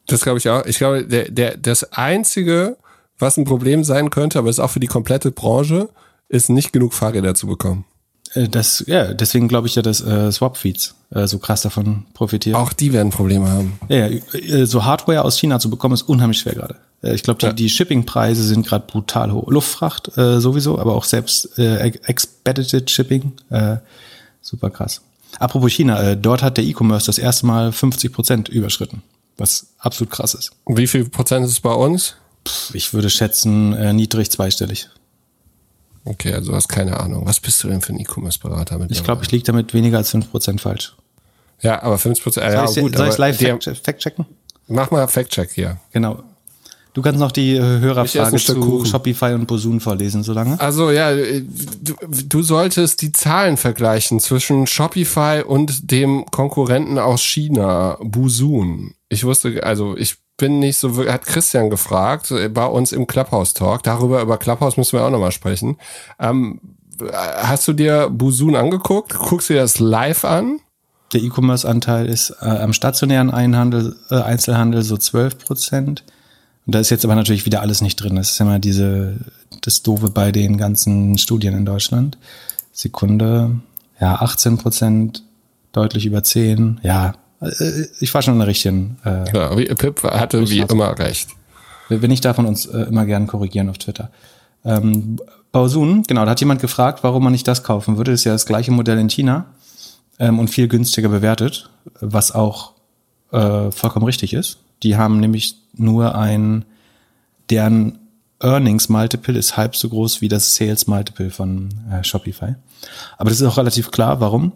[0.07, 0.65] Das glaube ich auch.
[0.65, 2.77] Ich glaube, der, der, das einzige,
[3.17, 5.89] was ein Problem sein könnte, aber ist auch für die komplette Branche,
[6.29, 7.85] ist nicht genug Fahrräder zu bekommen.
[8.33, 12.55] Äh, das, ja, deswegen glaube ich ja, dass äh, Swap-Feeds äh, so krass davon profitieren.
[12.55, 13.79] Auch die werden Probleme haben.
[13.89, 16.75] Ja, äh, so Hardware aus China zu bekommen, ist unheimlich schwer gerade.
[17.01, 17.53] Äh, ich glaube, die, ja.
[17.53, 19.49] die Shipping-Preise sind gerade brutal hoch.
[19.49, 23.77] Luftfracht äh, sowieso, aber auch selbst äh, Expedited Shipping, äh,
[24.41, 25.01] super krass.
[25.39, 29.01] Apropos China, äh, dort hat der E-Commerce das erste Mal 50 Prozent überschritten,
[29.37, 30.51] was absolut krass ist.
[30.67, 32.15] Wie viel Prozent ist es bei uns?
[32.73, 34.89] Ich würde schätzen, äh, niedrig zweistellig.
[36.05, 37.25] Okay, also du hast keine Ahnung.
[37.25, 38.91] Was bist du denn für ein E-Commerce-Berater mit?
[38.91, 40.95] Ich glaube, ich liege damit weniger als 5% falsch.
[41.61, 42.95] Ja, aber 5%, äh, ja, soll gut.
[42.95, 44.25] Soll ich live fact-checken?
[44.67, 45.77] Mach mal Fact-Check hier.
[45.91, 46.23] Genau.
[46.95, 48.85] Du kannst noch die äh, Hörerfrage zu Kuchen.
[48.85, 50.57] Shopify und Bosun vorlesen, solange.
[50.61, 51.41] Also ja, äh,
[51.81, 58.95] du, du solltest die Zahlen vergleichen zwischen Shopify und dem Konkurrenten aus China, Bosun.
[59.09, 63.53] Ich wusste, also ich bin nicht so, hat Christian gefragt, äh, bei uns im Clubhouse
[63.53, 63.83] Talk.
[63.83, 65.75] Darüber, über Clubhouse müssen wir auch nochmal sprechen.
[66.17, 66.61] Ähm,
[67.11, 69.13] hast du dir Busun angeguckt?
[69.13, 70.61] Guckst du dir das live an?
[71.11, 76.05] Der E-Commerce-Anteil ist äh, am stationären Einhandel, äh, Einzelhandel so 12 Prozent.
[76.65, 78.15] Und da ist jetzt aber natürlich wieder alles nicht drin.
[78.15, 79.17] Das ist immer diese,
[79.61, 82.17] das Doofe bei den ganzen Studien in Deutschland.
[82.71, 83.59] Sekunde,
[83.99, 85.23] ja, 18 Prozent,
[85.71, 88.97] deutlich über 10, ja, äh, ich war schon in der richtigen.
[89.05, 91.29] Äh, ja, Pip hatte wie immer recht.
[91.89, 94.09] Wenn ich davon uns äh, immer gern korrigieren auf Twitter.
[94.63, 95.19] Ähm,
[95.51, 98.11] Baosun, genau, da hat jemand gefragt, warum man nicht das kaufen würde.
[98.11, 99.45] Das ist ja das gleiche Modell in China
[100.19, 101.69] ähm, und viel günstiger bewertet,
[102.01, 102.73] was auch
[103.31, 104.57] äh, vollkommen richtig ist.
[104.85, 106.63] Die haben nämlich nur ein,
[107.49, 107.97] deren
[108.39, 112.53] Earnings Multiple ist halb so groß wie das Sales Multiple von äh, Shopify.
[113.17, 114.51] Aber das ist auch relativ klar, warum.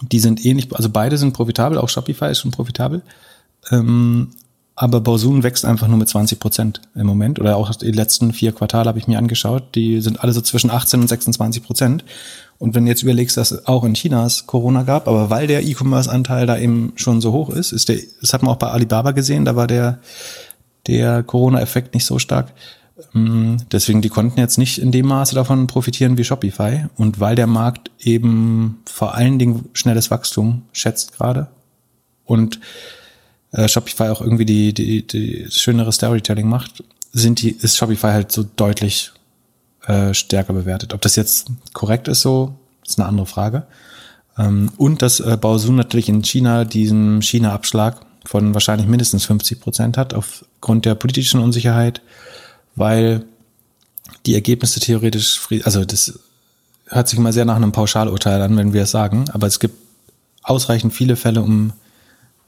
[0.00, 3.02] Die sind ähnlich, also beide sind profitabel, auch Shopify ist schon profitabel.
[3.72, 4.30] Ähm,
[4.76, 7.40] aber Baosun wächst einfach nur mit 20 Prozent im Moment.
[7.40, 9.74] Oder auch die letzten vier Quartale habe ich mir angeschaut.
[9.74, 12.04] Die sind alle so zwischen 18 und 26 Prozent.
[12.58, 15.46] Und wenn du jetzt überlegst, dass es auch in China es Corona gab, aber weil
[15.46, 18.68] der E-Commerce-Anteil da eben schon so hoch ist, ist der, das hat man auch bei
[18.68, 20.00] Alibaba gesehen, da war der,
[20.88, 22.52] der Corona-Effekt nicht so stark.
[23.14, 26.86] Ähm, deswegen, die konnten jetzt nicht in dem Maße davon profitieren wie Shopify.
[26.96, 31.48] Und weil der Markt eben vor allen Dingen schnelles Wachstum schätzt gerade
[32.24, 32.60] und
[33.52, 36.82] äh, Shopify auch irgendwie die, die, die schönere Storytelling macht,
[37.12, 39.12] sind die, ist Shopify halt so deutlich
[39.88, 40.94] äh, stärker bewertet.
[40.94, 42.54] Ob das jetzt korrekt ist so,
[42.86, 43.66] ist eine andere Frage.
[44.36, 49.96] Ähm, und dass äh, Baosun natürlich in China diesen China-Abschlag von wahrscheinlich mindestens 50 Prozent
[49.96, 52.02] hat, aufgrund der politischen Unsicherheit,
[52.76, 53.24] weil
[54.26, 56.18] die Ergebnisse theoretisch, also das
[56.86, 59.76] hört sich immer sehr nach einem Pauschalurteil an, wenn wir es sagen, aber es gibt
[60.42, 61.72] ausreichend viele Fälle, um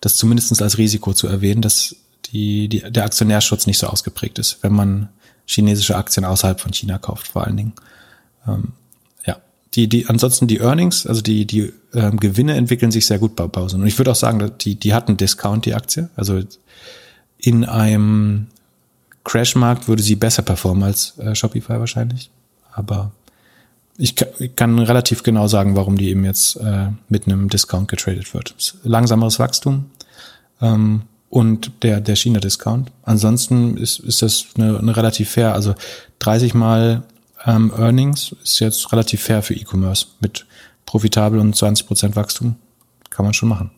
[0.00, 4.58] das zumindest als Risiko zu erwähnen, dass die, die, der Aktionärschutz nicht so ausgeprägt ist,
[4.62, 5.08] wenn man
[5.50, 7.72] chinesische Aktien außerhalb von China kauft, vor allen Dingen.
[8.46, 8.72] Ähm,
[9.26, 9.36] ja,
[9.74, 13.46] die, die, ansonsten die Earnings, also die, die ähm, Gewinne entwickeln sich sehr gut bei
[13.46, 13.80] Bausen.
[13.80, 16.08] Und ich würde auch sagen, die, die hatten Discount, die Aktie.
[16.14, 16.40] Also
[17.38, 18.46] in einem
[19.24, 22.30] Crash-Markt würde sie besser performen als äh, Shopify wahrscheinlich.
[22.72, 23.10] Aber
[23.98, 27.88] ich kann, ich kann relativ genau sagen, warum die eben jetzt äh, mit einem Discount
[27.88, 28.54] getradet wird.
[28.84, 29.86] Langsameres Wachstum
[30.62, 32.90] ähm, und der, der China-Discount.
[33.04, 35.74] Ansonsten ist, ist das eine, eine relativ fair, also
[36.18, 37.04] 30 mal
[37.46, 40.44] ähm, Earnings ist jetzt relativ fair für E-Commerce mit
[40.84, 42.56] profitabel und 20 Prozent Wachstum.
[43.08, 43.70] Kann man schon machen.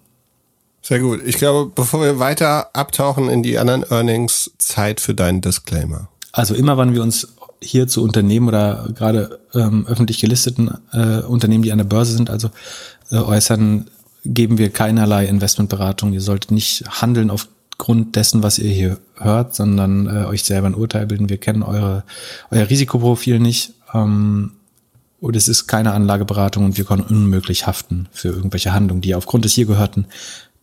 [0.82, 1.20] Sehr gut.
[1.24, 6.08] Ich glaube, bevor wir weiter abtauchen in die anderen Earnings, Zeit für deinen Disclaimer.
[6.32, 7.28] Also immer, wann wir uns
[7.60, 12.30] hier zu Unternehmen oder gerade ähm, öffentlich gelisteten äh, Unternehmen, die an der Börse sind,
[12.30, 12.50] also
[13.12, 13.88] äh, äußern,
[14.24, 16.12] geben wir keinerlei Investmentberatung.
[16.12, 20.74] Ihr solltet nicht handeln aufgrund dessen, was ihr hier hört, sondern äh, euch selber ein
[20.74, 21.28] Urteil bilden.
[21.28, 22.04] Wir kennen eure,
[22.50, 23.72] euer Risikoprofil nicht.
[23.92, 24.52] Ähm,
[25.20, 29.18] und es ist keine Anlageberatung und wir können unmöglich haften für irgendwelche Handlungen, die ihr
[29.18, 30.06] aufgrund des hier Gehörten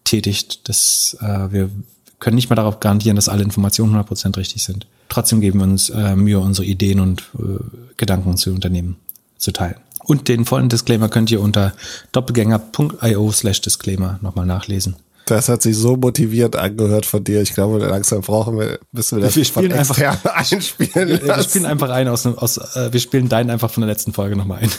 [0.03, 0.67] tätigt.
[0.67, 1.69] Das, äh, wir
[2.19, 4.85] können nicht mal darauf garantieren, dass alle Informationen 100% richtig sind.
[5.07, 7.63] Trotzdem geben wir uns äh, Mühe, unsere Ideen und äh,
[7.95, 8.97] Gedanken zu Unternehmen
[9.37, 9.77] zu teilen.
[10.09, 11.71] Und den vollen Disclaimer könnt ihr unter
[12.13, 14.95] doppelgänger.io slash Disclaimer nochmal nachlesen.
[15.25, 17.43] Das hat sich so motiviert angehört von dir.
[17.43, 19.99] Ich glaube, langsam brauchen wir, müssen wir das wir spielen einfach
[20.33, 21.09] einspielen.
[21.09, 24.11] Wir, wir spielen einfach ein aus, aus äh, wir spielen deinen einfach von der letzten
[24.11, 24.71] Folge nochmal ein.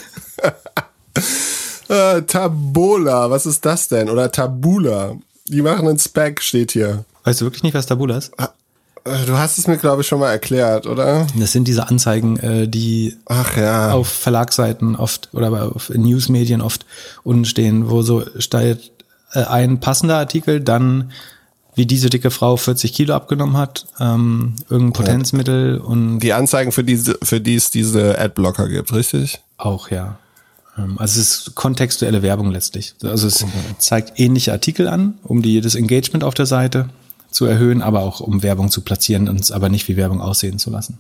[1.89, 4.11] äh, Tabula, was ist das denn?
[4.11, 5.15] Oder Tabula?
[5.47, 7.05] Die machen einen Spec, steht hier.
[7.23, 8.33] Weißt du wirklich nicht, was Tabula ist?
[9.05, 11.27] Äh, du hast es mir, glaube ich, schon mal erklärt, oder?
[11.37, 13.17] Das sind diese Anzeigen, äh, die
[13.57, 13.93] ja.
[13.93, 16.87] auf Verlagsseiten oft oder auf Newsmedien oft
[17.23, 18.93] unten stehen, wo so steht
[19.33, 21.13] äh, ein passender Artikel, dann
[21.75, 26.85] wie diese dicke Frau 40 Kilo abgenommen hat, ähm, irgendein Potenzmittel und die Anzeigen für
[26.85, 29.41] diese, für die es diese Adblocker gibt, richtig?
[29.57, 30.19] Auch ja.
[30.77, 32.95] Ähm, also es ist kontextuelle Werbung letztlich.
[33.03, 33.45] Also es
[33.79, 36.91] zeigt ähnliche Artikel an, um die das Engagement auf der Seite
[37.31, 40.59] zu erhöhen, aber auch um Werbung zu platzieren und es aber nicht wie Werbung aussehen
[40.59, 40.99] zu lassen.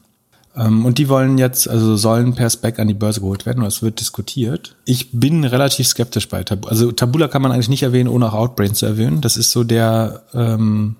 [0.56, 3.82] Ähm, und die wollen jetzt, also sollen per Spec an die Börse geholt werden es
[3.82, 4.76] wird diskutiert.
[4.84, 6.70] Ich bin relativ skeptisch bei Tabula.
[6.70, 9.20] Also Tabula kann man eigentlich nicht erwähnen, ohne auch Outbrain zu erwähnen.
[9.20, 10.96] Das ist so der, ähm,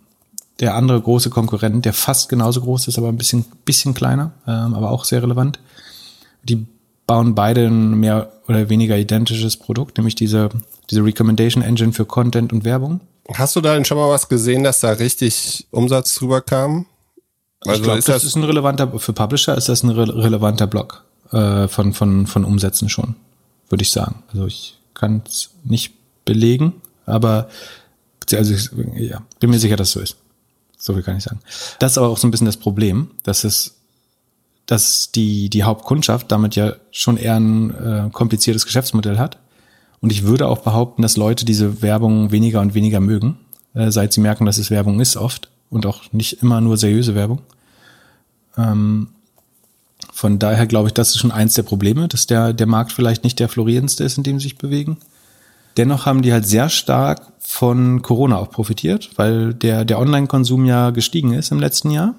[0.61, 4.75] der andere große Konkurrent, der fast genauso groß ist, aber ein bisschen, bisschen kleiner, ähm,
[4.75, 5.59] aber auch sehr relevant.
[6.45, 6.67] Die
[7.07, 10.51] bauen beide ein mehr oder weniger identisches Produkt, nämlich diese,
[10.91, 13.01] diese Recommendation Engine für Content und Werbung.
[13.35, 16.87] Hast du da denn schon mal was gesehen, dass da richtig Umsatz drüber kam?
[17.61, 20.67] Also ich glaube, das, das ist ein relevanter, für Publisher ist das ein re relevanter
[20.67, 23.17] Block äh, von, von, von Umsätzen schon,
[23.69, 24.23] würde ich sagen.
[24.33, 25.95] Also ich kann es nicht
[26.25, 27.49] belegen, aber
[28.33, 30.17] also ich, ja, bin mir sicher, dass es so ist.
[30.79, 31.41] So viel kann ich sagen.
[31.79, 33.77] Das ist aber auch so ein bisschen das Problem, dass es,
[34.67, 39.39] dass die, die Hauptkundschaft damit ja schon eher ein äh, kompliziertes Geschäftsmodell hat
[40.01, 43.39] und ich würde auch behaupten, dass Leute diese Werbung weniger und weniger mögen,
[43.75, 47.15] äh, seit sie merken, dass es Werbung ist oft und auch nicht immer nur seriöse
[47.15, 47.41] Werbung.
[48.57, 49.09] Ähm,
[50.13, 53.25] Von daher glaube ich, das ist schon eins der Probleme, dass der, der Markt vielleicht
[53.25, 54.97] nicht der florierendste ist, in dem sie sich bewegen.
[55.77, 60.91] Dennoch haben die halt sehr stark von Corona auch profitiert, weil der, der Online-Konsum ja
[60.91, 62.15] gestiegen ist im letzten Jahr.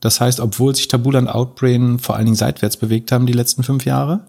[0.00, 3.64] Das heißt, obwohl sich Tabula und Outbrain vor allen Dingen seitwärts bewegt haben die letzten
[3.64, 4.20] fünf Jahre,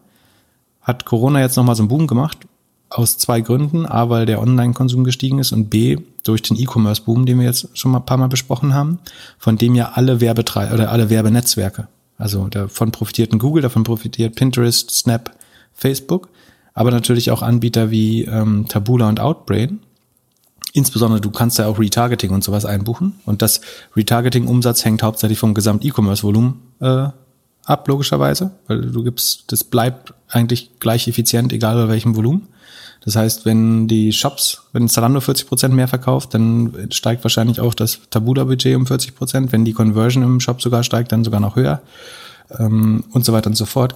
[0.81, 2.39] hat Corona jetzt nochmal so einen Boom gemacht.
[2.89, 3.85] Aus zwei Gründen.
[3.85, 7.91] A, weil der Online-Konsum gestiegen ist und B, durch den E-Commerce-Boom, den wir jetzt schon
[7.91, 8.99] mal ein paar Mal besprochen haben,
[9.37, 11.87] von dem ja alle Werbetreibende oder alle Werbenetzwerke,
[12.17, 15.31] also davon profitierten Google, davon profitiert Pinterest, Snap,
[15.73, 16.29] Facebook,
[16.73, 19.79] aber natürlich auch Anbieter wie ähm, Tabula und Outbrain,
[20.73, 23.19] Insbesondere du kannst ja auch Retargeting und sowas einbuchen.
[23.25, 23.61] Und das
[23.95, 27.07] Retargeting-Umsatz hängt hauptsächlich vom Gesamt-E-Commerce-Volumen äh,
[27.65, 28.51] ab, logischerweise.
[28.67, 32.47] Weil du gibst, das bleibt eigentlich gleich effizient, egal bei welchem Volumen.
[33.05, 37.73] Das heißt, wenn die Shops, wenn Zalando 40 Prozent mehr verkauft, dann steigt wahrscheinlich auch
[37.73, 39.13] das Tabula-Budget um 40%.
[39.15, 39.51] Prozent.
[39.51, 41.81] Wenn die Conversion im Shop sogar steigt, dann sogar noch höher.
[42.57, 43.95] Ähm, und so weiter und so fort.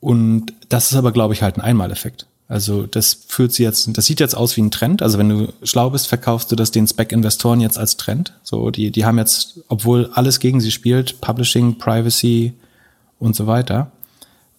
[0.00, 2.26] Und das ist aber, glaube ich, halt ein Einmaleffekt.
[2.48, 5.02] Also das führt sie jetzt, das sieht jetzt aus wie ein Trend.
[5.02, 8.32] Also wenn du schlau bist, verkaufst du das den Spec-Investoren jetzt als Trend.
[8.42, 12.54] So, die, die haben jetzt, obwohl alles gegen sie spielt, Publishing, Privacy
[13.20, 13.92] und so weiter,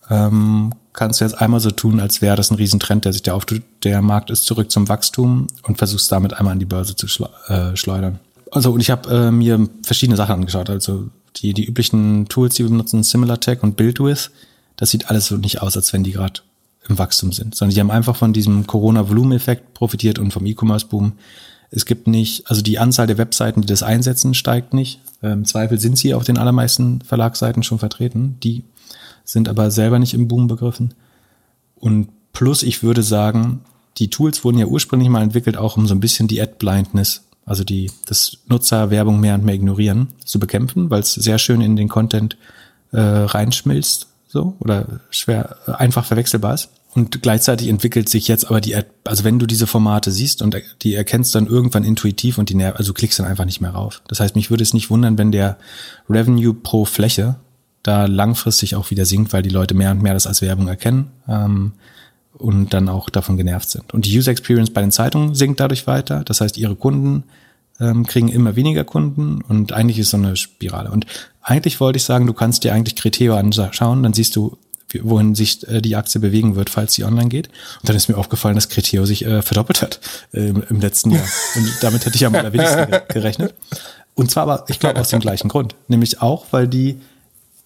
[0.09, 3.33] ähm, kannst du jetzt einmal so tun, als wäre das ein Riesentrend, der sich da
[3.33, 3.61] auftut.
[3.83, 7.07] Der Markt ist zurück zum Wachstum und versuchst damit einmal an die Börse zu
[7.47, 8.19] äh, schleudern.
[8.51, 10.69] Also und ich habe äh, mir verschiedene Sachen angeschaut.
[10.69, 11.07] Also
[11.37, 14.31] die, die üblichen Tools, die wir benutzen, SimilarTech und BuildWith,
[14.75, 16.41] das sieht alles so nicht aus, als wenn die gerade
[16.89, 21.13] im Wachstum sind, sondern die haben einfach von diesem Corona-Volumeneffekt profitiert und vom E-Commerce-Boom.
[21.69, 24.99] Es gibt nicht, also die Anzahl der Webseiten, die das einsetzen, steigt nicht.
[25.23, 28.37] Ähm, Im Zweifel sind sie auf den allermeisten Verlagsseiten schon vertreten.
[28.43, 28.63] Die
[29.23, 30.93] sind aber selber nicht im Boom begriffen.
[31.75, 33.61] Und plus, ich würde sagen,
[33.97, 37.63] die Tools wurden ja ursprünglich mal entwickelt, auch um so ein bisschen die Ad-Blindness, also
[37.63, 41.89] die, das Nutzerwerbung mehr und mehr ignorieren, zu bekämpfen, weil es sehr schön in den
[41.89, 42.37] Content
[42.91, 46.69] äh, reinschmilzt so oder schwer einfach verwechselbar ist.
[46.93, 48.75] Und gleichzeitig entwickelt sich jetzt aber die,
[49.05, 52.75] also wenn du diese Formate siehst und die erkennst dann irgendwann intuitiv und die Nerv,
[52.77, 54.01] also klickst dann einfach nicht mehr rauf.
[54.07, 55.57] Das heißt, mich würde es nicht wundern, wenn der
[56.09, 57.35] Revenue pro Fläche
[57.83, 61.11] da langfristig auch wieder sinkt, weil die Leute mehr und mehr das als Werbung erkennen
[61.27, 61.73] ähm,
[62.33, 63.93] und dann auch davon genervt sind.
[63.93, 66.23] Und die User Experience bei den Zeitungen sinkt dadurch weiter.
[66.23, 67.23] Das heißt, ihre Kunden
[67.79, 70.91] ähm, kriegen immer weniger Kunden und eigentlich ist so eine Spirale.
[70.91, 71.05] Und
[71.41, 74.57] eigentlich wollte ich sagen, du kannst dir eigentlich Kriteo anschauen, dann siehst du,
[75.01, 77.47] wohin sich äh, die Aktie bewegen wird, falls sie online geht.
[77.47, 79.99] Und dann ist mir aufgefallen, dass Kriteo sich äh, verdoppelt hat
[80.33, 81.25] äh, im letzten Jahr.
[81.55, 83.53] Und damit hätte ich am allerwenigsten gerechnet.
[84.13, 85.75] Und zwar aber, ich glaube, aus dem gleichen Grund.
[85.87, 86.97] Nämlich auch, weil die,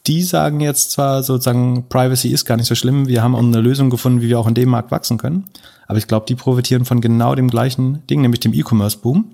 [0.07, 3.90] die sagen jetzt zwar sozusagen, Privacy ist gar nicht so schlimm, wir haben eine Lösung
[3.90, 5.45] gefunden, wie wir auch in dem Markt wachsen können.
[5.88, 9.32] Aber ich glaube, die profitieren von genau dem gleichen Ding, nämlich dem E-Commerce-Boom.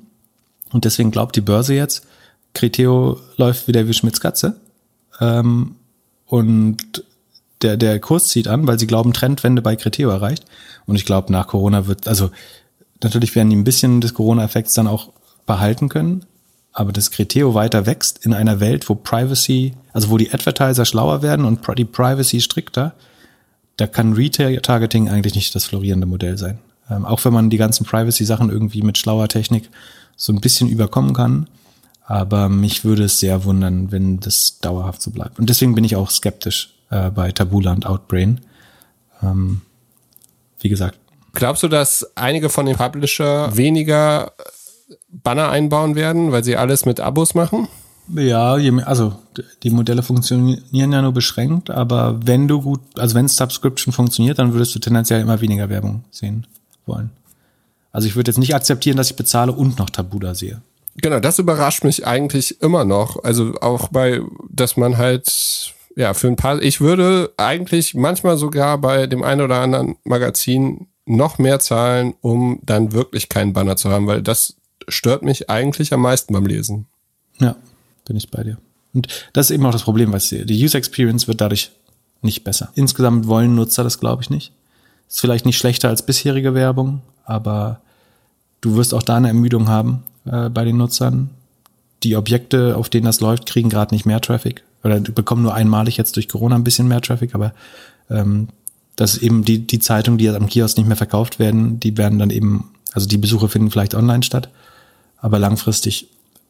[0.72, 2.06] Und deswegen glaubt die Börse jetzt,
[2.54, 4.58] Criteo läuft wieder wie Schmitz Katze.
[5.20, 5.76] Ähm,
[6.26, 7.04] und
[7.62, 10.46] der, der Kurs zieht an, weil sie glauben, Trendwende bei Criteo erreicht.
[10.86, 12.32] Und ich glaube, nach Corona wird, also
[13.04, 15.10] natürlich werden die ein bisschen des Corona-Effekts dann auch
[15.46, 16.26] behalten können.
[16.74, 21.22] Aber das Criteo weiter wächst in einer Welt, wo Privacy, also wo die Advertiser schlauer
[21.22, 22.94] werden und die Privacy strikter,
[23.78, 26.60] da kann Retail-Targeting eigentlich nicht das florierende Modell sein.
[26.90, 29.70] Ähm, auch wenn man die ganzen Privacy-Sachen irgendwie mit schlauer Technik
[30.16, 31.48] so ein bisschen überkommen kann.
[32.06, 35.40] Aber mich würde es sehr wundern, wenn das dauerhaft so bleibt.
[35.40, 38.42] Und deswegen bin ich auch skeptisch äh, bei Tabula und Outbrain.
[39.24, 39.62] Ähm,
[40.60, 41.00] wie gesagt.
[41.34, 44.34] Glaubst du, dass einige von den Publisher weniger
[45.12, 47.68] Banner einbauen werden, weil sie alles mit Abos machen?
[48.14, 48.54] Ja,
[48.86, 49.14] also
[49.64, 54.54] die Modelle funktionieren ja nur beschränkt, aber wenn du gut, also wenn Subscription funktioniert, dann
[54.54, 56.48] würdest du tendenziell immer weniger Werbung sehen
[56.86, 57.12] wollen.
[57.92, 60.62] Also ich würde jetzt nicht akzeptieren, dass ich bezahle und noch Tabuda sehe.
[60.96, 63.24] Genau, das überrascht mich eigentlich immer noch.
[63.24, 68.78] Also auch bei, dass man halt, ja, für ein paar, ich würde eigentlich manchmal sogar
[68.78, 73.90] bei dem einen oder anderen Magazin noch mehr zahlen, um dann wirklich keinen Banner zu
[73.90, 74.56] haben, weil das
[74.88, 76.88] stört mich eigentlich am meisten beim Lesen.
[77.40, 77.56] Ja,
[78.06, 78.58] bin ich bei dir.
[78.94, 81.72] Und das ist eben auch das Problem, was die User Experience wird dadurch
[82.22, 82.70] nicht besser.
[82.76, 84.52] Insgesamt wollen Nutzer das, glaube ich, nicht.
[85.10, 87.82] Ist vielleicht nicht schlechter als bisherige Werbung, aber
[88.62, 91.32] du wirst auch da eine Ermüdung haben äh, bei den Nutzern.
[92.04, 94.64] Die Objekte, auf denen das läuft, kriegen gerade nicht mehr Traffic.
[94.84, 97.54] Oder bekommen nur einmalig jetzt durch Corona ein bisschen mehr Traffic, aber
[98.10, 98.48] ähm,
[98.96, 102.30] dass eben die, die Zeitungen, die am Kiosk nicht mehr verkauft werden, die werden dann
[102.30, 104.50] eben, also die Besuche finden vielleicht online statt.
[105.22, 106.10] Aber langfristig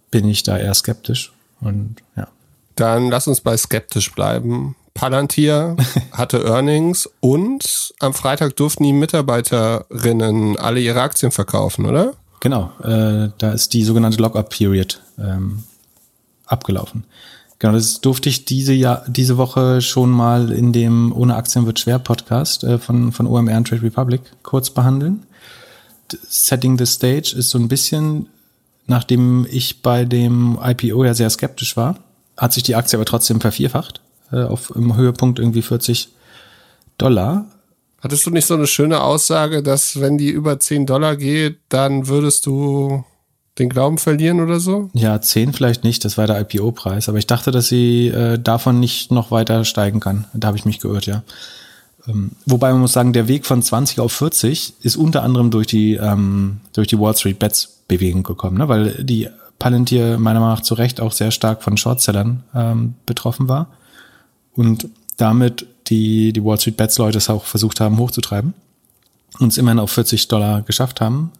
[0.10, 1.31] bin ich da eher skeptisch.
[1.60, 2.27] Und ja.
[2.76, 4.76] Dann lass uns bei skeptisch bleiben.
[4.93, 5.77] Palantir
[6.11, 12.14] hatte Earnings und am Freitag durften die Mitarbeiterinnen alle ihre Aktien verkaufen, oder?
[12.39, 15.64] Genau, äh, da ist die sogenannte Lock-up-Period ähm,
[16.48, 17.03] abgelaufen.
[17.60, 21.80] Genau, das durfte ich diese Jahr, diese Woche schon mal in dem Ohne Aktien wird
[21.80, 25.27] schwer Podcast äh, von, von OMR und Trade Republic kurz behandeln.
[26.27, 28.26] Setting the Stage ist so ein bisschen,
[28.87, 31.97] nachdem ich bei dem IPO ja sehr skeptisch war,
[32.37, 34.01] hat sich die Aktie aber trotzdem vervierfacht,
[34.31, 36.09] äh, auf im Höhepunkt irgendwie 40
[36.97, 37.45] Dollar.
[38.01, 42.07] Hattest du nicht so eine schöne Aussage, dass wenn die über 10 Dollar geht, dann
[42.07, 43.03] würdest du
[43.59, 44.89] den Glauben verlieren oder so?
[44.93, 48.79] Ja, 10 vielleicht nicht, das war der IPO-Preis, aber ich dachte, dass sie äh, davon
[48.79, 50.25] nicht noch weiter steigen kann.
[50.33, 51.23] Da habe ich mich geirrt, ja.
[52.07, 55.67] Ähm, wobei man muss sagen, der Weg von 20 auf 40 ist unter anderem durch
[55.67, 58.68] die, ähm, durch die Wall Street Bets Bewegung gekommen, ne?
[58.68, 59.27] weil die
[59.59, 63.68] Palantir meiner Meinung nach zu Recht auch sehr stark von Shortsellern ähm, betroffen war
[64.53, 64.88] und
[65.18, 68.53] damit die, die Wall Street Bets Leute es auch versucht haben hochzutreiben
[69.39, 71.31] und es immerhin auf 40 Dollar geschafft haben.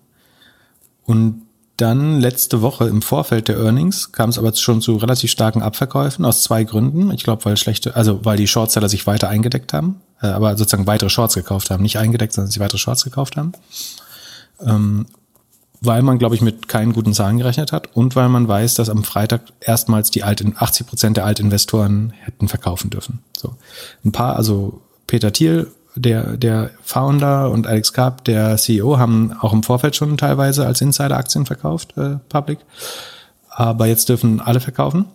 [1.06, 1.42] Und
[1.78, 6.26] dann letzte Woche im Vorfeld der Earnings kam es aber schon zu relativ starken Abverkäufen
[6.26, 7.12] aus zwei Gründen.
[7.12, 10.86] Ich glaube, weil schlechte, also weil die Shortseller sich weiter eingedeckt haben, äh, aber sozusagen
[10.86, 13.54] weitere Shorts gekauft haben, nicht eingedeckt, sondern sie weitere Shorts gekauft haben.
[15.84, 18.90] Weil man, glaube ich, mit keinen guten Zahlen gerechnet hat und weil man weiß, dass
[18.90, 23.20] am Freitag erstmals die alten 80 Prozent der Altinvestoren hätten verkaufen dürfen.
[23.36, 23.56] So
[24.06, 29.54] ein paar, also Peter Thiel der, der Founder und Alex Karp, der CEO, haben auch
[29.54, 32.60] im Vorfeld schon teilweise als Insider Aktien verkauft, äh, public.
[33.50, 35.06] Aber jetzt dürfen alle verkaufen.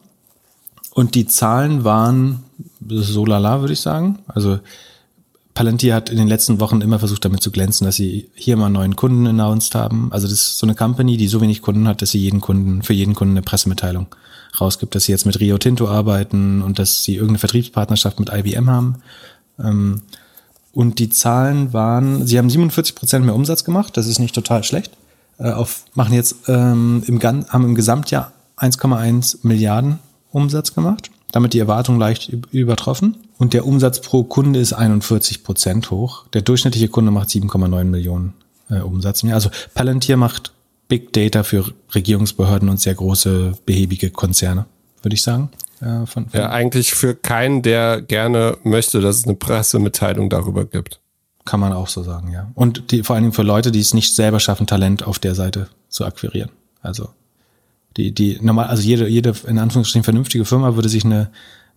[0.92, 2.44] Und die Zahlen waren
[2.88, 4.18] so lala, würde ich sagen.
[4.28, 4.60] Also
[5.56, 8.68] Palantir hat in den letzten Wochen immer versucht, damit zu glänzen, dass sie hier mal
[8.68, 10.12] neuen Kunden announced haben.
[10.12, 12.82] Also das ist so eine Company, die so wenig Kunden hat, dass sie jeden Kunden,
[12.82, 14.06] für jeden Kunden eine Pressemitteilung
[14.60, 18.68] rausgibt, dass sie jetzt mit Rio Tinto arbeiten und dass sie irgendeine Vertriebspartnerschaft mit IBM
[18.68, 18.96] haben.
[19.58, 20.02] Ähm,
[20.72, 24.62] und die Zahlen waren, sie haben 47 Prozent mehr Umsatz gemacht, das ist nicht total
[24.62, 24.92] schlecht.
[25.38, 30.00] Äh, auf, machen jetzt ähm, im, haben im Gesamtjahr 1,1 Milliarden
[30.32, 33.16] Umsatz gemacht, damit die Erwartung leicht übertroffen.
[33.38, 36.26] Und der Umsatz pro Kunde ist 41 Prozent hoch.
[36.32, 38.34] Der durchschnittliche Kunde macht 7,9 Millionen
[38.70, 39.24] äh, Umsatz.
[39.24, 40.52] Also Palantir macht
[40.88, 44.66] Big Data für Regierungsbehörden und sehr große behäbige Konzerne,
[45.02, 45.50] würde ich sagen.
[45.80, 50.64] Äh, von, von ja, eigentlich für keinen, der gerne möchte, dass es eine Pressemitteilung darüber
[50.64, 51.00] gibt.
[51.44, 52.50] Kann man auch so sagen, ja.
[52.54, 55.34] Und die, vor allen Dingen für Leute, die es nicht selber schaffen, Talent auf der
[55.34, 56.50] Seite zu akquirieren.
[56.82, 57.08] Also
[57.96, 61.30] die, die normal, also jede, jede in Anführungsstrichen vernünftige Firma würde sich eine,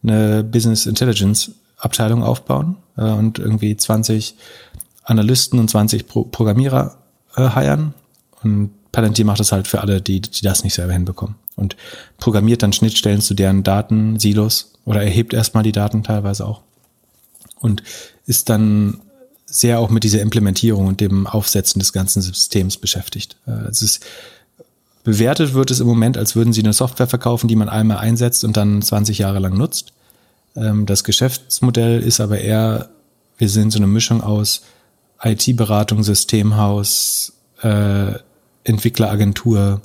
[0.04, 4.36] eine Business Intelligence Abteilung aufbauen äh, und irgendwie 20
[5.04, 6.98] Analysten und 20 Pro Programmierer
[7.36, 7.94] äh, heiern.
[8.44, 11.76] Und Palantir macht das halt für alle, die, die das nicht selber hinbekommen und
[12.18, 16.62] programmiert dann Schnittstellen zu deren Datensilos oder erhebt erstmal die Daten teilweise auch
[17.60, 17.84] und
[18.26, 19.02] ist dann
[19.46, 23.38] sehr auch mit dieser Implementierung und dem Aufsetzen des ganzen Systems beschäftigt.
[23.48, 24.06] Äh, ist
[25.10, 28.44] bewertet wird es im Moment, als würden sie eine Software verkaufen, die man einmal einsetzt
[28.44, 29.92] und dann 20 Jahre lang nutzt.
[30.56, 32.90] Ähm, das Geschäftsmodell ist aber eher,
[33.40, 34.62] wir sind so eine Mischung aus
[35.24, 37.34] IT-Beratung, Systemhaus,
[37.64, 38.14] äh,
[38.64, 39.82] Entwickleragentur,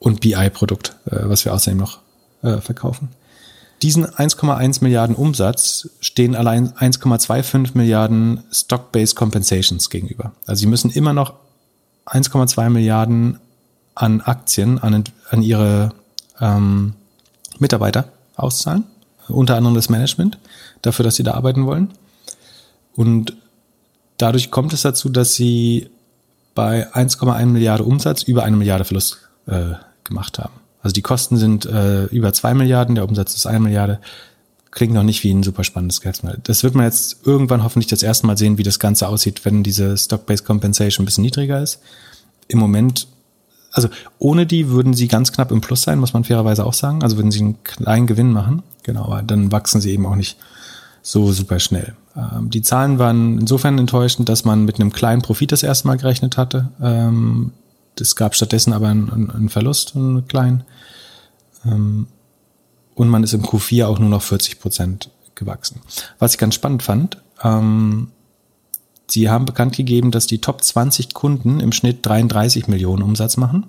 [0.00, 2.00] und BI-Produkt, äh, was wir außerdem noch
[2.42, 3.10] äh, verkaufen.
[3.82, 10.32] Diesen 1,1 Milliarden Umsatz stehen allein 1,25 Milliarden Stock-Based Compensations gegenüber.
[10.46, 11.34] Also sie müssen immer noch
[12.06, 13.38] 1,2 Milliarden
[14.00, 15.90] an Aktien an, an ihre
[16.40, 16.94] ähm,
[17.58, 18.84] Mitarbeiter auszahlen,
[19.28, 20.38] unter anderem das Management,
[20.80, 21.90] dafür, dass sie da arbeiten wollen.
[22.96, 23.36] Und
[24.16, 25.90] dadurch kommt es dazu, dass sie
[26.54, 29.74] bei 1,1 Milliarden Umsatz über eine Milliarde Verlust äh,
[30.04, 30.54] gemacht haben.
[30.82, 34.00] Also die Kosten sind äh, über zwei Milliarden, der Umsatz ist eine Milliarde.
[34.70, 36.40] Klingt noch nicht wie ein super spannendes Geschäftsmodell.
[36.44, 39.62] Das wird man jetzt irgendwann hoffentlich das erste Mal sehen, wie das Ganze aussieht, wenn
[39.62, 41.80] diese Stock-Based Compensation ein bisschen niedriger ist.
[42.48, 43.06] Im Moment,
[43.72, 43.88] also
[44.18, 47.02] ohne die würden sie ganz knapp im Plus sein, muss man fairerweise auch sagen.
[47.02, 48.62] Also würden sie einen kleinen Gewinn machen.
[48.82, 50.38] Genau, aber dann wachsen sie eben auch nicht
[51.02, 51.94] so super schnell.
[52.16, 55.98] Ähm, die Zahlen waren insofern enttäuschend, dass man mit einem kleinen Profit das erste Mal
[55.98, 56.70] gerechnet hatte.
[56.82, 57.52] Ähm,
[57.98, 60.64] es gab stattdessen aber einen, einen Verlust, einen kleinen.
[61.64, 62.06] Ähm,
[62.94, 65.80] und man ist im Q4 auch nur noch 40 Prozent gewachsen.
[66.18, 68.08] Was ich ganz spannend fand, ähm,
[69.12, 73.66] sie haben bekannt gegeben, dass die Top 20 Kunden im Schnitt 33 Millionen Umsatz machen.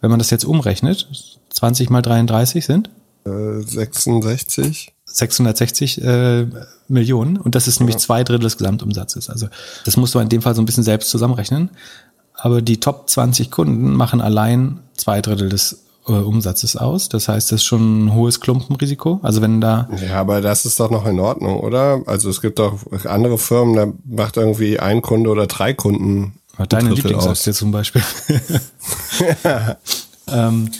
[0.00, 1.08] Wenn man das jetzt umrechnet,
[1.50, 2.90] 20 mal 33 sind?
[3.24, 4.92] 66.
[5.06, 6.46] 660 äh,
[6.88, 9.30] Millionen und das ist nämlich zwei Drittel des Gesamtumsatzes.
[9.30, 9.48] Also
[9.84, 11.70] das musst du in dem Fall so ein bisschen selbst zusammenrechnen
[12.34, 17.08] aber die Top 20 Kunden machen allein zwei Drittel des äh, Umsatzes aus.
[17.08, 19.20] Das heißt, das ist schon ein hohes Klumpenrisiko.
[19.22, 19.88] Also wenn da.
[20.06, 22.02] Ja, aber das ist doch noch in Ordnung, oder?
[22.06, 26.34] Also es gibt doch andere Firmen, da macht irgendwie ein Kunde oder drei Kunden.
[26.68, 28.02] Deine Lieblingsaktie zum Beispiel.
[30.28, 30.70] ähm,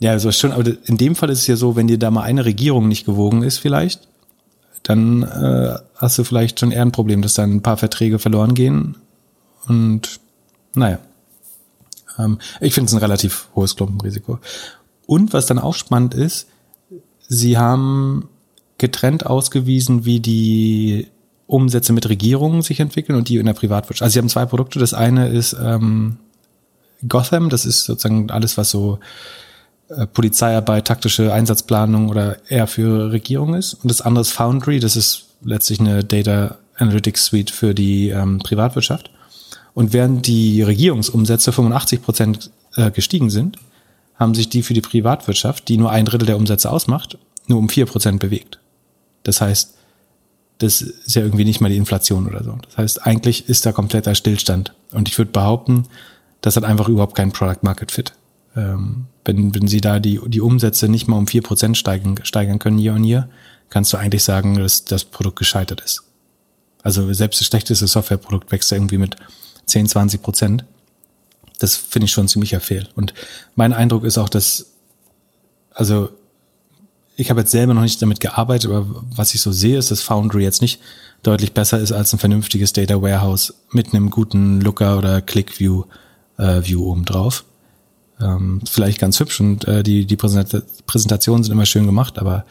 [0.00, 2.22] Ja, also schon, aber in dem Fall ist es ja so, wenn dir da mal
[2.22, 4.06] eine Regierung nicht gewogen ist, vielleicht,
[4.82, 8.54] dann äh, hast du vielleicht schon eher ein Problem, dass dann ein paar Verträge verloren
[8.54, 8.96] gehen.
[9.66, 10.20] Und
[10.74, 10.98] naja.
[12.18, 14.38] Ähm, ich finde es ein relativ hohes Klumpenrisiko.
[15.06, 16.48] Und was dann auch spannend ist,
[17.28, 18.28] sie haben
[18.78, 21.08] getrennt ausgewiesen, wie die
[21.46, 24.02] Umsätze mit Regierungen sich entwickeln und die in der Privatwirtschaft.
[24.02, 24.78] Also sie haben zwei Produkte.
[24.78, 26.16] Das eine ist ähm,
[27.06, 28.98] Gotham, das ist sozusagen alles, was so
[29.88, 33.74] äh, Polizeiarbeit, taktische Einsatzplanung oder eher für Regierung ist.
[33.74, 38.40] Und das andere ist Foundry, das ist letztlich eine Data Analytics Suite für die ähm,
[38.40, 39.10] Privatwirtschaft.
[39.76, 43.58] Und während die Regierungsumsätze 85 Prozent äh, gestiegen sind,
[44.14, 47.68] haben sich die für die Privatwirtschaft, die nur ein Drittel der Umsätze ausmacht, nur um
[47.68, 48.58] vier Prozent bewegt.
[49.22, 49.74] Das heißt,
[50.56, 52.56] das ist ja irgendwie nicht mal die Inflation oder so.
[52.64, 54.72] Das heißt, eigentlich ist da kompletter Stillstand.
[54.92, 55.82] Und ich würde behaupten,
[56.40, 58.14] das hat einfach überhaupt keinen Product Market Fit.
[58.56, 62.58] Ähm, wenn, wenn sie da die, die Umsätze nicht mal um vier Prozent steigern, steigern
[62.58, 63.28] können year on year,
[63.68, 66.02] kannst du eigentlich sagen, dass das Produkt gescheitert ist.
[66.82, 69.16] Also selbst das schlechteste Softwareprodukt wächst irgendwie mit
[69.66, 70.64] 10, 20 Prozent.
[71.58, 72.88] Das finde ich schon ziemlicher Fehl.
[72.94, 73.14] Und
[73.54, 74.72] mein Eindruck ist auch, dass,
[75.72, 76.10] also
[77.16, 80.02] ich habe jetzt selber noch nicht damit gearbeitet, aber was ich so sehe, ist, dass
[80.02, 80.80] Foundry jetzt nicht
[81.22, 85.84] deutlich besser ist als ein vernünftiges Data Warehouse mit einem guten Looker oder ClickView
[86.36, 87.44] äh, View oben drauf.
[88.20, 92.44] Ähm, vielleicht ganz hübsch und äh, die, die Präsentationen sind immer schön gemacht, aber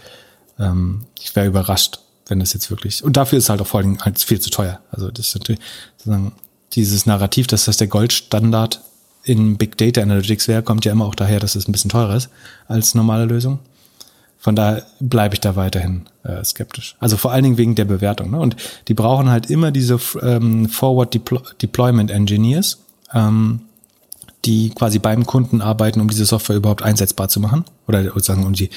[0.60, 3.04] ähm, ich wäre überrascht, wenn das jetzt wirklich.
[3.04, 4.80] Und dafür ist halt auch vor allem halt viel zu teuer.
[4.92, 5.62] Also das ist natürlich
[5.98, 6.34] sozusagen
[6.74, 8.82] dieses Narrativ, dass das der Goldstandard
[9.24, 12.16] in Big Data Analytics wäre, kommt ja immer auch daher, dass es ein bisschen teurer
[12.16, 12.30] ist
[12.68, 13.60] als normale Lösung.
[14.38, 16.96] Von daher bleibe ich da weiterhin äh, skeptisch.
[17.00, 18.30] Also vor allen Dingen wegen der Bewertung.
[18.30, 18.40] Ne?
[18.40, 18.56] Und
[18.88, 22.78] die brauchen halt immer diese ähm, Forward Deploy Deployment Engineers,
[23.12, 23.62] ähm,
[24.46, 28.54] die quasi beim Kunden arbeiten, um diese Software überhaupt einsetzbar zu machen oder sozusagen um
[28.54, 28.70] die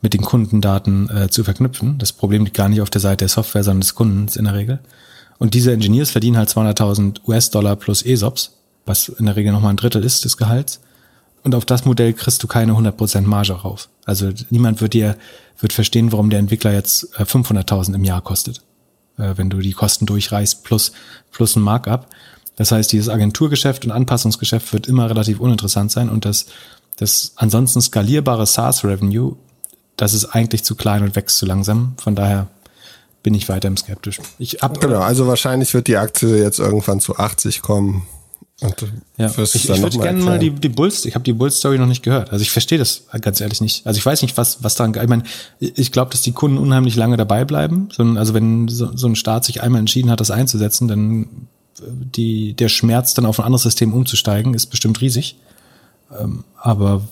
[0.00, 1.98] mit den Kundendaten äh, zu verknüpfen.
[1.98, 4.54] Das Problem liegt gar nicht auf der Seite der Software, sondern des Kundens in der
[4.54, 4.78] Regel.
[5.38, 8.52] Und diese Engineers verdienen halt 200.000 US-Dollar plus ESOPs,
[8.86, 10.80] was in der Regel nochmal ein Drittel ist des Gehalts.
[11.42, 13.88] Und auf das Modell kriegst du keine 100% Marge rauf.
[14.04, 15.16] Also niemand wird dir,
[15.60, 18.62] wird verstehen, warum der Entwickler jetzt 500.000 äh, im Jahr kostet,
[19.18, 20.92] äh, wenn du die Kosten durchreißt plus,
[21.30, 22.08] plus ein Markup.
[22.56, 26.46] Das heißt, dieses Agenturgeschäft und Anpassungsgeschäft wird immer relativ uninteressant sein und das,
[26.96, 29.36] das ansonsten skalierbare SaaS-Revenue,
[29.96, 31.94] das ist eigentlich zu klein und wächst zu langsam.
[31.98, 32.48] Von daher
[33.26, 34.20] bin ich weiterhin skeptisch.
[34.38, 38.06] Ich hab, genau, also wahrscheinlich wird die Aktie jetzt irgendwann zu 80 kommen.
[38.60, 38.86] Und
[39.16, 39.26] ja.
[39.26, 42.30] ich, ich würde gerne mal die, die Bulls, ich habe die Bulls-Story noch nicht gehört.
[42.30, 43.84] Also ich verstehe das ganz ehrlich nicht.
[43.84, 45.24] Also ich weiß nicht, was, was daran, ich meine,
[45.58, 47.88] ich glaube, dass die Kunden unheimlich lange dabei bleiben.
[47.98, 51.48] Also wenn so, so ein Staat sich einmal entschieden hat, das einzusetzen, dann
[51.82, 55.36] die, der Schmerz, dann auf ein anderes System umzusteigen, ist bestimmt riesig.
[56.16, 57.02] Ähm, aber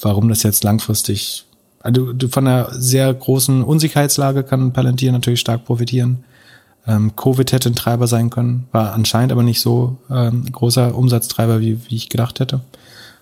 [0.00, 1.44] warum das jetzt langfristig,
[1.82, 6.24] also von einer sehr großen Unsicherheitslage kann Palantir natürlich stark profitieren.
[6.86, 11.60] Ähm, Covid hätte ein Treiber sein können, war anscheinend aber nicht so ähm, großer Umsatztreiber,
[11.60, 12.60] wie, wie ich gedacht hätte.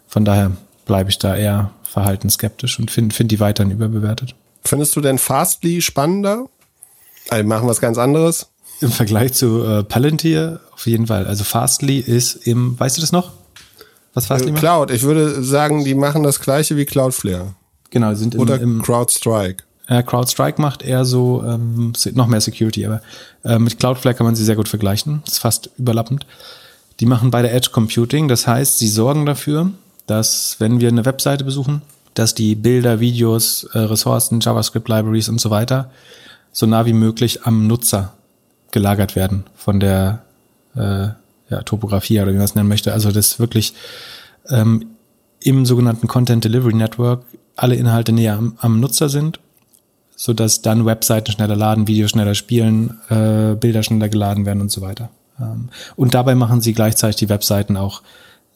[0.06, 0.52] Von daher
[0.86, 4.34] bleibe ich da eher verhalten skeptisch und finde find die weiterhin überbewertet.
[4.64, 6.46] Findest du denn Fastly spannender?
[7.30, 8.48] Also machen was ganz anderes.
[8.80, 11.26] Im Vergleich zu äh, Palantir auf jeden Fall.
[11.26, 13.32] Also Fastly ist im, weißt du das noch?
[14.14, 14.60] Was Fastly äh, macht?
[14.60, 14.90] Cloud.
[14.90, 17.54] Ich würde sagen, die machen das gleiche wie Cloudflare.
[17.90, 19.64] Genau, sind im, Oder im, CrowdStrike.
[19.86, 23.00] Äh, CrowdStrike macht eher so ähm, noch mehr Security, aber
[23.44, 25.22] äh, mit Cloudflare kann man sie sehr gut vergleichen.
[25.26, 26.26] ist fast überlappend.
[27.00, 29.70] Die machen beide Edge Computing, das heißt, sie sorgen dafür,
[30.06, 31.82] dass wenn wir eine Webseite besuchen,
[32.14, 35.90] dass die Bilder, Videos, äh, Ressourcen, JavaScript Libraries und so weiter
[36.52, 38.14] so nah wie möglich am Nutzer
[38.70, 40.22] gelagert werden von der
[40.74, 41.08] äh,
[41.50, 42.92] ja, Topografie oder wie man es nennen möchte.
[42.92, 43.74] Also das wirklich
[44.48, 44.86] ähm,
[45.40, 47.22] im sogenannten Content Delivery Network
[47.58, 49.40] alle Inhalte näher am, am Nutzer sind,
[50.16, 54.70] so dass dann Webseiten schneller laden, Videos schneller spielen, äh, Bilder schneller geladen werden und
[54.70, 55.10] so weiter.
[55.40, 58.02] Ähm, und dabei machen sie gleichzeitig die Webseiten auch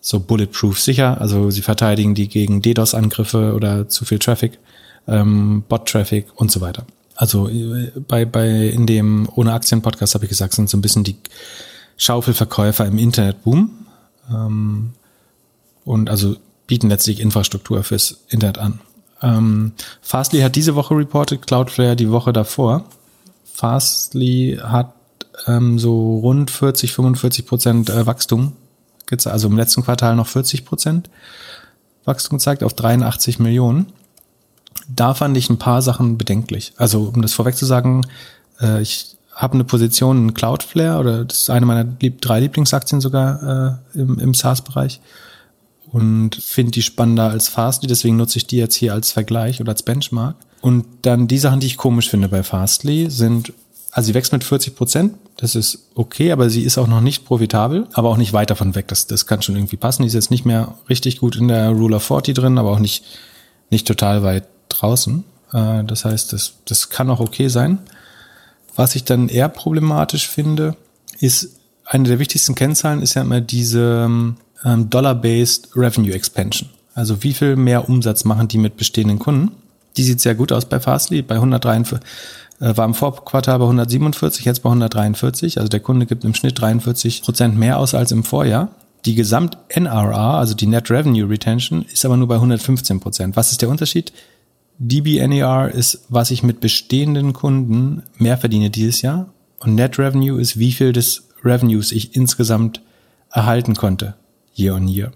[0.00, 1.20] so bulletproof sicher.
[1.20, 4.58] Also sie verteidigen die gegen DDoS-Angriffe oder zu viel Traffic,
[5.06, 6.84] ähm, Bot-Traffic und so weiter.
[7.14, 10.82] Also äh, bei, bei in dem Ohne Aktien Podcast habe ich gesagt, sind so ein
[10.82, 11.16] bisschen die
[11.96, 13.70] Schaufelverkäufer im Internetboom.
[14.30, 14.92] Ähm,
[15.84, 18.80] und also bieten letztlich Infrastruktur fürs Internet an.
[19.22, 22.84] Ähm, Fastly hat diese Woche reported, Cloudflare die Woche davor.
[23.44, 24.92] Fastly hat
[25.46, 28.52] ähm, so rund 40, 45 Prozent äh, Wachstum,
[29.24, 31.10] also im letzten Quartal noch 40 Prozent
[32.04, 33.92] Wachstum gezeigt auf 83 Millionen
[34.88, 36.72] da fand ich ein paar Sachen bedenklich.
[36.76, 38.06] Also um das vorweg zu sagen,
[38.60, 43.00] äh, ich habe eine Position in Cloudflare oder das ist eine meiner lieb drei Lieblingsaktien
[43.00, 45.00] sogar äh, im, im SaaS-Bereich.
[45.92, 49.72] Und finde die spannender als Fastly, deswegen nutze ich die jetzt hier als Vergleich oder
[49.72, 50.36] als Benchmark.
[50.60, 53.52] Und dann die Sachen, die ich komisch finde bei Fastly, sind,
[53.90, 57.24] also sie wächst mit 40 Prozent, das ist okay, aber sie ist auch noch nicht
[57.24, 58.88] profitabel, aber auch nicht weit davon weg.
[58.88, 60.02] Das, das kann schon irgendwie passen.
[60.02, 63.04] Die ist jetzt nicht mehr richtig gut in der Ruler 40 drin, aber auch nicht,
[63.70, 65.24] nicht total weit draußen.
[65.52, 67.78] Äh, das heißt, das, das kann auch okay sein.
[68.74, 70.76] Was ich dann eher problematisch finde,
[71.18, 76.68] ist, eine der wichtigsten Kennzahlen ist ja immer diese ähm, Dollar-Based Revenue Expansion.
[76.94, 79.52] Also wie viel mehr Umsatz machen die mit bestehenden Kunden?
[79.96, 81.98] Die sieht sehr gut aus bei Fastly, bei 143,
[82.60, 85.58] äh, war im Vorquartal bei 147, jetzt bei 143.
[85.58, 88.68] Also der Kunde gibt im Schnitt 43 Prozent mehr aus als im Vorjahr.
[89.04, 93.36] Die Gesamt-NRR, also die Net Revenue Retention, ist aber nur bei 115 Prozent.
[93.36, 94.12] Was ist der Unterschied?
[94.78, 99.28] DBNER ist, was ich mit bestehenden Kunden mehr verdiene dieses Jahr.
[99.58, 102.80] Und Net Revenue ist, wie viel des Revenues ich insgesamt
[103.30, 104.14] erhalten konnte,
[104.56, 105.12] year on year.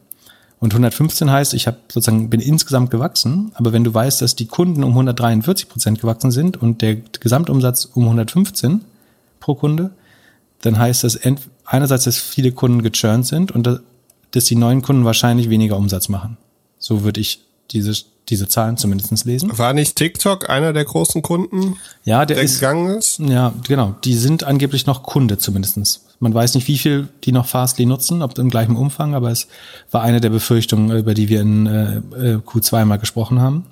[0.59, 4.47] Und 115 heißt, ich habe sozusagen bin insgesamt gewachsen, aber wenn du weißt, dass die
[4.47, 8.81] Kunden um 143 Prozent gewachsen sind und der Gesamtumsatz um 115
[9.39, 9.91] pro Kunde,
[10.63, 11.21] dann heißt das
[11.65, 13.69] einerseits, dass viele Kunden gechurnt sind und
[14.31, 16.39] dass die neuen Kunden wahrscheinlich weniger Umsatz machen.
[16.79, 17.41] So würde ich
[17.71, 17.95] diese
[18.29, 19.57] diese Zahlen zumindest lesen.
[19.57, 23.19] War nicht TikTok einer der großen Kunden, ja, der, der ist, gegangen ist?
[23.21, 23.95] Ja, genau.
[24.05, 26.06] Die sind angeblich noch Kunde zumindestens.
[26.19, 29.49] Man weiß nicht, wie viel die noch Fastly nutzen, ob im gleichen Umfang, aber es
[29.91, 33.67] war eine der Befürchtungen, über die wir in äh, äh Q2 mal gesprochen haben.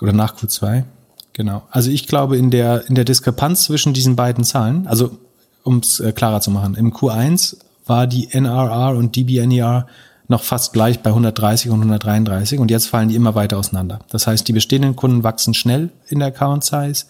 [0.00, 0.84] Oder nach Q2.
[1.32, 1.62] Genau.
[1.70, 5.18] Also ich glaube, in der, in der Diskrepanz zwischen diesen beiden Zahlen, also
[5.64, 9.86] um es äh, klarer zu machen, im Q1 war die NRR und DBNER
[10.28, 14.00] noch fast gleich bei 130 und 133 und jetzt fallen die immer weiter auseinander.
[14.10, 17.06] Das heißt, die bestehenden Kunden wachsen schnell in der Account Size,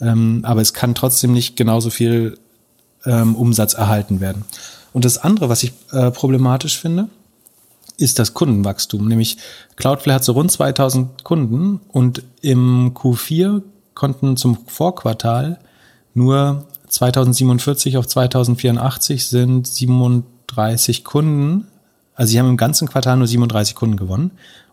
[0.00, 2.38] ähm, aber es kann trotzdem nicht genauso viel
[3.04, 4.44] ähm, Umsatz erhalten werden.
[4.92, 7.08] Und das andere, was ich äh, problematisch finde,
[7.98, 9.06] ist das Kundenwachstum.
[9.08, 9.38] Nämlich
[9.76, 13.62] Cloudflare hat so rund 2000 Kunden und im Q4
[13.94, 15.58] konnten zum Vorquartal
[16.14, 21.66] nur 2047 auf 2084 sind 37 Kunden
[22.16, 24.32] also sie haben im ganzen Quartal nur 37 Kunden gewonnen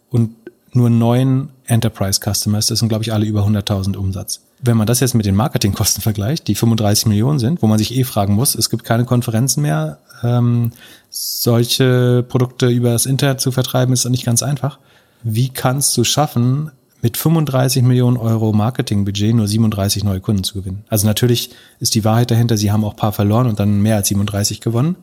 [0.09, 0.35] und
[0.71, 2.67] nur neun Enterprise Customers.
[2.67, 4.41] Das sind, glaube ich, alle über 100.000 Umsatz.
[4.65, 7.95] Wenn man das jetzt mit den Marketingkosten vergleicht, die 35 Millionen sind, wo man sich
[7.95, 10.71] eh fragen muss, es gibt keine Konferenzen mehr, ähm,
[11.09, 14.79] solche Produkte über das Internet zu vertreiben, ist nicht ganz einfach.
[15.21, 16.71] Wie kannst du schaffen,
[17.01, 20.85] mit 35 Millionen Euro Marketingbudget nur 37 neue Kunden zu gewinnen?
[20.87, 21.49] Also natürlich
[21.81, 24.95] ist die Wahrheit dahinter, sie haben auch paar verloren und dann mehr als 37 gewonnen.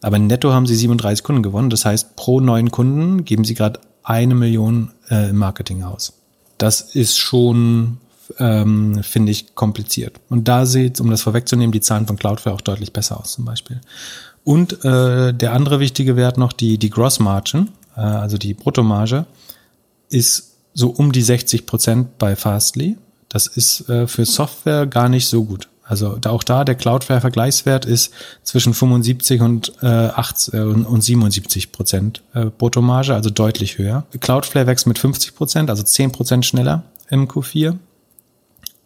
[0.00, 1.68] Aber netto haben sie 37 Kunden gewonnen.
[1.68, 6.12] Das heißt, pro neuen Kunden geben sie gerade eine Million äh, im Marketing aus.
[6.56, 7.98] Das ist schon,
[8.38, 10.20] ähm, finde ich, kompliziert.
[10.28, 13.44] Und da sieht, um das vorwegzunehmen, die Zahlen von Cloudflare auch deutlich besser aus zum
[13.44, 13.80] Beispiel.
[14.44, 19.26] Und äh, der andere wichtige Wert noch, die, die Gross Margin, äh, also die Bruttomarge,
[20.08, 22.96] ist so um die 60 Prozent bei Fastly.
[23.28, 25.68] Das ist äh, für Software gar nicht so gut.
[25.90, 28.12] Also auch da der Cloudflare-Vergleichswert ist
[28.44, 34.04] zwischen 75 und, äh, 8, äh, und 77 Prozent äh, Bruttomarge, also deutlich höher.
[34.20, 37.76] Cloudflare wächst mit 50 Prozent, also 10 Prozent schneller im Q4.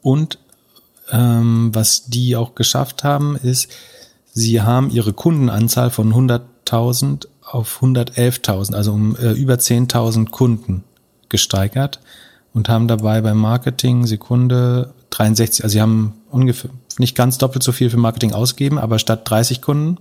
[0.04, 0.38] Und
[1.10, 3.72] ähm, was die auch geschafft haben, ist,
[4.32, 10.84] sie haben ihre Kundenanzahl von 100.000 auf 111.000, also um äh, über 10.000 Kunden
[11.30, 12.00] gesteigert
[12.52, 17.72] und haben dabei beim Marketing Sekunde 63, also sie haben ungefähr nicht ganz doppelt so
[17.72, 19.96] viel für Marketing ausgeben, aber statt 30 Kunden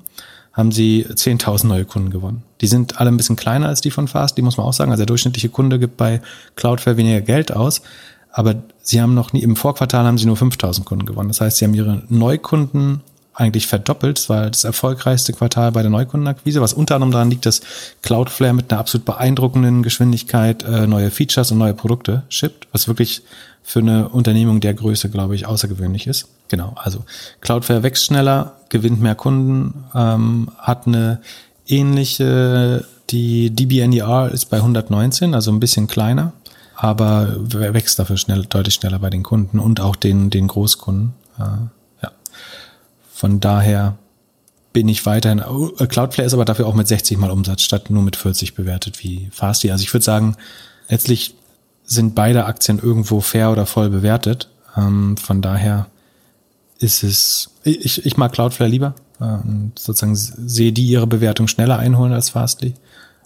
[0.51, 2.43] haben sie 10.000 neue Kunden gewonnen.
[2.61, 4.91] Die sind alle ein bisschen kleiner als die von Fast, die muss man auch sagen.
[4.91, 6.21] Also der durchschnittliche Kunde gibt bei
[6.55, 7.81] Cloudflare weniger Geld aus,
[8.33, 11.29] aber sie haben noch nie, im Vorquartal haben sie nur 5.000 Kunden gewonnen.
[11.29, 13.01] Das heißt, sie haben ihre Neukunden
[13.35, 14.19] eigentlich verdoppelt.
[14.19, 17.61] Es war das erfolgreichste Quartal bei der Neukundenakquise, was unter anderem daran liegt, dass
[18.01, 23.21] Cloudflare mit einer absolut beeindruckenden Geschwindigkeit äh, neue Features und neue Produkte shippt, was wirklich
[23.63, 26.27] für eine Unternehmung der Größe, glaube ich, außergewöhnlich ist.
[26.49, 27.05] Genau, also
[27.41, 31.21] Cloudflare wächst schneller, gewinnt mehr Kunden, ähm, hat eine
[31.67, 36.33] ähnliche, die DBNER ist bei 119, also ein bisschen kleiner,
[36.83, 41.13] aber wächst dafür schnell, deutlich schneller bei den Kunden und auch den, den Großkunden.
[41.39, 41.43] Äh,
[42.03, 42.11] ja.
[43.09, 43.95] Von daher
[44.73, 48.03] bin ich weiterhin, oh, Cloudflare ist aber dafür auch mit 60 mal Umsatz statt nur
[48.03, 49.71] mit 40 bewertet wie Fastly.
[49.71, 50.35] Also ich würde sagen,
[50.89, 51.35] letztlich
[51.85, 54.49] sind beide Aktien irgendwo fair oder voll bewertet.
[54.75, 55.87] Ähm, von daher
[56.79, 58.93] ist es, ich, ich mag Cloudflare lieber.
[59.21, 62.73] Ähm, sozusagen sehe die ihre Bewertung schneller einholen als Fastly.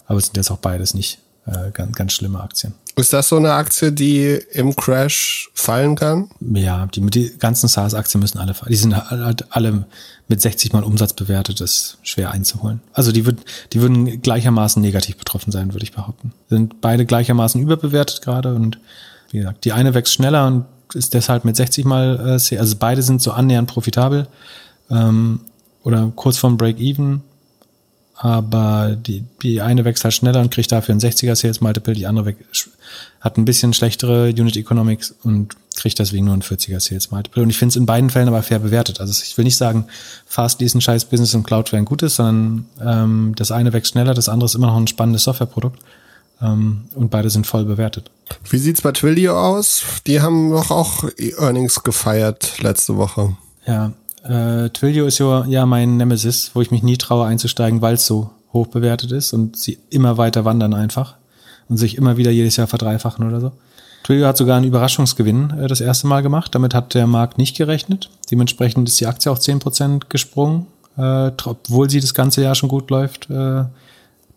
[0.06, 1.18] Aber es sind jetzt auch beides nicht
[1.50, 2.74] äh, ganz, ganz schlimme Aktien.
[2.96, 6.30] Ist das so eine Aktie, die im Crash fallen kann?
[6.40, 8.72] Ja, die, die ganzen SaaS-Aktien müssen alle fallen.
[8.72, 9.86] Die sind halt alle
[10.26, 12.80] mit 60 mal Umsatz bewertet, das ist schwer einzuholen.
[12.92, 13.38] Also die, würd,
[13.72, 16.32] die würden gleichermaßen negativ betroffen sein, würde ich behaupten.
[16.50, 18.78] Sind beide gleichermaßen überbewertet gerade und
[19.30, 20.64] wie gesagt, die eine wächst schneller und
[20.94, 24.26] ist deshalb mit 60 mal, äh, also beide sind so annähernd profitabel
[24.90, 25.40] ähm,
[25.84, 27.22] oder kurz vorm Break-Even
[28.20, 32.06] aber die, die eine wächst halt schneller und kriegt dafür ein 60er Sales Multiple, die
[32.06, 32.34] andere
[33.20, 37.44] hat ein bisschen schlechtere Unit Economics und kriegt deswegen nur ein 40er Sales Multiple.
[37.44, 39.00] Und ich finde es in beiden Fällen aber fair bewertet.
[39.00, 39.86] Also ich will nicht sagen,
[40.26, 44.14] Fast ist ein scheiß Business und Cloudflare ein gutes, sondern ähm, das eine wächst schneller,
[44.14, 45.80] das andere ist immer noch ein spannendes Softwareprodukt.
[46.42, 48.10] Ähm, und beide sind voll bewertet.
[48.50, 49.84] Wie sieht's bei Twilio aus?
[50.08, 51.04] Die haben doch auch
[51.38, 53.36] Earnings gefeiert letzte Woche.
[53.64, 53.92] Ja,
[54.24, 58.30] äh, Twilio ist ja, mein Nemesis, wo ich mich nie traue einzusteigen, weil es so
[58.52, 61.14] hoch bewertet ist und sie immer weiter wandern einfach
[61.68, 63.52] und sich immer wieder jedes Jahr verdreifachen oder so.
[64.04, 66.54] Twilio hat sogar einen Überraschungsgewinn äh, das erste Mal gemacht.
[66.54, 68.10] Damit hat der Markt nicht gerechnet.
[68.30, 70.66] Dementsprechend ist die Aktie auch zehn Prozent gesprungen,
[70.96, 73.28] äh, obwohl sie das ganze Jahr schon gut läuft.
[73.30, 73.64] Äh,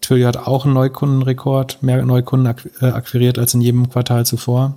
[0.02, 4.76] Twilio hat auch einen Neukundenrekord, mehr Neukunden ak äh, akquiriert als in jedem Quartal zuvor.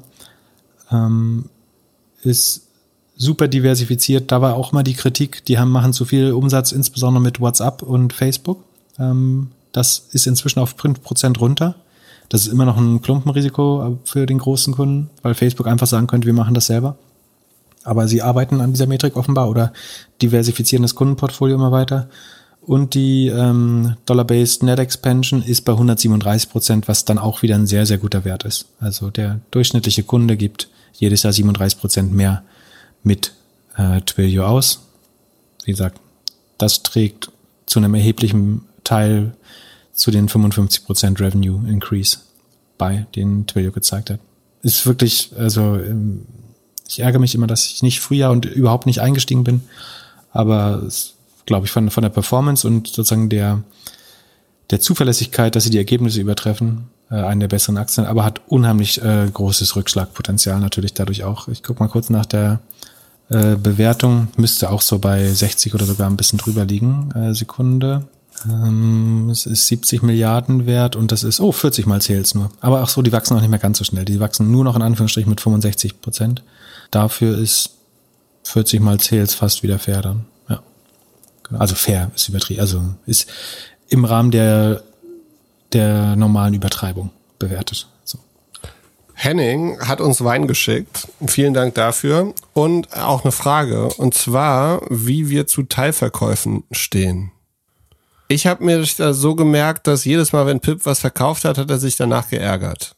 [0.92, 1.46] Ähm,
[2.22, 2.63] ist
[3.16, 4.32] super diversifiziert.
[4.32, 7.82] Da war auch mal die Kritik, die haben machen zu viel Umsatz, insbesondere mit WhatsApp
[7.82, 8.64] und Facebook.
[8.98, 11.74] Ähm, das ist inzwischen auf 5% runter.
[12.28, 16.26] Das ist immer noch ein Klumpenrisiko für den großen Kunden, weil Facebook einfach sagen könnte,
[16.26, 16.96] wir machen das selber.
[17.82, 19.72] Aber sie arbeiten an dieser Metrik offenbar oder
[20.22, 22.08] diversifizieren das Kundenportfolio immer weiter.
[22.62, 27.66] Und die ähm, Dollar-Based Net Expansion ist bei 137 Prozent, was dann auch wieder ein
[27.66, 28.66] sehr, sehr guter Wert ist.
[28.80, 32.42] Also der durchschnittliche Kunde gibt jedes Jahr 37 Prozent mehr
[33.04, 33.32] mit
[33.76, 34.80] äh, Twilio aus.
[35.64, 36.00] Wie gesagt,
[36.58, 37.30] das trägt
[37.66, 39.36] zu einem erheblichen Teil
[39.92, 42.18] zu den 55% Revenue Increase
[42.76, 44.20] bei, den Twilio gezeigt hat.
[44.62, 46.26] Ist wirklich, also ähm,
[46.88, 49.62] ich ärgere mich immer, dass ich nicht früher und überhaupt nicht eingestiegen bin,
[50.32, 50.82] aber
[51.46, 53.62] glaube ich von, von der Performance und sozusagen der,
[54.70, 59.02] der Zuverlässigkeit, dass sie die Ergebnisse übertreffen, äh, eine der besseren Aktien, aber hat unheimlich
[59.02, 61.48] äh, großes Rückschlagpotenzial natürlich dadurch auch.
[61.48, 62.60] Ich gucke mal kurz nach der
[63.30, 67.10] äh, Bewertung müsste auch so bei 60 oder sogar ein bisschen drüber liegen.
[67.12, 68.06] Äh, Sekunde.
[68.46, 72.50] Ähm, es ist 70 Milliarden wert und das ist, oh, 40 mal Sales nur.
[72.60, 74.04] Aber auch so, die wachsen auch nicht mehr ganz so schnell.
[74.04, 76.42] Die wachsen nur noch in Anführungsstrichen mit 65 Prozent.
[76.90, 77.70] Dafür ist
[78.44, 80.26] 40 mal Sales fast wieder fair dann.
[80.48, 80.62] Ja.
[81.58, 82.60] Also fair ist übertrieben.
[82.60, 83.28] Also ist
[83.88, 84.82] im Rahmen der,
[85.72, 87.88] der normalen Übertreibung bewertet.
[89.14, 91.08] Henning hat uns Wein geschickt.
[91.26, 92.34] Vielen Dank dafür.
[92.52, 93.88] Und auch eine Frage.
[93.94, 97.30] Und zwar, wie wir zu Teilverkäufen stehen.
[98.28, 101.78] Ich habe mir so gemerkt, dass jedes Mal, wenn Pip was verkauft hat, hat er
[101.78, 102.96] sich danach geärgert.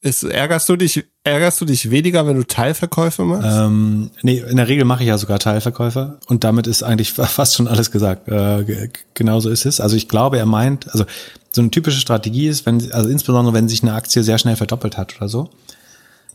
[0.00, 3.48] Ist, ärgerst du dich, ärgerst du dich weniger, wenn du Teilverkäufe machst?
[3.50, 7.56] Ähm, nee, in der Regel mache ich ja sogar Teilverkäufe und damit ist eigentlich fast
[7.56, 8.28] schon alles gesagt.
[8.28, 9.80] Äh, genauso ist es.
[9.80, 11.04] Also ich glaube, er meint, also
[11.50, 14.96] so eine typische Strategie ist, wenn, also insbesondere wenn sich eine Aktie sehr schnell verdoppelt
[14.96, 15.50] hat oder so,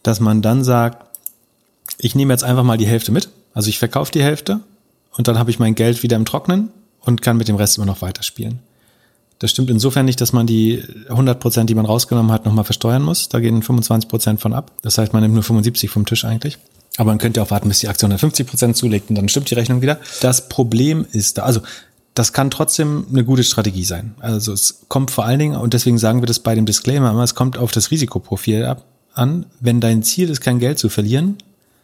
[0.02, 1.06] dass man dann sagt,
[1.98, 4.60] ich nehme jetzt einfach mal die Hälfte mit, also ich verkaufe die Hälfte
[5.12, 6.70] und dann habe ich mein Geld wieder im Trocknen
[7.00, 8.60] und kann mit dem Rest immer noch weiterspielen.
[9.40, 13.02] Das stimmt insofern nicht, dass man die 100 Prozent, die man rausgenommen hat, nochmal versteuern
[13.02, 13.30] muss.
[13.30, 14.72] Da gehen 25 Prozent von ab.
[14.82, 16.58] Das heißt, man nimmt nur 75 vom Tisch eigentlich.
[16.98, 19.56] Aber man könnte auch warten, bis die Aktie 150 Prozent zulegt und dann stimmt die
[19.56, 20.00] Rechnung wieder.
[20.22, 21.62] Das Problem ist da, also
[22.14, 24.14] das kann trotzdem eine gute Strategie sein.
[24.20, 27.24] Also es kommt vor allen Dingen, und deswegen sagen wir das bei dem Disclaimer immer,
[27.24, 28.86] es kommt auf das Risikoprofil ab,
[29.16, 29.48] an.
[29.60, 31.38] Wenn dein Ziel ist, kein Geld zu verlieren,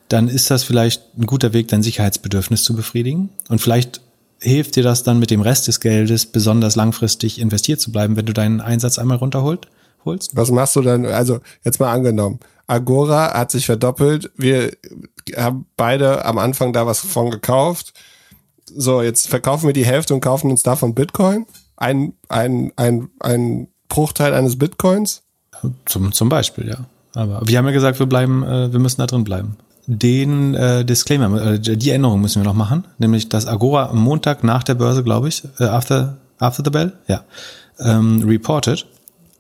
[0.07, 3.29] dann ist das vielleicht ein guter Weg, dein Sicherheitsbedürfnis zu befriedigen.
[3.47, 4.01] Und vielleicht
[4.41, 8.25] hilft dir das dann mit dem Rest des Geldes besonders langfristig investiert zu bleiben, wenn
[8.25, 9.67] du deinen Einsatz einmal runterholst?
[10.05, 10.35] Holst?
[10.35, 11.05] Was machst du dann?
[11.05, 14.31] Also jetzt mal angenommen, Agora hat sich verdoppelt.
[14.37, 14.71] Wir
[15.35, 17.93] haben beide am Anfang da was von gekauft
[18.75, 21.45] so, jetzt verkaufen wir die Hälfte und kaufen uns davon Bitcoin.
[21.77, 25.23] Ein, ein, ein, ein Bruchteil eines Bitcoins.
[25.85, 26.85] Zum, zum Beispiel, ja.
[27.15, 29.57] Aber wir haben ja gesagt, wir bleiben, äh, wir müssen da drin bleiben.
[29.91, 34.43] Den äh, Disclaimer, äh, die Änderung müssen wir noch machen, nämlich dass Agora am Montag
[34.43, 37.23] nach der Börse, glaube ich, äh, after, after the bell, ja,
[37.79, 38.85] ähm, reported.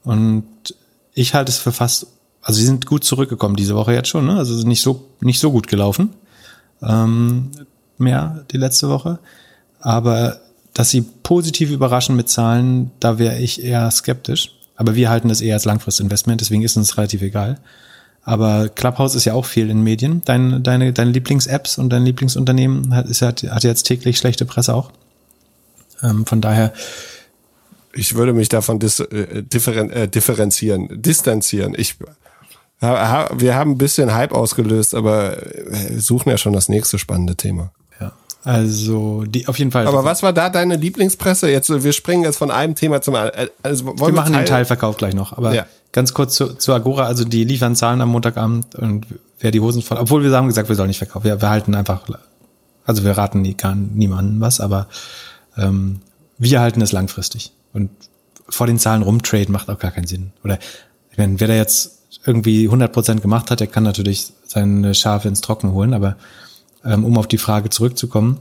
[0.03, 0.45] Und
[1.13, 2.07] ich halte es für fast,
[2.41, 4.37] also sie sind gut zurückgekommen diese Woche jetzt schon, ne?
[4.37, 6.15] also nicht so, nicht so gut gelaufen.
[6.81, 7.51] Ähm,
[7.99, 9.19] mehr die letzte Woche.
[9.79, 10.39] Aber
[10.73, 14.55] dass sie positiv überraschen mit Zahlen, da wäre ich eher skeptisch.
[14.75, 17.59] Aber wir halten das eher als Langfristinvestment, deswegen ist uns relativ egal.
[18.23, 20.21] Aber Clubhouse ist ja auch viel in Medien.
[20.25, 24.73] Dein, deine, deine Lieblings-Apps und dein Lieblingsunternehmen hat, ist, hat, hat jetzt täglich schlechte Presse
[24.75, 24.91] auch.
[26.03, 26.73] Ähm, von daher
[27.93, 31.73] Ich würde mich davon dis, äh, differen, äh, differenzieren, distanzieren.
[31.75, 31.95] Ich,
[32.81, 35.37] ha, wir haben ein bisschen Hype ausgelöst, aber
[35.97, 37.71] suchen ja schon das nächste spannende Thema.
[37.99, 38.13] Ja.
[38.43, 39.87] Also die auf jeden Fall.
[39.87, 41.49] Aber was war da deine Lieblingspresse?
[41.49, 43.49] Jetzt wir springen jetzt von einem Thema zum anderen.
[43.63, 44.43] Also, wir, wir machen Teil?
[44.43, 45.35] den Teilverkauf gleich noch.
[45.35, 45.65] Aber ja.
[45.91, 47.05] Ganz kurz zu, zu Agora.
[47.05, 49.05] Also die liefern Zahlen am Montagabend und
[49.39, 49.97] wer die Hosen voll.
[49.97, 51.25] Obwohl wir haben gesagt, wir sollen nicht verkaufen.
[51.25, 52.01] Wir, wir halten einfach.
[52.85, 54.87] Also wir raten nie, gar niemandem was, aber
[55.57, 56.01] ähm,
[56.37, 57.51] wir halten es langfristig.
[57.73, 57.91] Und
[58.47, 60.31] vor den Zahlen rumtraden macht auch gar keinen Sinn.
[60.43, 60.57] Oder
[61.11, 65.27] ich meine, wer da jetzt irgendwie 100 Prozent gemacht hat, der kann natürlich seine Schafe
[65.27, 65.93] ins Trockene holen.
[65.93, 66.15] Aber
[66.83, 68.39] ähm, um auf die Frage zurückzukommen,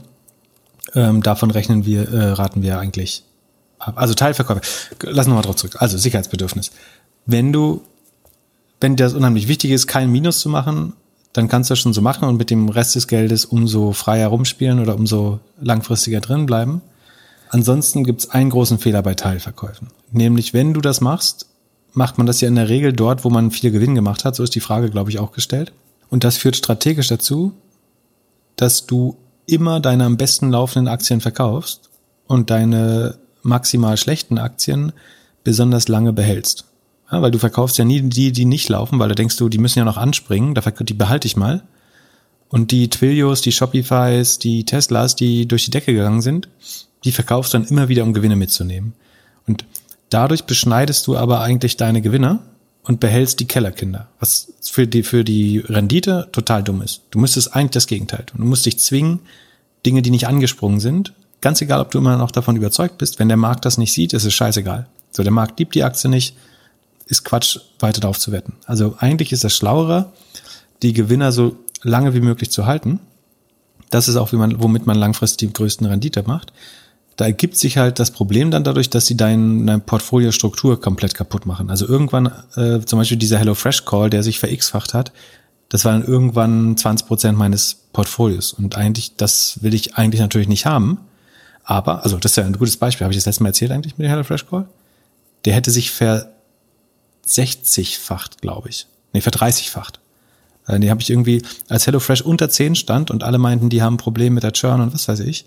[0.95, 3.23] ähm, davon rechnen wir, äh, raten wir eigentlich
[3.77, 3.95] ab.
[3.97, 4.61] Also Teilverkäufe.
[5.03, 5.75] Lassen wir mal drauf zurück.
[5.79, 6.71] Also Sicherheitsbedürfnis.
[7.25, 7.81] Wenn du,
[8.79, 10.93] wenn dir das unheimlich wichtig ist, kein Minus zu machen,
[11.33, 14.29] dann kannst du das schon so machen und mit dem Rest des Geldes umso freier
[14.29, 16.81] rumspielen oder umso langfristiger drin bleiben.
[17.49, 19.89] Ansonsten gibt es einen großen Fehler bei Teilverkäufen.
[20.11, 21.47] Nämlich, wenn du das machst,
[21.93, 24.35] macht man das ja in der Regel dort, wo man viel Gewinn gemacht hat.
[24.35, 25.71] So ist die Frage, glaube ich, auch gestellt.
[26.09, 27.53] Und das führt strategisch dazu,
[28.55, 31.89] dass du immer deine am besten laufenden Aktien verkaufst
[32.27, 34.91] und deine maximal schlechten Aktien
[35.43, 36.65] besonders lange behältst.
[37.11, 39.57] Ja, weil du verkaufst ja nie die, die nicht laufen, weil da denkst du, die
[39.57, 41.63] müssen ja noch anspringen, die behalte ich mal.
[42.49, 46.49] Und die Twilios, die Shopifys, die Teslas, die durch die Decke gegangen sind,
[47.03, 48.93] die verkaufst dann immer wieder, um Gewinne mitzunehmen.
[49.47, 49.65] Und
[50.09, 52.39] dadurch beschneidest du aber eigentlich deine Gewinner
[52.83, 57.03] und behältst die Kellerkinder, was für die, für die Rendite total dumm ist.
[57.11, 58.41] Du müsstest eigentlich das Gegenteil tun.
[58.41, 59.19] Du musst dich zwingen,
[59.85, 63.27] Dinge, die nicht angesprungen sind, ganz egal, ob du immer noch davon überzeugt bist, wenn
[63.27, 64.87] der Markt das nicht sieht, ist es scheißegal.
[65.11, 66.35] So, der Markt liebt die Aktie nicht,
[67.09, 68.53] ist Quatsch, weiter darauf zu wetten.
[68.65, 70.13] Also eigentlich ist das schlauere,
[70.81, 72.99] die Gewinner so lange wie möglich zu halten.
[73.89, 76.53] Das ist auch, wie man, womit man langfristig die größten Rendite macht
[77.19, 81.45] da ergibt sich halt das Problem dann dadurch, dass sie deine, deine Portfoliostruktur komplett kaputt
[81.45, 81.69] machen.
[81.69, 85.11] Also irgendwann, äh, zum Beispiel dieser HelloFresh Call, der sich ver-x-facht hat,
[85.67, 88.53] das war dann irgendwann 20 Prozent meines Portfolios.
[88.53, 90.97] Und eigentlich, das will ich eigentlich natürlich nicht haben.
[91.65, 93.03] Aber, also das ist ja ein gutes Beispiel.
[93.03, 94.69] Habe ich das letzte Mal erzählt eigentlich mit dem HelloFresh Call?
[95.43, 96.31] Der hätte sich ver
[97.29, 98.87] 60-facht, glaube ich.
[99.13, 99.99] Nee, ver 30-facht.
[100.67, 103.95] Äh, die habe ich irgendwie, als HelloFresh unter 10 stand und alle meinten, die haben
[103.95, 105.45] ein Problem mit der Churn und was weiß ich,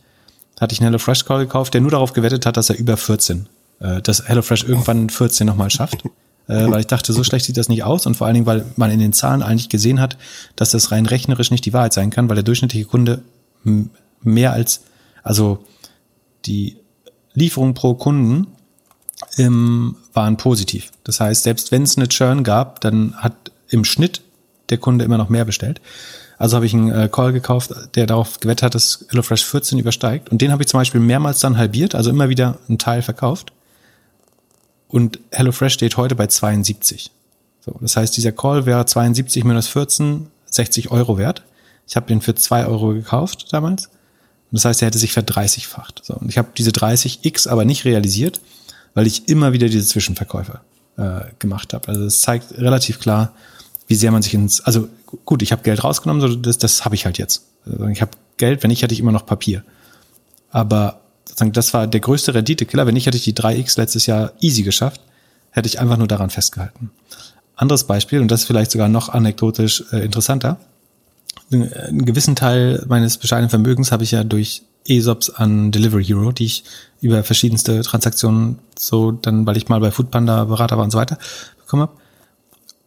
[0.61, 3.49] hatte ich einen HelloFresh Call gekauft, der nur darauf gewettet hat, dass er über 14,
[3.81, 6.05] äh, dass HelloFresh irgendwann 14 nochmal schafft.
[6.49, 8.67] Äh, weil ich dachte, so schlecht sieht das nicht aus und vor allen Dingen, weil
[8.75, 10.19] man in den Zahlen eigentlich gesehen hat,
[10.57, 13.23] dass das rein rechnerisch nicht die Wahrheit sein kann, weil der durchschnittliche Kunde
[14.23, 14.83] mehr als,
[15.23, 15.65] also
[16.45, 16.79] die
[17.33, 18.49] Lieferung pro Kunden
[19.39, 20.91] ähm, waren positiv.
[21.05, 23.35] Das heißt, selbst wenn es eine Churn gab, dann hat
[23.69, 24.23] im Schnitt
[24.71, 25.81] der Kunde immer noch mehr bestellt.
[26.39, 30.31] Also habe ich einen äh, Call gekauft, der darauf gewettet hat, dass HelloFresh 14 übersteigt.
[30.31, 33.53] Und den habe ich zum Beispiel mehrmals dann halbiert, also immer wieder einen Teil verkauft.
[34.89, 37.11] Und HelloFresh steht heute bei 72.
[37.65, 41.43] So, das heißt, dieser Call wäre 72 minus 14, 60 Euro wert.
[41.87, 43.89] Ich habe den für 2 Euro gekauft damals.
[44.51, 46.03] Das heißt, er hätte sich verdreißigfacht.
[46.05, 48.41] So, und ich habe diese 30x aber nicht realisiert,
[48.95, 50.61] weil ich immer wieder diese Zwischenverkäufe
[50.97, 51.89] äh, gemacht habe.
[51.89, 53.33] Also es zeigt relativ klar,
[53.87, 54.89] wie sehr man sich ins, also
[55.25, 57.47] gut, ich habe Geld rausgenommen, so das, das habe ich halt jetzt.
[57.67, 59.63] Also ich habe Geld, wenn nicht, hätte ich immer noch Papier.
[60.51, 62.87] Aber sozusagen, das war der größte Renditekiller.
[62.87, 65.01] Wenn nicht, hätte ich die 3x letztes Jahr easy geschafft,
[65.51, 66.91] hätte ich einfach nur daran festgehalten.
[67.57, 70.59] Anderes Beispiel, und das ist vielleicht sogar noch anekdotisch äh, interessanter.
[71.51, 76.47] Einen gewissen Teil meines bescheidenen Vermögens habe ich ja durch ESOPs an Delivery Hero, die
[76.47, 76.65] ich
[77.01, 81.19] über verschiedenste Transaktionen so dann, weil ich mal bei Foodpanda Berater war und so weiter,
[81.59, 81.93] bekommen habe.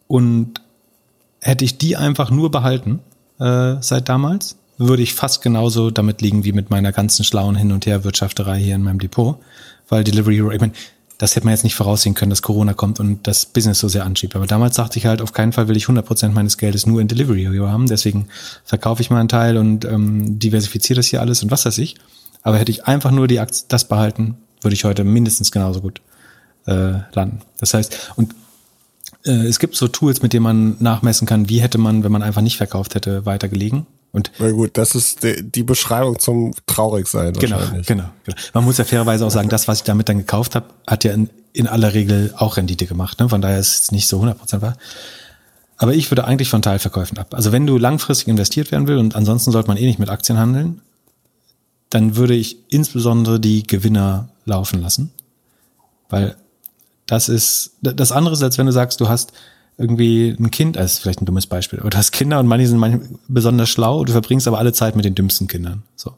[0.08, 0.60] Und
[1.40, 3.00] hätte ich die einfach nur behalten
[3.38, 7.72] äh, seit damals, würde ich fast genauso damit liegen wie mit meiner ganzen schlauen Hin-
[7.72, 9.38] und Her-Wirtschafterei hier in meinem Depot.
[9.88, 10.72] Weil Delivery Hero, ich meine,
[11.18, 14.04] das hätte man jetzt nicht voraussehen können, dass Corona kommt und das Business so sehr
[14.04, 14.36] anschiebt.
[14.36, 17.08] Aber damals dachte ich halt, auf keinen Fall will ich 100% meines Geldes nur in
[17.08, 17.86] Delivery haben.
[17.86, 18.28] Deswegen
[18.64, 21.96] verkaufe ich mal einen Teil und ähm, diversifiziere das hier alles und was weiß ich.
[22.42, 26.00] Aber hätte ich einfach nur die Aktie, das behalten, würde ich heute mindestens genauso gut
[26.66, 27.40] äh, landen.
[27.58, 28.34] Das heißt, und
[29.24, 32.22] äh, es gibt so Tools, mit denen man nachmessen kann, wie hätte man, wenn man
[32.22, 33.86] einfach nicht verkauft hätte, weitergelegen.
[34.12, 37.34] Und Na gut, das ist die Beschreibung zum Traurigsein.
[37.34, 38.38] Genau, genau, genau.
[38.54, 41.12] Man muss ja fairerweise auch sagen, das, was ich damit dann gekauft habe, hat ja
[41.12, 43.20] in, in aller Regel auch Rendite gemacht.
[43.20, 43.28] Ne?
[43.28, 44.76] Von daher ist es nicht so 100% wahr.
[45.76, 47.34] Aber ich würde eigentlich von Teilverkäufen ab.
[47.34, 50.38] Also wenn du langfristig investiert werden will und ansonsten sollte man eh nicht mit Aktien
[50.38, 50.80] handeln,
[51.90, 55.12] dann würde ich insbesondere die Gewinner laufen lassen.
[56.08, 56.36] Weil
[57.06, 59.32] das ist, das andere ist, als wenn du sagst, du hast
[59.78, 62.66] irgendwie ein Kind, das ist vielleicht ein dummes Beispiel, aber du hast Kinder und manche
[62.66, 65.82] sind manchmal besonders schlau, du verbringst aber alle Zeit mit den dümmsten Kindern.
[65.96, 66.14] So.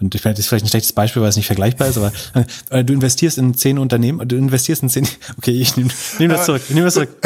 [0.00, 2.12] und das ist vielleicht ein schlechtes Beispiel, weil es nicht vergleichbar ist, aber
[2.70, 5.08] äh, du investierst in zehn Unternehmen, du investierst in zehn,
[5.38, 7.16] okay, ich nehme nehm das zurück, ich nehme das zurück.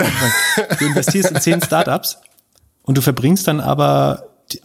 [0.79, 2.19] Du investierst in zehn Startups
[2.83, 4.61] und du verbringst dann aber die,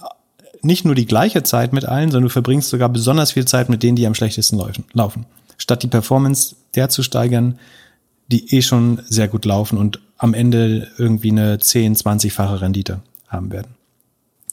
[0.62, 3.82] nicht nur die gleiche Zeit mit allen, sondern du verbringst sogar besonders viel Zeit mit
[3.82, 4.62] denen, die am schlechtesten
[4.94, 5.26] laufen.
[5.58, 7.58] Statt die Performance der zu steigern,
[8.28, 13.52] die eh schon sehr gut laufen und am Ende irgendwie eine 10, 20-fache Rendite haben
[13.52, 13.76] werden.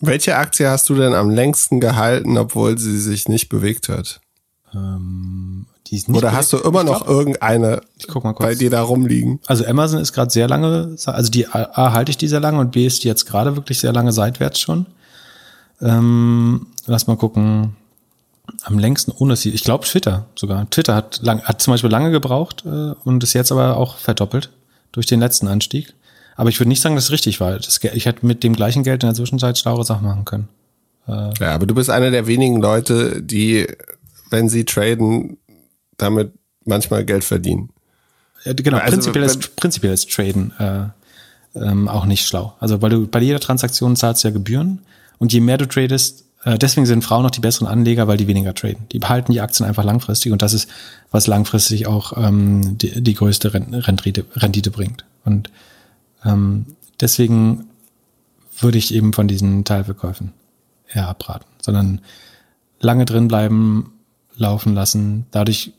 [0.00, 4.20] Welche Aktie hast du denn am längsten gehalten, obwohl sie sich nicht bewegt hat?
[4.74, 8.46] Ähm, die ist nicht Oder hast du immer noch glaub, irgendeine ich guck mal kurz.
[8.46, 9.40] bei dir da rumliegen?
[9.46, 12.72] Also Amazon ist gerade sehr lange, also die A halte ich die sehr lange und
[12.72, 14.86] B ist die jetzt gerade wirklich sehr lange seitwärts schon.
[15.80, 17.76] Ähm, lass mal gucken.
[18.62, 19.50] Am längsten ohne sie.
[19.50, 20.70] Ich glaube Twitter sogar.
[20.70, 24.50] Twitter hat, lang, hat zum Beispiel lange gebraucht äh, und ist jetzt aber auch verdoppelt
[24.92, 25.94] durch den letzten Anstieg.
[26.36, 27.56] Aber ich würde nicht sagen, dass es richtig war.
[27.56, 30.48] Das, ich hätte mit dem gleichen Geld in der Zwischenzeit schlaue Sachen machen können.
[31.08, 33.66] Äh, ja, aber du bist einer der wenigen Leute, die,
[34.30, 35.38] wenn sie traden,
[35.96, 36.32] damit
[36.64, 37.70] manchmal Geld verdienen.
[38.44, 40.88] Ja, genau, also, prinzipiell, ist, prinzipiell ist Traden äh,
[41.58, 42.54] ähm, auch nicht schlau.
[42.60, 44.80] Also weil du bei jeder Transaktion zahlst ja Gebühren
[45.18, 48.26] und je mehr du tradest, äh, deswegen sind Frauen noch die besseren Anleger, weil die
[48.26, 48.86] weniger traden.
[48.92, 50.68] Die behalten die Aktien einfach langfristig und das ist,
[51.10, 55.04] was langfristig auch ähm, die, die größte Rendite, Rendite bringt.
[55.24, 55.50] Und
[56.24, 56.66] ähm,
[57.00, 57.66] deswegen
[58.58, 60.32] würde ich eben von diesen Teilverkäufen
[60.92, 62.00] eher abraten, sondern
[62.80, 63.92] lange drin bleiben,
[64.36, 65.26] laufen lassen.
[65.30, 65.72] Dadurch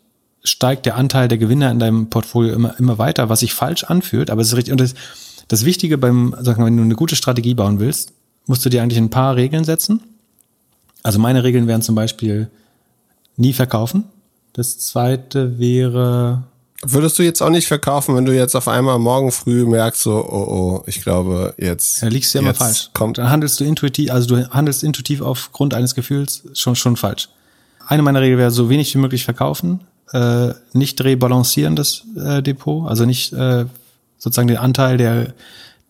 [0.44, 4.30] steigt der Anteil der Gewinner in deinem Portfolio immer, immer weiter, was sich falsch anfühlt,
[4.30, 4.72] aber es ist richtig.
[4.72, 4.96] Und das,
[5.48, 8.14] das Wichtige beim, sagen wir, wenn du eine gute Strategie bauen willst,
[8.46, 10.02] musst du dir eigentlich ein paar Regeln setzen.
[11.08, 12.50] Also meine Regeln wären zum Beispiel
[13.38, 14.04] nie verkaufen.
[14.52, 16.44] Das zweite wäre
[16.84, 20.18] Würdest du jetzt auch nicht verkaufen, wenn du jetzt auf einmal morgen früh merkst, so,
[20.18, 22.02] oh, oh, ich glaube, jetzt.
[22.02, 22.90] Ja, liegst du ja immer falsch.
[22.94, 23.20] Kommt.
[23.20, 27.30] Dann handelst du intuitiv, also du handelst intuitiv aufgrund eines Gefühls schon, schon falsch.
[27.88, 29.80] Eine meiner Regeln wäre, so wenig wie möglich verkaufen,
[30.12, 33.64] äh, nicht rebalancieren das äh, Depot, also nicht äh,
[34.18, 35.34] sozusagen den Anteil der,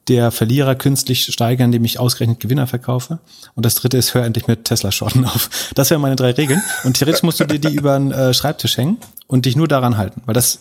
[0.08, 3.20] der Verlierer künstlich steigern, indem ich ausgerechnet Gewinner verkaufe.
[3.56, 5.50] Und das dritte ist, hör endlich mit Tesla-Shorten auf.
[5.76, 6.62] Das wären meine drei Regeln.
[6.84, 8.98] Und theoretisch musst du dir die über den äh, Schreibtisch hängen
[9.28, 10.60] und dich nur daran halten, weil das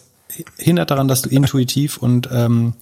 [0.59, 2.75] hindert daran, dass du intuitiv und, ähm,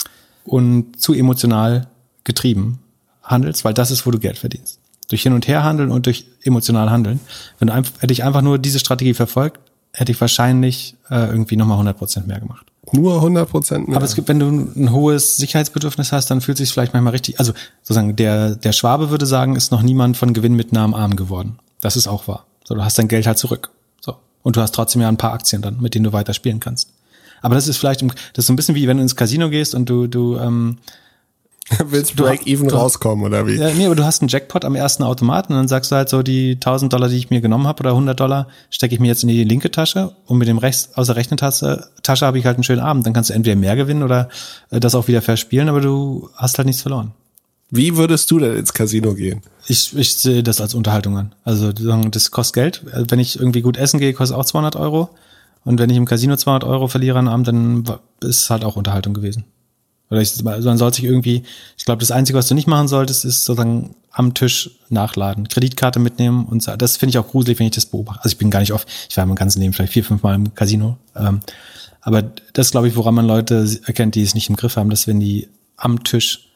[0.45, 1.87] und zu emotional
[2.25, 2.79] getrieben
[3.23, 4.81] handelst, weil das ist, wo du Geld verdienst.
[5.09, 7.21] Durch Hin- und Herhandeln und durch emotional Handeln.
[7.59, 9.61] Wenn du einfach, hätte ich einfach nur diese Strategie verfolgt,
[9.93, 12.67] hätte ich wahrscheinlich äh, irgendwie nochmal 100 Prozent mehr gemacht.
[12.93, 13.97] Nur 100 Prozent mehr.
[13.97, 17.39] Aber es gibt, wenn du ein hohes Sicherheitsbedürfnis hast, dann fühlt sich vielleicht manchmal richtig,
[17.39, 17.53] also
[17.83, 21.59] sozusagen der, der Schwabe würde sagen, ist noch niemand von Gewinn mit Namen arm geworden.
[21.81, 22.47] Das ist auch wahr.
[22.65, 23.71] So, du hast dein Geld halt zurück.
[24.01, 24.17] So.
[24.43, 26.91] Und du hast trotzdem ja ein paar Aktien dann, mit denen du weiter spielen kannst.
[27.43, 29.75] Aber das ist vielleicht, das ist so ein bisschen wie wenn du ins Casino gehst
[29.75, 30.79] und du, du, ähm,
[31.87, 33.55] Willst Break-Even rauskommen oder wie?
[33.55, 36.09] Ja, nee, aber du hast einen Jackpot am ersten Automaten und dann sagst du halt
[36.09, 39.07] so, die 1000 Dollar, die ich mir genommen habe oder 100 Dollar, stecke ich mir
[39.07, 42.39] jetzt in die linke Tasche und mit dem rechts aus der rechten Tasche, Tasche habe
[42.39, 43.07] ich halt einen schönen Abend.
[43.07, 44.29] Dann kannst du entweder mehr gewinnen oder
[44.71, 47.13] äh, das auch wieder verspielen, aber du hast halt nichts verloren.
[47.71, 49.41] Wie würdest du denn ins Casino gehen?
[49.67, 51.35] Ich, ich sehe das als Unterhaltung an.
[51.45, 52.83] Also das kostet Geld.
[53.11, 55.11] Wenn ich irgendwie gut essen gehe, kostet auch 200 Euro.
[55.65, 57.85] Und wenn ich im Casino 200 Euro verliere an Abend, dann
[58.21, 59.45] ist es halt auch Unterhaltung gewesen.
[60.11, 61.43] Oder ich, man sollte sich irgendwie,
[61.77, 65.99] ich glaube, das Einzige, was du nicht machen solltest, ist sozusagen am Tisch nachladen, Kreditkarte
[65.99, 66.67] mitnehmen und.
[66.79, 68.23] Das finde ich auch gruselig, wenn ich das beobachte.
[68.23, 70.35] Also ich bin gar nicht oft, ich war mein ganzes Leben vielleicht vier, fünf Mal
[70.35, 70.99] im Casino.
[71.17, 71.41] Ähm,
[72.01, 72.23] aber
[72.53, 75.21] das glaube ich, woran man Leute erkennt, die es nicht im Griff haben, dass wenn
[75.21, 76.49] die am Tisch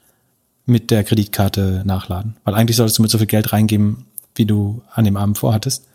[0.67, 2.37] mit der Kreditkarte nachladen.
[2.45, 4.05] Weil eigentlich solltest du mit so viel Geld reingeben,
[4.35, 5.87] wie du an dem Abend vorhattest.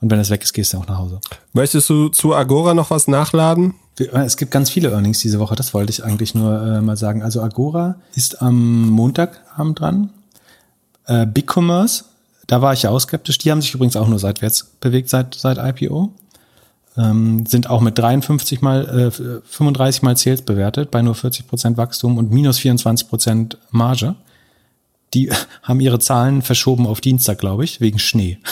[0.00, 1.20] Und wenn es weg ist, gehst du auch nach Hause.
[1.52, 3.74] Möchtest du zu Agora noch was nachladen?
[3.96, 7.22] Es gibt ganz viele Earnings diese Woche, das wollte ich eigentlich nur äh, mal sagen.
[7.22, 10.10] Also Agora ist am Montagabend dran.
[11.06, 12.04] Äh, BigCommerce,
[12.46, 13.38] da war ich ja auch skeptisch.
[13.38, 16.10] Die haben sich übrigens auch nur seitwärts bewegt seit, seit IPO.
[16.96, 21.76] Ähm, sind auch mit 53 mal, äh, 35 mal Sales bewertet, bei nur 40 Prozent
[21.76, 24.14] Wachstum und minus 24 Prozent Marge.
[25.14, 25.30] Die
[25.62, 28.38] haben ihre Zahlen verschoben auf Dienstag, glaube ich, wegen Schnee.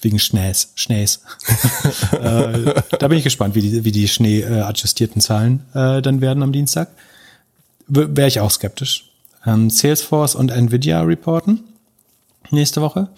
[0.00, 0.72] Wegen Schnees.
[0.74, 1.20] Schnees.
[2.20, 6.20] äh, da bin ich gespannt, wie die, wie die Schnee äh, adjustierten Zahlen äh, dann
[6.20, 6.88] werden am Dienstag.
[7.86, 9.12] Wäre ich auch skeptisch.
[9.46, 11.64] Ähm, Salesforce und Nvidia reporten
[12.50, 13.08] nächste Woche.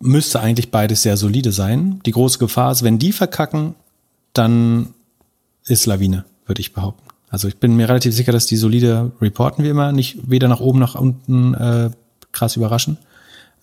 [0.00, 2.00] Müsste eigentlich beides sehr solide sein.
[2.04, 3.74] Die große Gefahr ist, wenn die verkacken,
[4.32, 4.94] dann
[5.64, 7.11] ist Lawine, würde ich behaupten.
[7.32, 10.60] Also ich bin mir relativ sicher, dass die solide reporten wie immer, nicht weder nach
[10.60, 11.90] oben noch unten äh,
[12.30, 12.98] krass überraschen.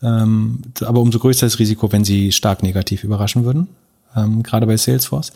[0.02, 3.68] Ähm, aber umso größer das Risiko, wenn sie stark negativ überraschen würden,
[4.16, 5.34] ähm, gerade bei Salesforce.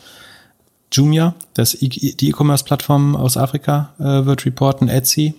[0.92, 5.36] Jumia, das e die E-Commerce-Plattform aus Afrika, äh, wird reporten, Etsy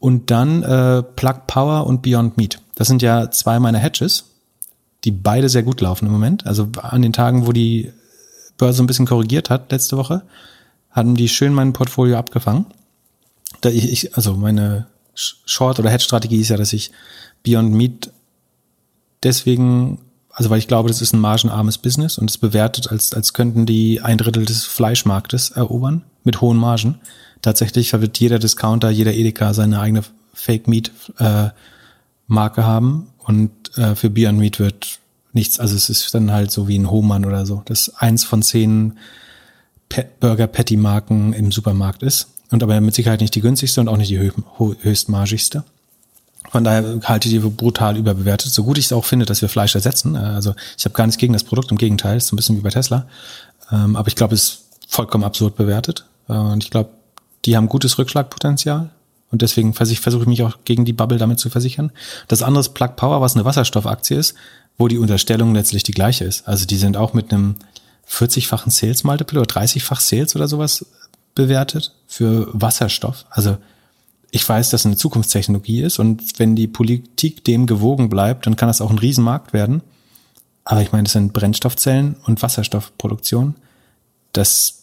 [0.00, 2.60] und dann äh, Plug Power und Beyond Meat.
[2.74, 4.24] Das sind ja zwei meiner Hedges,
[5.04, 6.44] die beide sehr gut laufen im Moment.
[6.44, 7.92] Also an den Tagen, wo die
[8.58, 10.22] Börse ein bisschen korrigiert hat letzte Woche,
[10.96, 12.64] haben die schön mein Portfolio abgefangen.
[13.60, 16.90] Da ich, ich, also meine Short- oder Hedge-Strategie ist ja, dass ich
[17.44, 18.10] Beyond Meat
[19.22, 19.98] deswegen,
[20.30, 23.66] also weil ich glaube, das ist ein margenarmes Business und es bewertet, als, als könnten
[23.66, 26.98] die ein Drittel des Fleischmarktes erobern mit hohen Margen.
[27.42, 30.02] Tatsächlich wird jeder Discounter, jeder Edeka seine eigene
[30.32, 31.50] Fake Meat äh,
[32.26, 34.98] Marke haben und äh, für Beyond Meat wird
[35.32, 38.42] nichts, also es ist dann halt so wie ein Hohmann oder so, das eins von
[38.42, 38.98] zehn
[40.20, 43.96] Burger Patty Marken im Supermarkt ist und aber mit Sicherheit nicht die günstigste und auch
[43.96, 45.64] nicht die höchstmargigste.
[46.50, 48.52] Von daher halte ich die brutal überbewertet.
[48.52, 50.14] So gut ich es auch finde, dass wir Fleisch ersetzen.
[50.14, 52.60] Äh, also ich habe gar nichts gegen das Produkt, im Gegenteil, ist ein bisschen wie
[52.60, 53.06] bei Tesla.
[53.72, 56.06] Ähm, aber ich glaube, es ist vollkommen absurd bewertet.
[56.28, 56.90] Äh, und ich glaube,
[57.44, 58.90] die haben gutes Rückschlagpotenzial.
[59.32, 61.90] Und deswegen versuche ich mich auch gegen die Bubble damit zu versichern.
[62.28, 64.34] Das andere ist Plug Power, was eine Wasserstoffaktie ist,
[64.78, 66.46] wo die Unterstellung letztlich die gleiche ist.
[66.46, 67.56] Also die sind auch mit einem
[68.08, 70.86] 40-fachen Sales Multiple oder 30-fach Sales oder sowas
[71.34, 73.26] bewertet für Wasserstoff.
[73.30, 73.58] Also
[74.30, 78.56] ich weiß, dass es eine Zukunftstechnologie ist und wenn die Politik dem gewogen bleibt, dann
[78.56, 79.82] kann das auch ein Riesenmarkt werden.
[80.64, 83.54] Aber ich meine, das sind Brennstoffzellen und Wasserstoffproduktion.
[84.32, 84.82] Das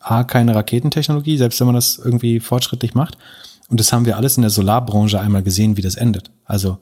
[0.00, 3.18] A, keine Raketentechnologie, selbst wenn man das irgendwie fortschrittlich macht.
[3.68, 6.30] Und das haben wir alles in der Solarbranche einmal gesehen, wie das endet.
[6.44, 6.78] Also,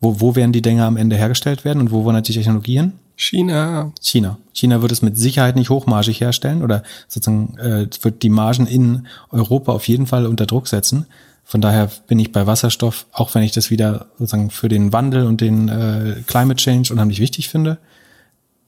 [0.00, 2.94] wo, wo werden die Dinger am Ende hergestellt werden und wo wollen die Technologien?
[3.18, 3.92] China.
[4.00, 4.38] China.
[4.54, 9.08] China wird es mit Sicherheit nicht hochmargig herstellen oder sozusagen äh, wird die Margen in
[9.30, 11.06] Europa auf jeden Fall unter Druck setzen.
[11.44, 15.26] Von daher bin ich bei Wasserstoff, auch wenn ich das wieder sozusagen für den Wandel
[15.26, 17.78] und den äh, Climate Change unheimlich wichtig finde,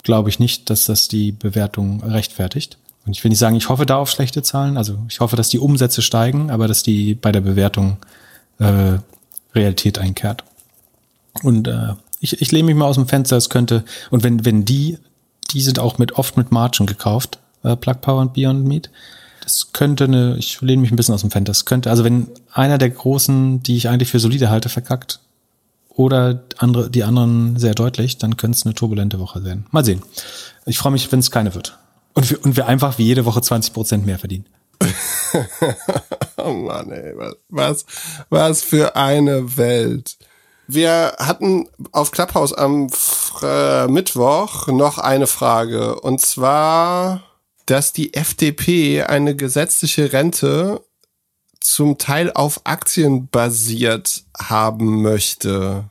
[0.03, 2.77] glaube ich nicht, dass das die Bewertung rechtfertigt.
[3.07, 4.77] Und ich will nicht sagen, ich hoffe da auf schlechte Zahlen.
[4.77, 7.99] Also ich hoffe, dass die Umsätze steigen, aber dass die bei der Bewertung
[8.59, 8.99] äh,
[9.55, 10.43] Realität einkehrt.
[11.43, 14.65] Und äh, ich, ich lehne mich mal aus dem Fenster, es könnte, und wenn, wenn
[14.65, 14.99] die,
[15.53, 18.91] die sind auch mit oft mit Margin gekauft, äh, Plug Power und Beyond Meat.
[19.43, 21.51] Das könnte eine, ich lehne mich ein bisschen aus dem Fenster.
[21.51, 25.21] Das könnte, also wenn einer der großen, die ich eigentlich für solide halte, verkackt,
[25.89, 29.67] oder andere, die anderen sehr deutlich, dann könnte es eine turbulente Woche werden.
[29.71, 30.03] Mal sehen.
[30.65, 31.79] Ich freue mich, wenn es keine wird.
[32.15, 34.47] Und wir, und wir einfach wie jede Woche 20 Prozent mehr verdienen.
[36.39, 37.15] oh Mann, ey,
[37.49, 37.85] was,
[38.31, 40.17] was für eine Welt.
[40.73, 45.99] Wir hatten auf Clubhouse am Fr Mittwoch noch eine Frage.
[45.99, 47.25] Und zwar,
[47.67, 50.81] dass die FDP eine gesetzliche Rente
[51.59, 55.91] zum Teil auf Aktien basiert haben möchte.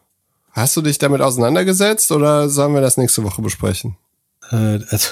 [0.52, 3.98] Hast du dich damit auseinandergesetzt oder sollen wir das nächste Woche besprechen?
[4.50, 5.10] Äh, also,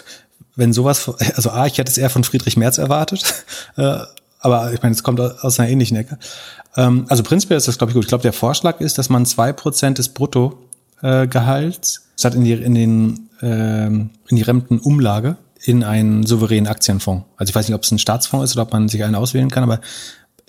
[0.56, 3.46] wenn sowas, also A, ich hätte es eher von Friedrich Merz erwartet,
[3.76, 4.00] äh,
[4.48, 6.18] aber ich meine, es kommt aus einer ähnlichen Ecke.
[6.76, 8.06] Ähm, also prinzipiell ist das, glaube ich, gut.
[8.06, 12.76] Ich glaube, der Vorschlag ist, dass man zwei Prozent des Bruttogehalts statt in die, in
[12.76, 17.26] den, ähm, in die Rentenumlage in einen souveränen Aktienfonds.
[17.36, 19.50] Also ich weiß nicht, ob es ein Staatsfonds ist oder ob man sich einen auswählen
[19.50, 19.82] kann, aber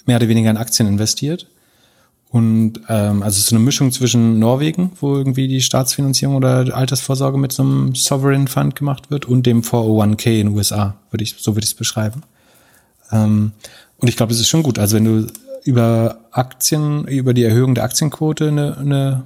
[0.06, 1.48] mehr oder weniger in Aktien investiert.
[2.30, 7.38] Und ähm, also es ist eine Mischung zwischen Norwegen, wo irgendwie die Staatsfinanzierung oder Altersvorsorge
[7.38, 11.36] mit so einem Sovereign Fund gemacht wird, und dem 401k in den USA, würde ich,
[11.38, 12.22] so würde ich es beschreiben.
[13.10, 13.52] Ähm,
[13.98, 14.78] und ich glaube, das ist schon gut.
[14.78, 15.26] Also wenn du
[15.64, 19.24] über Aktien, über die Erhöhung der Aktienquote eine, eine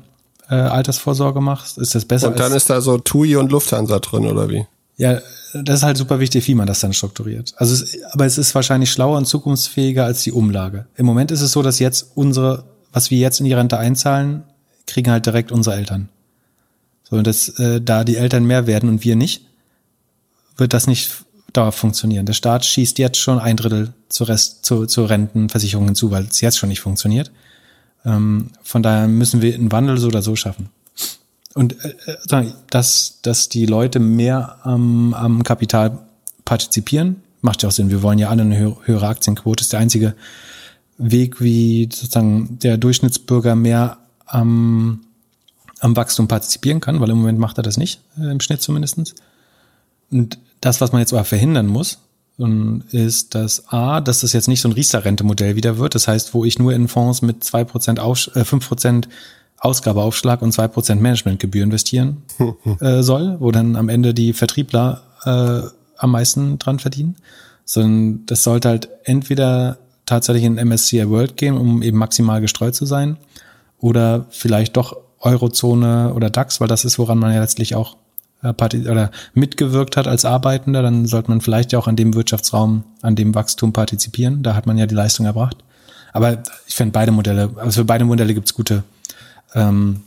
[0.48, 2.28] äh, Altersvorsorge machst, ist das besser.
[2.28, 4.66] Und dann ist da so TUI und Lufthansa drin, oder wie?
[4.96, 5.20] Ja,
[5.54, 7.54] das ist halt super wichtig, wie man das dann strukturiert.
[7.56, 10.86] Also, es, aber es ist wahrscheinlich schlauer und zukunftsfähiger als die Umlage.
[10.96, 14.44] Im Moment ist es so, dass jetzt unsere, was wir jetzt in die Rente einzahlen,
[14.86, 16.08] kriegen halt direkt unsere Eltern.
[17.04, 19.46] So, und das, äh, da die Eltern mehr werden und wir nicht,
[20.56, 21.10] wird das nicht
[21.52, 22.26] dauerhaft funktionieren.
[22.26, 26.40] Der Staat schießt jetzt schon ein Drittel zur Rest, zu, zur Rentenversicherung hinzu, weil es
[26.40, 27.30] jetzt schon nicht funktioniert.
[28.04, 30.68] Ähm, von daher müssen wir einen Wandel so oder so schaffen.
[31.54, 31.94] Und äh,
[32.30, 35.98] äh dass, dass die Leute mehr am, am Kapital
[36.44, 37.90] partizipieren, macht ja auch Sinn.
[37.90, 39.60] Wir wollen ja alle eine höhere Aktienquote.
[39.60, 40.14] Das ist der einzige
[40.98, 45.04] Weg, wie sozusagen der Durchschnittsbürger mehr am,
[45.80, 49.14] am Wachstum partizipieren kann, weil im Moment macht er das nicht, äh, im Schnitt zumindestens.
[50.10, 51.98] Und das, was man jetzt aber verhindern muss,
[52.90, 55.94] ist, dass A, dass das jetzt nicht so ein Riester-Rente-Modell wieder wird.
[55.94, 59.08] Das heißt, wo ich nur in Fonds mit zwei Prozent, äh, fünf Prozent
[59.58, 62.22] Ausgabeaufschlag und zwei Prozent Managementgebühr investieren
[62.80, 65.68] äh, soll, wo dann am Ende die Vertriebler äh,
[65.98, 67.16] am meisten dran verdienen.
[67.64, 72.86] Sondern das sollte halt entweder tatsächlich in MSCI World gehen, um eben maximal gestreut zu
[72.86, 73.18] sein,
[73.78, 78.01] oder vielleicht doch Eurozone oder DAX, weil das ist, woran man ja letztlich auch äh,
[78.42, 83.14] oder mitgewirkt hat als Arbeitender, dann sollte man vielleicht ja auch an dem Wirtschaftsraum, an
[83.14, 84.42] dem Wachstum partizipieren.
[84.42, 85.56] Da hat man ja die Leistung erbracht.
[86.12, 88.82] Aber ich finde beide Modelle, also für beide Modelle gibt's gute,
[89.54, 90.02] ähm,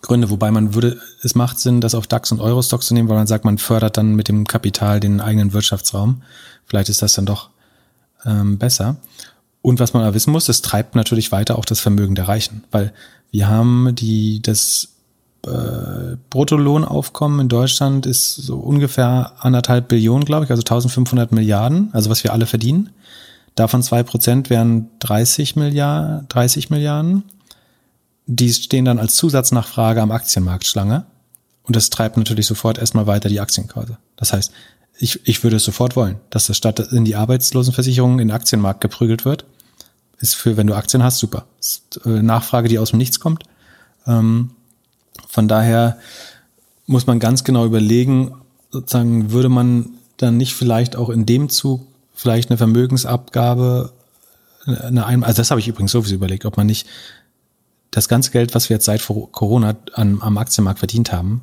[0.00, 3.16] Gründe, wobei man würde, es macht Sinn, das auf DAX und Eurostock zu nehmen, weil
[3.16, 6.22] man sagt, man fördert dann mit dem Kapital den eigenen Wirtschaftsraum.
[6.66, 7.50] Vielleicht ist das dann doch
[8.24, 8.96] ähm, besser.
[9.60, 12.64] Und was man aber wissen muss, es treibt natürlich weiter auch das Vermögen der Reichen,
[12.72, 12.92] weil
[13.30, 14.88] wir haben die, das
[15.46, 22.10] äh, Bruttolohnaufkommen in Deutschland ist so ungefähr anderthalb Billionen, glaube ich, also 1500 Milliarden, also
[22.10, 22.90] was wir alle verdienen.
[23.54, 27.24] Davon zwei Prozent wären 30 Milliarden, 30 Milliarden.
[28.26, 31.04] Die stehen dann als Zusatznachfrage am Aktienmarkt Schlange.
[31.64, 33.98] Und das treibt natürlich sofort erstmal weiter die Aktienkurse.
[34.16, 34.52] Das heißt,
[34.98, 38.80] ich, ich würde es sofort wollen, dass das statt in die Arbeitslosenversicherung in den Aktienmarkt
[38.80, 39.44] geprügelt wird.
[40.18, 41.46] Ist für, wenn du Aktien hast, super.
[41.60, 43.44] Ist, äh, Nachfrage, die aus dem Nichts kommt.
[44.06, 44.50] Ähm,
[45.32, 45.96] von daher
[46.86, 48.34] muss man ganz genau überlegen,
[48.70, 49.88] sozusagen, würde man
[50.18, 53.94] dann nicht vielleicht auch in dem Zug vielleicht eine Vermögensabgabe,
[54.66, 56.86] eine Ein also das habe ich übrigens sowieso überlegt, ob man nicht
[57.90, 61.42] das ganze Geld, was wir jetzt seit Corona an, am Aktienmarkt verdient haben,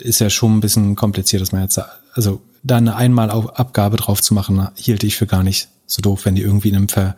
[0.00, 1.80] ist ja schon ein bisschen kompliziert, dass man jetzt,
[2.14, 6.34] also da eine Einmalabgabe drauf zu machen, hielte ich für gar nicht so doof, wenn
[6.34, 7.14] die irgendwie in einem ver,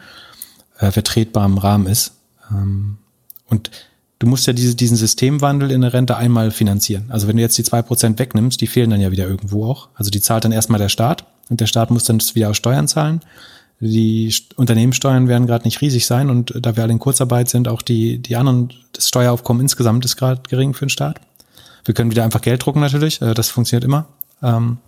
[0.79, 2.13] äh, vertretbaren Rahmen ist.
[2.51, 2.99] Ähm,
[3.49, 3.71] und
[4.19, 7.07] du musst ja diese, diesen Systemwandel in der Rente einmal finanzieren.
[7.09, 9.89] Also wenn du jetzt die zwei Prozent wegnimmst, die fehlen dann ja wieder irgendwo auch.
[9.95, 12.89] Also die zahlt dann erstmal der Staat und der Staat muss dann wieder aus Steuern
[12.89, 13.21] zahlen.
[13.79, 17.83] Die Unternehmenssteuern werden gerade nicht riesig sein und da wir alle in Kurzarbeit sind, auch
[17.83, 21.21] die, die anderen, das Steueraufkommen insgesamt ist gerade gering für den Staat.
[21.85, 24.07] Wir können wieder einfach Geld drucken natürlich, äh, das funktioniert immer.
[24.43, 24.79] Ähm,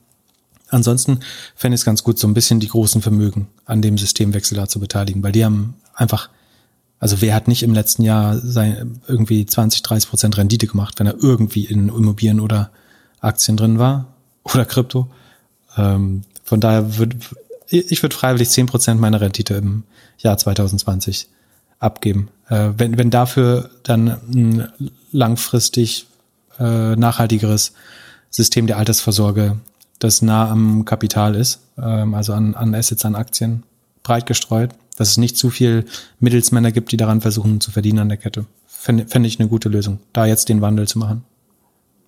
[0.68, 1.20] ansonsten
[1.54, 4.68] fände ich es ganz gut, so ein bisschen die großen Vermögen an dem Systemwechsel da
[4.68, 6.30] zu beteiligen, weil die haben einfach,
[7.00, 11.06] also wer hat nicht im letzten Jahr sein, irgendwie 20, 30 Prozent Rendite gemacht, wenn
[11.06, 12.70] er irgendwie in Immobilien oder
[13.20, 14.14] Aktien drin war
[14.44, 15.08] oder Krypto.
[15.76, 17.16] Ähm, von daher würde
[17.70, 19.84] ich würde freiwillig zehn Prozent meiner Rendite im
[20.18, 21.28] Jahr 2020
[21.78, 22.30] abgeben.
[22.48, 24.68] Äh, wenn, wenn dafür dann ein
[25.12, 26.06] langfristig
[26.58, 27.72] äh, nachhaltigeres
[28.30, 29.58] System der Altersvorsorge,
[29.98, 33.64] das nah am Kapital ist, ähm, also an, an Assets, an Aktien,
[34.02, 35.86] breit gestreut, dass es nicht zu viel
[36.20, 38.46] Mittelsmänner gibt, die daran versuchen zu verdienen an der Kette.
[38.66, 41.24] Fände fänd ich eine gute Lösung, da jetzt den Wandel zu machen.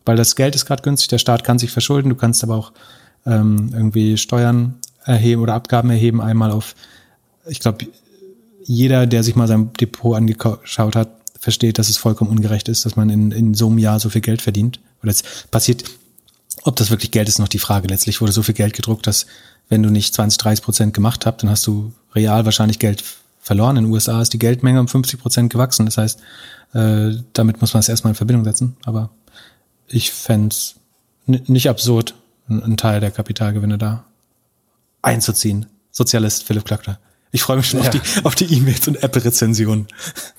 [0.04, 2.72] Weil das Geld ist gerade günstig, der Staat kann sich verschulden, du kannst aber auch
[3.26, 6.74] ähm, irgendwie Steuern erheben oder Abgaben erheben, einmal auf,
[7.46, 7.86] ich glaube,
[8.64, 12.96] jeder, der sich mal sein Depot angeschaut hat, versteht, dass es vollkommen ungerecht ist, dass
[12.96, 14.78] man in, in so einem Jahr so viel Geld verdient.
[15.02, 15.84] Oder es passiert,
[16.64, 17.88] ob das wirklich Geld ist, noch die Frage.
[17.88, 19.26] Letztlich wurde so viel Geld gedruckt, dass
[19.70, 23.02] wenn du nicht 20, 30 Prozent gemacht hast, dann hast du real wahrscheinlich Geld
[23.40, 23.76] verloren.
[23.78, 25.86] In den USA ist die Geldmenge um 50 Prozent gewachsen.
[25.86, 26.20] Das heißt,
[26.74, 28.76] äh, damit muss man es erstmal in Verbindung setzen.
[28.84, 29.10] Aber
[29.88, 30.54] ich fände
[31.26, 32.14] nicht absurd,
[32.48, 34.04] einen Teil der Kapitalgewinne da
[35.02, 35.66] einzuziehen.
[35.92, 36.98] Sozialist Philipp Klackner.
[37.32, 37.86] Ich freue mich schon ja.
[37.86, 39.86] auf die auf die E-Mails und Apple-Rezensionen.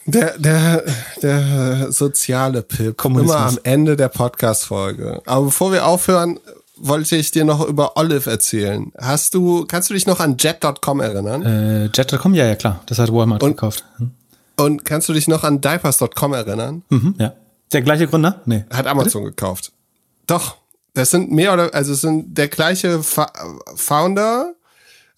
[0.06, 0.84] Der der
[1.22, 5.22] der soziale Pip immer am Ende der Podcast-Folge.
[5.26, 6.40] Aber bevor wir aufhören,
[6.88, 8.92] wollte ich dir noch über Olive erzählen.
[8.98, 11.42] Hast du kannst du dich noch an Jet.com erinnern?
[11.44, 13.86] Äh, Jet.com ja ja klar, das hat Walmart und, gekauft.
[13.98, 14.12] Hm.
[14.58, 16.84] Und kannst du dich noch an Diapers.com erinnern?
[16.90, 17.34] Mhm, ja.
[17.72, 18.42] Der gleiche Gründer?
[18.46, 18.66] Nee.
[18.70, 19.36] Hat Amazon Bitte?
[19.36, 19.72] gekauft.
[20.28, 20.58] Doch.
[20.94, 24.54] Das sind mehr oder also es sind der gleiche Founder.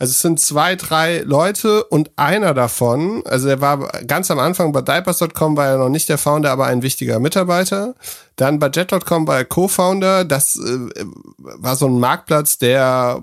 [0.03, 4.73] Also es sind zwei, drei Leute und einer davon, also er war ganz am Anfang
[4.73, 7.95] bei Diapers.com war er noch nicht der Founder, aber ein wichtiger Mitarbeiter.
[8.35, 10.25] Dann bei Jet.com war er Co-Founder.
[10.25, 11.05] Das äh,
[11.37, 13.21] war so ein Marktplatz, der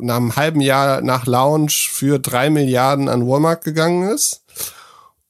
[0.00, 4.42] nach einem halben Jahr nach Launch für drei Milliarden an Walmart gegangen ist.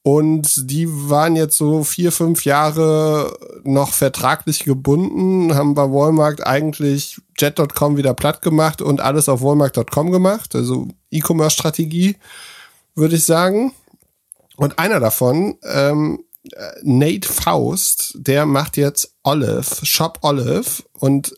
[0.03, 7.21] Und die waren jetzt so vier, fünf Jahre noch vertraglich gebunden, haben bei Walmart eigentlich
[7.39, 10.55] Jet.com wieder platt gemacht und alles auf Walmart.com gemacht.
[10.55, 12.17] Also E-Commerce-Strategie,
[12.95, 13.73] würde ich sagen.
[14.57, 16.25] Und einer davon, ähm,
[16.83, 20.83] Nate Faust, der macht jetzt Olive, Shop Olive.
[20.99, 21.35] Und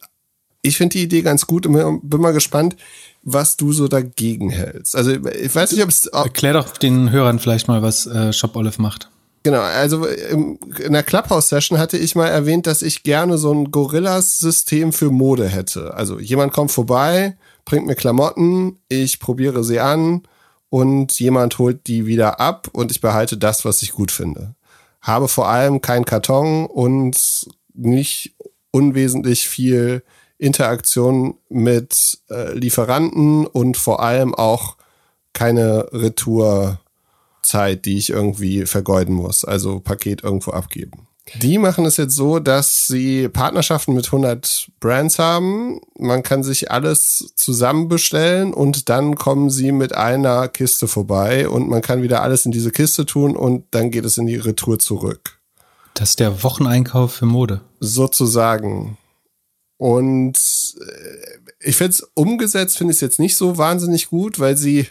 [0.63, 2.77] ich finde die Idee ganz gut und bin mal gespannt,
[3.23, 4.97] was du so dagegen hältst.
[4.97, 6.07] Also ich weiß nicht, ob es...
[6.07, 9.09] Erklär doch den Hörern vielleicht mal, was äh, Shop Olive macht.
[9.45, 13.73] Genau, also im, in der Clubhouse-Session hatte ich mal erwähnt, dass ich gerne so ein
[13.73, 15.95] Gorillas-System für Mode hätte.
[15.95, 20.23] Also jemand kommt vorbei, bringt mir Klamotten, ich probiere sie an
[20.69, 24.55] und jemand holt die wieder ab und ich behalte das, was ich gut finde.
[25.01, 28.37] Habe vor allem kein Karton und nicht
[28.71, 30.05] unwesentlich viel
[30.43, 34.77] Interaktion mit äh, Lieferanten und vor allem auch
[35.33, 41.07] keine Retourzeit, die ich irgendwie vergeuden muss, also Paket irgendwo abgeben.
[41.41, 45.81] Die machen es jetzt so, dass sie Partnerschaften mit 100 Brands haben.
[45.97, 51.69] Man kann sich alles zusammen bestellen und dann kommen sie mit einer Kiste vorbei und
[51.69, 54.81] man kann wieder alles in diese Kiste tun und dann geht es in die Retour
[54.81, 55.39] zurück.
[55.95, 57.61] Das ist der Wocheneinkauf für Mode.
[57.79, 58.99] Sozusagen.
[59.77, 60.37] Und
[60.81, 64.87] äh, ich finde es umgesetzt, finde ich es jetzt nicht so wahnsinnig gut, weil sie,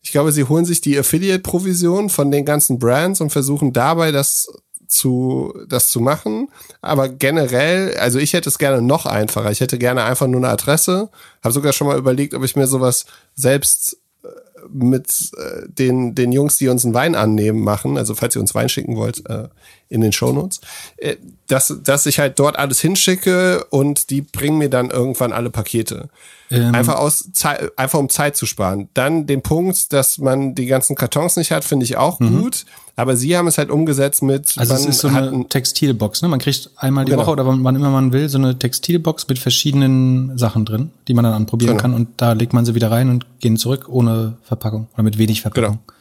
[0.00, 4.48] ich glaube, sie holen sich die Affiliate-Provision von den ganzen Brands und versuchen dabei das
[4.94, 6.48] zu, das zu machen.
[6.80, 9.50] Aber generell, also ich hätte es gerne noch einfacher.
[9.50, 11.10] Ich hätte gerne einfach nur eine Adresse.
[11.42, 14.28] Habe sogar schon mal überlegt, ob ich mir sowas selbst äh,
[14.70, 17.98] mit äh, den, den Jungs, die uns einen Wein annehmen, machen.
[17.98, 19.48] Also falls ihr uns Wein schicken wollt, äh,
[19.94, 20.60] in den Shownotes.
[20.96, 21.16] Äh,
[21.46, 26.08] dass, dass ich halt dort alles hinschicke und die bringen mir dann irgendwann alle Pakete.
[26.50, 26.74] Ähm.
[26.74, 28.88] Einfach aus Zeit, einfach um Zeit zu sparen.
[28.94, 32.40] Dann den Punkt, dass man die ganzen Kartons nicht hat, finde ich auch mhm.
[32.40, 32.64] gut.
[32.96, 34.56] Aber sie haben es halt umgesetzt mit.
[34.56, 36.28] Also es ist so eine Textilbox, ne?
[36.28, 37.22] Man kriegt einmal die genau.
[37.22, 41.24] Woche oder wann immer man will, so eine Textilbox mit verschiedenen Sachen drin, die man
[41.24, 41.82] dann anprobieren genau.
[41.82, 45.18] kann und da legt man sie wieder rein und gehen zurück ohne Verpackung oder mit
[45.18, 45.78] wenig Verpackung.
[45.82, 45.93] Genau.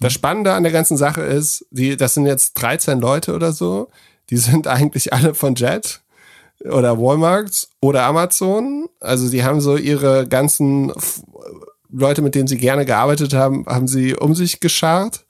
[0.00, 3.88] Das Spannende an der ganzen Sache ist, die, das sind jetzt 13 Leute oder so,
[4.30, 6.00] die sind eigentlich alle von Jet
[6.64, 8.88] oder Walmart oder Amazon.
[9.00, 10.92] Also die haben so ihre ganzen
[11.90, 15.24] Leute, mit denen sie gerne gearbeitet haben, haben sie um sich geschart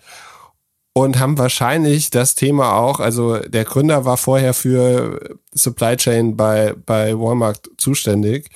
[0.93, 6.75] und haben wahrscheinlich das Thema auch, also der Gründer war vorher für Supply Chain bei,
[6.87, 8.51] bei Walmart zuständig.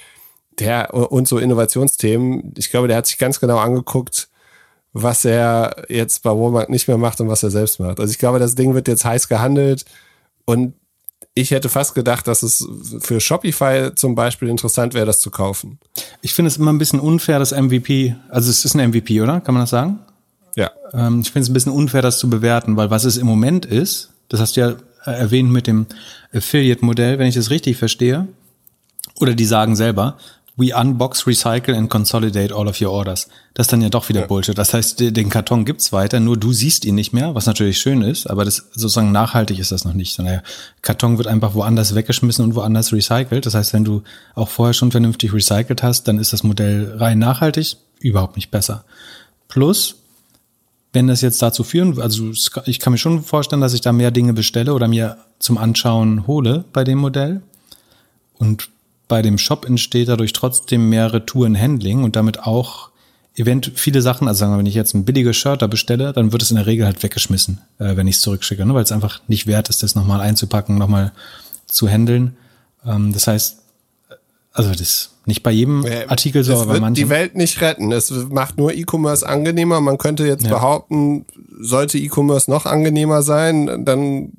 [0.59, 4.29] Der und so Innovationsthemen, ich glaube, der hat sich ganz genau angeguckt,
[4.93, 7.99] was er jetzt bei Walmart nicht mehr macht und was er selbst macht.
[7.99, 9.85] Also ich glaube, das Ding wird jetzt heiß gehandelt
[10.45, 10.75] und
[11.35, 12.67] ich hätte fast gedacht, dass es
[13.01, 15.79] für Shopify zum Beispiel interessant wäre, das zu kaufen.
[16.21, 19.41] Ich finde es immer ein bisschen unfair, das MVP, also es ist ein MVP, oder?
[19.41, 20.01] Kann man das sagen?
[20.57, 20.71] Ja.
[20.93, 23.65] Ähm, ich finde es ein bisschen unfair, das zu bewerten, weil was es im Moment
[23.65, 24.75] ist, das hast du ja
[25.05, 25.87] erwähnt mit dem
[26.35, 28.29] Affiliate-Modell, wenn ich das richtig verstehe,
[29.19, 30.19] oder die sagen selber,
[30.57, 33.29] we unbox, recycle and consolidate all of your orders.
[33.55, 34.27] Das ist dann ja doch wieder ja.
[34.27, 34.57] Bullshit.
[34.57, 38.03] Das heißt, den Karton gibt's weiter, nur du siehst ihn nicht mehr, was natürlich schön
[38.03, 40.15] ist, aber das sozusagen nachhaltig ist das noch nicht.
[40.15, 40.43] Sondern der
[40.83, 43.47] Karton wird einfach woanders weggeschmissen und woanders recycelt.
[43.47, 44.03] Das heißt, wenn du
[44.35, 48.85] auch vorher schon vernünftig recycelt hast, dann ist das Modell rein nachhaltig überhaupt nicht besser.
[49.49, 49.97] Plus,
[50.93, 52.31] wenn das jetzt dazu führen, also
[52.67, 56.27] ich kann mir schon vorstellen, dass ich da mehr Dinge bestelle oder mir zum Anschauen
[56.27, 57.41] hole bei dem Modell.
[58.39, 58.69] Und
[59.13, 62.89] bei dem Shop entsteht dadurch trotzdem mehr Retourenhandling und damit auch
[63.37, 66.33] event viele Sachen, also sagen wir, wenn ich jetzt ein billiges Shirt da bestelle, dann
[66.33, 68.73] wird es in der Regel halt weggeschmissen, äh, wenn ich es zurückschicke, ne?
[68.73, 71.13] weil es einfach nicht wert ist, das nochmal einzupacken, nochmal
[71.67, 72.39] zu handeln.
[72.87, 73.59] Ähm, das heißt,
[74.55, 77.05] also das ist nicht bei jedem Artikel so, aber bei manchen.
[77.05, 77.93] die Welt nicht retten.
[77.93, 79.83] Es macht nur E-Commerce angenehmer.
[79.83, 80.49] Man könnte jetzt ja.
[80.49, 81.27] behaupten,
[81.61, 84.33] sollte E-Commerce noch angenehmer sein, dann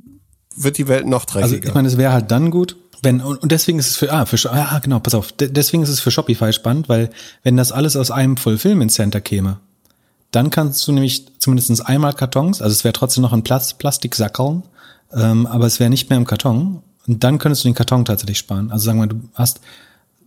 [0.56, 1.58] wird die Welt noch dreckiger.
[1.58, 4.26] Also ich meine, es wäre halt dann gut, wenn, und deswegen ist es für, ah,
[4.26, 7.10] für, ah, genau, pass auf, deswegen ist es für Shopify spannend, weil
[7.44, 9.60] wenn das alles aus einem Fulfillment Center käme,
[10.32, 14.64] dann kannst du nämlich zumindest einmal Kartons, also es wäre trotzdem noch ein Plast Plastiksackeln,
[15.14, 16.82] ähm, aber es wäre nicht mehr im Karton.
[17.06, 18.72] Und dann könntest du den Karton tatsächlich sparen.
[18.72, 19.60] Also sagen wir, du hast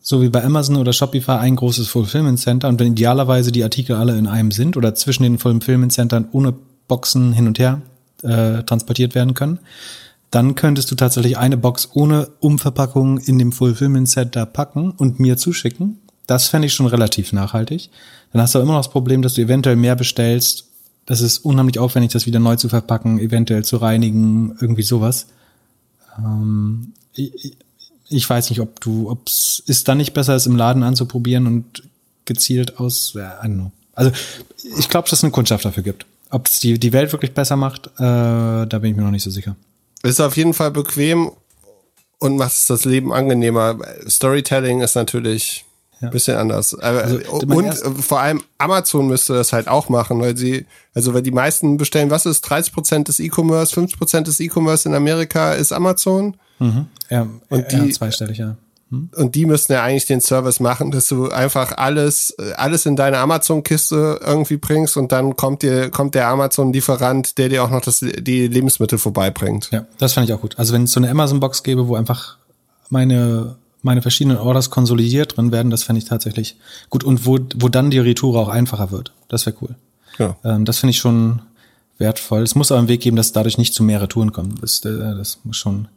[0.01, 3.97] so wie bei Amazon oder Shopify ein großes Fulfillment Center und wenn idealerweise die Artikel
[3.97, 6.55] alle in einem sind oder zwischen den Fulfillment Centern ohne
[6.87, 7.83] Boxen hin und her
[8.23, 9.59] äh, transportiert werden können,
[10.31, 15.37] dann könntest du tatsächlich eine Box ohne Umverpackung in dem Fulfillment Center packen und mir
[15.37, 15.99] zuschicken.
[16.27, 17.91] Das fände ich schon relativ nachhaltig.
[18.33, 20.65] Dann hast du immer noch das Problem, dass du eventuell mehr bestellst.
[21.07, 25.27] Das ist unheimlich aufwendig, das wieder neu zu verpacken, eventuell zu reinigen, irgendwie sowas.
[26.19, 27.57] Ähm, ich,
[28.09, 31.47] ich, weiß nicht, ob du, ob es ist dann nicht besser, es im Laden anzuprobieren
[31.47, 31.85] und
[32.25, 33.73] gezielt aus, ja, I don't know.
[33.95, 34.11] Also
[34.77, 36.05] ich glaube, dass es eine Kundschaft dafür gibt.
[36.31, 39.23] Ob es die, die Welt wirklich besser macht, äh, da bin ich mir noch nicht
[39.23, 39.55] so sicher.
[40.03, 41.33] Ist auf jeden Fall bequem
[42.19, 43.79] und macht das Leben angenehmer.
[44.09, 45.65] Storytelling ist natürlich
[46.01, 46.09] ja.
[46.09, 46.75] ein bisschen anders.
[46.75, 51.31] Also, und vor allem Amazon müsste das halt auch machen, weil sie, also weil die
[51.31, 55.73] meisten bestellen, was ist 30 Prozent des E-Commerce, 50 Prozent des E-Commerce in Amerika ist
[55.73, 56.37] Amazon.
[56.59, 56.87] Mhm.
[57.11, 58.57] Ja, und die, ja, zweistellig, ja.
[58.91, 59.11] Hm?
[59.17, 63.19] Und die müssten ja eigentlich den Service machen, dass du einfach alles, alles in deine
[63.19, 68.01] Amazon-Kiste irgendwie bringst und dann kommt dir, kommt der Amazon-Lieferant, der dir auch noch das,
[68.01, 69.71] die Lebensmittel vorbeibringt.
[69.73, 70.59] Ja, das fand ich auch gut.
[70.59, 72.37] Also wenn es so eine Amazon-Box gäbe, wo einfach
[72.89, 76.57] meine, meine verschiedenen Orders konsolidiert drin werden, das fände ich tatsächlich
[76.91, 77.03] gut.
[77.03, 79.13] Und wo, wo dann die Retour auch einfacher wird.
[79.29, 79.75] Das wäre cool.
[80.19, 80.37] Ja.
[80.45, 81.43] Ähm, das finde ich schon
[81.99, 82.43] wertvoll.
[82.43, 84.55] Es muss aber einen Weg geben, dass dadurch nicht zu mehr Retouren kommen.
[84.61, 85.89] Das, äh, das muss schon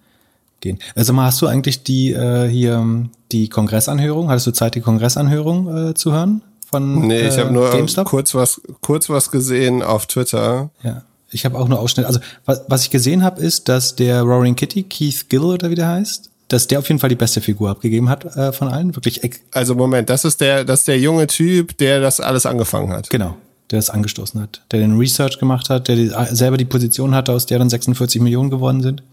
[0.61, 0.79] gehen.
[0.95, 4.29] Also mal, hast du eigentlich die äh, hier die Kongressanhörung?
[4.29, 6.41] Hattest du Zeit, die Kongressanhörung äh, zu hören?
[6.69, 8.07] Von, nee, ich äh, habe nur GameStop?
[8.07, 10.69] kurz was kurz was gesehen auf Twitter.
[10.83, 11.03] Ja.
[11.31, 12.07] Ich habe auch nur Ausschnitte.
[12.07, 15.75] Also was, was ich gesehen habe, ist, dass der Roaring Kitty, Keith Gill oder wie
[15.75, 18.95] der heißt, dass der auf jeden Fall die beste Figur abgegeben hat äh, von allen.
[18.95, 19.21] Wirklich.
[19.51, 23.09] Also Moment, das ist der, das ist der junge Typ, der das alles angefangen hat.
[23.09, 23.37] Genau.
[23.71, 27.31] der es angestoßen hat, der den Research gemacht hat, der die, selber die Position hatte,
[27.31, 29.03] aus der dann 46 Millionen geworden sind.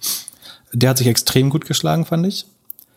[0.81, 2.47] Der hat sich extrem gut geschlagen, fand ich.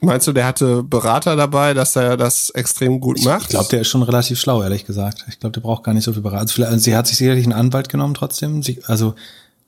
[0.02, 3.44] Meinst du, der hatte Berater dabei, dass er das extrem gut macht?
[3.44, 5.26] Ich glaube, der ist schon relativ schlau, ehrlich gesagt.
[5.28, 6.42] Ich glaube, der braucht gar nicht so viel Berater.
[6.42, 8.64] Also, also sie hat sich sicherlich einen Anwalt genommen trotzdem.
[8.64, 9.16] Sie, also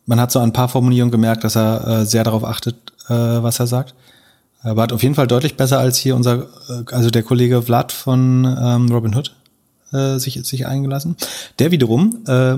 [0.06, 2.76] man hat so an ein paar Formulierungen gemerkt, dass er äh, sehr darauf achtet,
[3.08, 3.94] äh, was er sagt.
[4.64, 7.92] Aber hat auf jeden Fall deutlich besser als hier unser, äh, also der Kollege Vlad
[7.92, 9.36] von ähm, Robin Hood
[9.92, 11.16] äh, sich, sich eingelassen.
[11.60, 12.58] Der wiederum äh,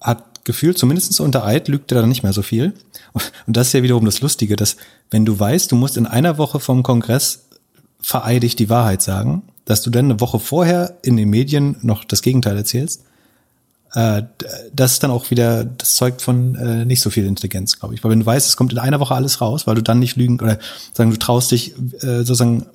[0.00, 2.74] hat gefühlt, zumindest unter Eid, lügt er dann nicht mehr so viel.
[3.46, 4.76] Und das ist ja wiederum das Lustige, dass
[5.10, 7.44] wenn du weißt, du musst in einer Woche vom Kongress
[8.00, 12.20] vereidigt die Wahrheit sagen, dass du dann eine Woche vorher in den Medien noch das
[12.20, 13.02] Gegenteil erzählst,
[13.94, 14.24] äh,
[14.72, 18.04] das ist dann auch wieder, das zeugt von äh, nicht so viel Intelligenz, glaube ich.
[18.04, 20.16] Weil wenn du weißt, es kommt in einer Woche alles raus, weil du dann nicht
[20.16, 20.58] lügen oder
[20.92, 22.66] sagen, du traust dich äh, sozusagen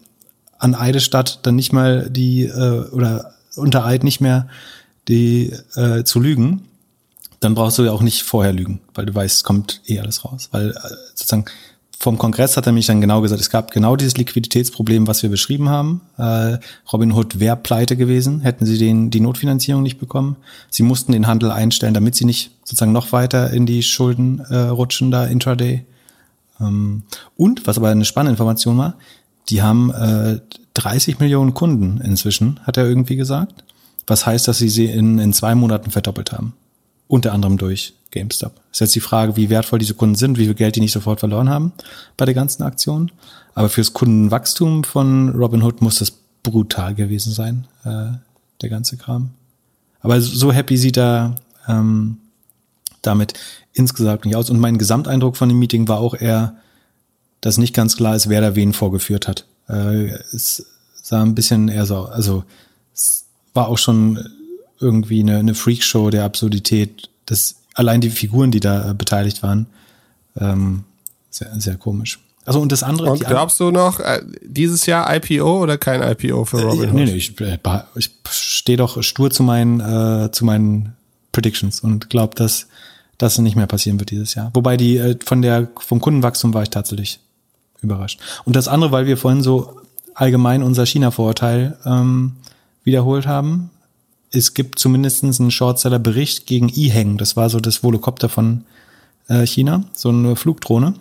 [0.58, 4.48] an Eidestadt dann nicht mal die äh, oder unter Eid nicht mehr
[5.08, 6.62] die äh, zu lügen,
[7.40, 10.26] dann brauchst du ja auch nicht vorher lügen, weil du weißt, es kommt eh alles
[10.26, 10.50] raus.
[10.52, 10.76] Weil äh,
[11.16, 11.46] sozusagen
[12.00, 15.30] vom Kongress hat er mich dann genau gesagt, es gab genau dieses Liquiditätsproblem, was wir
[15.30, 16.02] beschrieben haben.
[16.18, 16.58] Äh,
[16.94, 20.38] Robin Hood wäre pleite gewesen, hätten sie den, die Notfinanzierung nicht bekommen.
[20.70, 24.58] Sie mussten den Handel einstellen, damit sie nicht sozusagen noch weiter in die Schulden äh,
[24.58, 25.86] rutschen da intraday.
[26.62, 27.04] Ähm,
[27.36, 28.96] und, was aber eine spannende Information war,
[29.50, 30.40] die haben äh,
[30.76, 33.66] 30 Millionen Kunden inzwischen, hat er irgendwie gesagt.
[34.08, 36.54] Was heißt, dass sie sie in, in zwei Monaten verdoppelt haben.
[37.10, 38.54] Unter anderem durch GameStop.
[38.72, 41.20] Ist jetzt die Frage, wie wertvoll diese Kunden sind, wie viel Geld die nicht sofort
[41.20, 41.74] verloren haben
[42.18, 43.12] bei der ganzen Aktion.
[43.56, 46.14] Aber fürs Kundenwachstum von Robinhood muss das
[46.44, 48.12] brutal gewesen sein, äh,
[48.62, 49.32] der ganze Kram.
[50.02, 51.36] Aber so happy sieht er
[51.68, 52.18] ähm,
[53.02, 53.34] damit
[53.74, 54.52] insgesamt nicht aus.
[54.52, 56.58] Und mein Gesamteindruck von dem Meeting war auch eher,
[57.42, 59.46] dass nicht ganz klar ist, wer da wen vorgeführt hat.
[59.68, 62.44] Äh, es sah ein bisschen eher so, also
[62.94, 63.26] es
[63.56, 64.20] war auch schon
[64.80, 67.10] irgendwie eine, eine Freakshow der Absurdität.
[67.26, 69.68] Das allein die Figuren, die da äh, beteiligt waren,
[70.38, 70.84] ähm,
[71.30, 72.20] sehr, sehr komisch.
[72.46, 73.12] Also und das andere.
[73.12, 77.06] Und glaubst du noch äh, dieses Jahr IPO oder kein IPO für Robin äh, Nee,
[77.06, 77.58] nee, ich, äh,
[77.96, 80.96] ich stehe doch stur zu meinen äh, zu meinen
[81.32, 82.68] Predictions und glaube, dass
[83.18, 84.50] das nicht mehr passieren wird dieses Jahr.
[84.54, 87.20] Wobei die äh, von der vom Kundenwachstum war ich tatsächlich
[87.82, 88.20] überrascht.
[88.46, 89.82] Und das andere, weil wir vorhin so
[90.16, 92.38] allgemein unser China-Vorurteil ähm,
[92.84, 93.70] wiederholt haben,
[94.32, 97.18] es gibt zumindest einen Shortseller-Bericht gegen E-Hang.
[97.18, 98.66] Das war so das Volocopter von
[99.28, 100.94] äh, China, so eine Flugdrohne.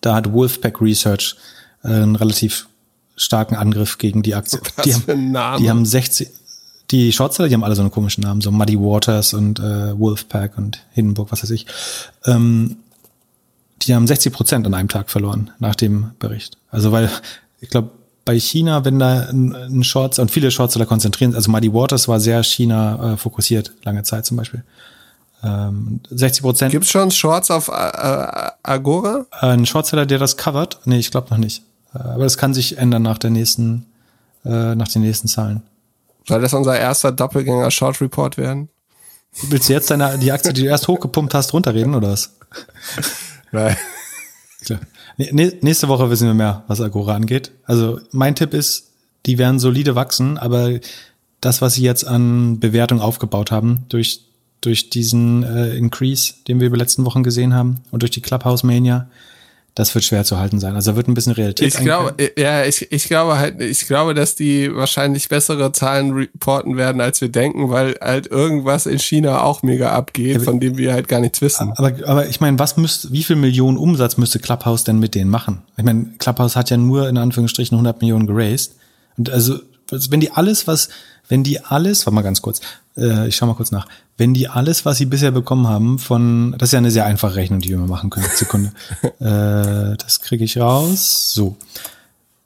[0.00, 1.36] Da hat Wolfpack Research
[1.82, 2.68] äh, einen relativ
[3.16, 4.60] starken Angriff gegen die Aktie.
[4.76, 5.60] Was die, Name.
[5.60, 6.28] die haben 60,
[6.90, 10.56] die Shortseller, die haben alle so einen komischen Namen, so Muddy Waters und äh, Wolfpack
[10.56, 11.66] und Hindenburg, was weiß ich.
[12.24, 12.76] Ähm,
[13.82, 16.56] die haben 60 Prozent an einem Tag verloren nach dem Bericht.
[16.70, 17.10] Also weil,
[17.60, 17.90] ich glaube,
[18.28, 22.20] bei China, wenn da ein, ein Shorts und viele Shortseller konzentrieren, also Muddy Waters war
[22.20, 24.64] sehr China äh, fokussiert, lange Zeit zum Beispiel.
[25.42, 26.70] Ähm, 60 Prozent.
[26.72, 29.24] Gibt es schon Shorts auf äh, Agora?
[29.30, 30.78] Ein Shortseller, der das covert?
[30.84, 31.62] Nee, ich glaube noch nicht.
[31.94, 33.86] Äh, aber das kann sich ändern nach der nächsten,
[34.44, 35.62] äh, nach den nächsten Zahlen.
[36.26, 38.68] Soll das unser erster Doppelgänger Short Report werden?
[39.44, 42.36] Willst du jetzt deine, die Aktie, die du erst hochgepumpt hast, runterreden oder was?
[43.52, 43.74] Nein.
[44.66, 44.80] Klar.
[45.18, 47.50] Nächste Woche wissen wir mehr, was Agora angeht.
[47.64, 48.92] Also mein Tipp ist,
[49.26, 50.78] die werden solide wachsen, aber
[51.40, 54.22] das, was sie jetzt an Bewertung aufgebaut haben, durch,
[54.60, 58.62] durch diesen äh, Increase, den wir über letzten Wochen gesehen haben und durch die Clubhouse
[58.62, 59.08] Mania,
[59.78, 60.74] das wird schwer zu halten sein.
[60.74, 61.68] Also da wird ein bisschen Realität.
[61.68, 66.76] Ich glaube, ja, ich, ich glaube halt, ich glaube, dass die wahrscheinlich bessere Zahlen reporten
[66.76, 70.92] werden, als wir denken, weil halt irgendwas in China auch mega abgeht, von dem wir
[70.92, 71.72] halt gar nichts wissen.
[71.76, 75.30] Aber, aber ich meine, was müsste, wie viel Millionen Umsatz müsste Clubhouse denn mit denen
[75.30, 75.62] machen?
[75.76, 78.74] Ich meine, Clubhouse hat ja nur in Anführungsstrichen 100 Millionen geraced.
[79.16, 80.88] Und also, wenn die alles, was,
[81.28, 82.60] wenn die alles, warte mal ganz kurz,
[82.96, 83.86] äh, ich schau mal kurz nach,
[84.16, 87.36] wenn die alles, was sie bisher bekommen haben, von, das ist ja eine sehr einfache
[87.36, 88.72] Rechnung, die wir mal machen können, Sekunde.
[89.20, 91.32] äh, das kriege ich raus.
[91.32, 91.56] So.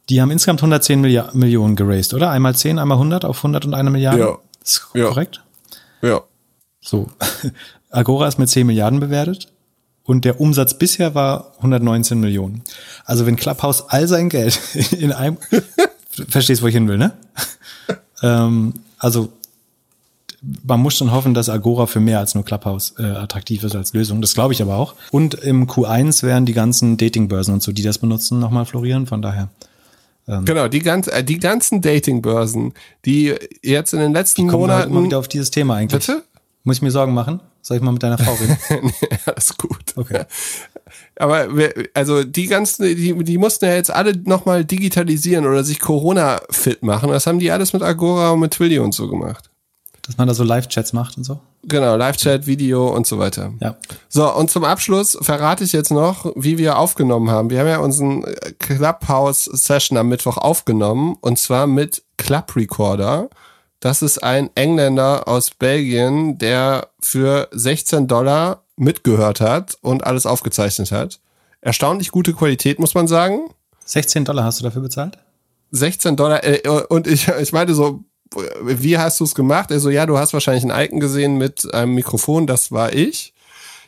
[0.09, 2.31] Die haben insgesamt 110 Milliard Millionen geraced, oder?
[2.31, 4.19] Einmal 10, einmal 100 auf 100 und eine Milliarde?
[4.19, 4.39] Ja.
[4.63, 5.07] Ist ja.
[5.07, 5.43] korrekt?
[6.03, 6.23] Ja.
[6.81, 7.11] So.
[7.91, 9.49] Agora ist mit 10 Milliarden bewertet
[10.05, 12.63] und der Umsatz bisher war 119 Millionen.
[13.05, 14.59] Also wenn Clubhouse all sein Geld
[14.93, 15.39] in einem,
[16.29, 17.13] verstehst, wo ich hin will, ne?
[18.23, 19.33] ähm, also
[20.65, 23.93] man muss schon hoffen, dass Agora für mehr als nur Clubhouse äh, attraktiv ist als
[23.93, 24.21] Lösung.
[24.21, 24.95] Das glaube ich aber auch.
[25.13, 29.07] Und im Q1 werden die ganzen Datingbörsen und so, die das benutzen, nochmal florieren.
[29.07, 29.49] Von daher.
[30.27, 32.75] Ähm, genau, die, ganz, äh, die ganzen Datingbörsen,
[33.05, 34.93] die jetzt in den letzten Monaten.
[34.93, 36.07] Mal wieder auf dieses Thema eigentlich.
[36.07, 36.25] Bitte?
[36.65, 37.41] Muss ich mir Sorgen machen?
[37.63, 38.59] Soll ich mal mit deiner Frau reden?
[39.01, 39.95] nee, alles gut.
[39.95, 40.25] Okay.
[41.17, 45.79] Aber wir, also die ganzen, die, die mussten ja jetzt alle nochmal digitalisieren oder sich
[45.79, 47.11] Corona-fit machen.
[47.11, 49.49] Das haben die alles mit Agora und mit Twilio und so gemacht.
[50.03, 51.41] Dass man da so Live-Chats macht und so?
[51.63, 53.53] Genau, Live-Chat, Video und so weiter.
[53.61, 53.77] Ja.
[54.09, 57.51] So, und zum Abschluss verrate ich jetzt noch, wie wir aufgenommen haben.
[57.51, 58.25] Wir haben ja unseren
[58.59, 63.31] Clubhouse-Session am Mittwoch aufgenommen und zwar mit Club Recorder.
[63.83, 70.93] Das ist ein Engländer aus Belgien, der für 16 Dollar mitgehört hat und alles aufgezeichnet
[70.93, 71.19] hat.
[71.61, 73.51] Erstaunlich gute Qualität, muss man sagen.
[73.85, 75.19] 16 Dollar hast du dafür bezahlt?
[75.73, 76.45] 16 Dollar.
[76.45, 76.61] Äh,
[76.91, 78.05] und ich, ich meinte so,
[78.63, 79.73] wie hast du es gemacht?
[79.73, 83.35] Er so, ja, du hast wahrscheinlich ein Icon gesehen mit einem Mikrofon, das war ich.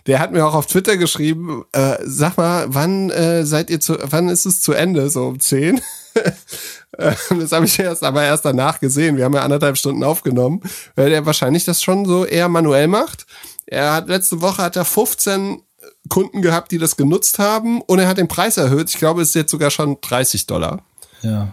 [0.09, 3.97] Der hat mir auch auf Twitter geschrieben, äh, sag mal, wann äh, seid ihr zu,
[4.03, 5.09] wann ist es zu Ende?
[5.09, 5.81] So um 10?
[7.41, 9.17] das habe ich erst aber erst danach gesehen.
[9.17, 10.61] Wir haben ja anderthalb Stunden aufgenommen,
[10.97, 13.27] weil der wahrscheinlich das schon so eher manuell macht.
[13.67, 15.63] Er hat letzte Woche hat er 15
[16.09, 18.91] Kunden gehabt, die das genutzt haben und er hat den Preis erhöht.
[18.91, 20.83] Ich glaube, es ist jetzt sogar schon 30 Dollar.
[21.23, 21.49] Ja,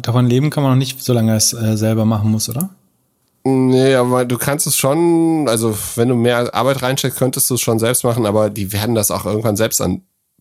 [0.00, 2.70] davon leben kann man noch nicht, solange er es äh, selber machen muss, oder?
[3.44, 7.60] Nee, aber du kannst es schon, also wenn du mehr Arbeit reinsteckst, könntest du es
[7.60, 9.80] schon selbst machen, aber die werden das auch irgendwann selbst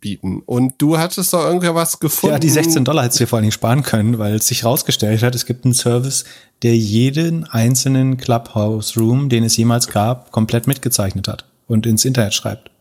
[0.01, 0.41] anbieten.
[0.45, 2.35] Und du hattest doch irgendwie was gefunden.
[2.35, 4.65] Ja, die 16 Dollar hättest du dir vor allen Dingen sparen können, weil es sich
[4.65, 6.25] rausgestellt hat, es gibt einen Service,
[6.63, 12.71] der jeden einzelnen Clubhouse-Room, den es jemals gab, komplett mitgezeichnet hat und ins Internet schreibt.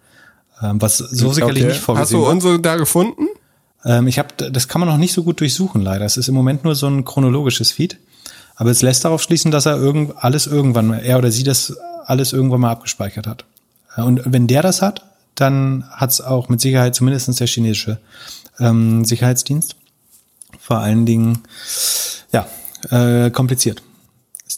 [0.63, 1.73] Ähm, was so sicherlich okay.
[1.73, 3.29] nicht vorgesehen Hast du unsere da gefunden?
[3.85, 6.05] Ähm, ich habe, das kann man noch nicht so gut durchsuchen, leider.
[6.05, 7.99] Es ist im Moment nur so ein chronologisches Feed.
[8.57, 11.75] Aber es lässt darauf schließen, dass er irgend, alles irgendwann, er oder sie das
[12.05, 13.47] alles irgendwann mal abgespeichert hat.
[13.97, 15.10] Und wenn der das hat,
[15.41, 17.99] dann hat es auch mit Sicherheit zumindest der chinesische
[18.59, 19.77] ähm, Sicherheitsdienst.
[20.59, 21.39] Vor allen Dingen,
[22.33, 22.47] ja,
[22.91, 23.83] äh, kompliziert.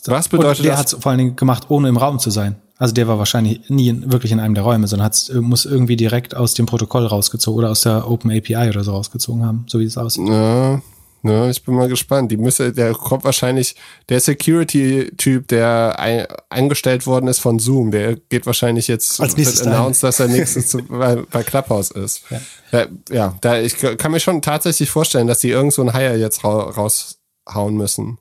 [0.07, 2.57] Was bedeutet Und der hat es vor allen Dingen gemacht, ohne im Raum zu sein.
[2.79, 5.97] Also der war wahrscheinlich nie in, wirklich in einem der Räume, sondern hat's, muss irgendwie
[5.97, 9.79] direkt aus dem Protokoll rausgezogen oder aus der Open API oder so rausgezogen haben, so
[9.79, 10.27] wie es aussieht.
[10.27, 10.83] Ja,
[11.23, 12.32] ja, ich bin mal gespannt.
[12.32, 13.77] Die müsse, der kommt wahrscheinlich,
[14.09, 19.66] der Security-Typ, der ein, eingestellt worden ist von Zoom, der geht wahrscheinlich jetzt Als nächstes
[19.66, 22.23] announced, dass er nächstes zu, bei, bei Clubhouse ist.
[22.31, 22.40] Ja,
[22.73, 26.16] ja, ja da, ich kann mir schon tatsächlich vorstellen, dass die irgend so ein Hire
[26.16, 28.19] jetzt ra raushauen müssen.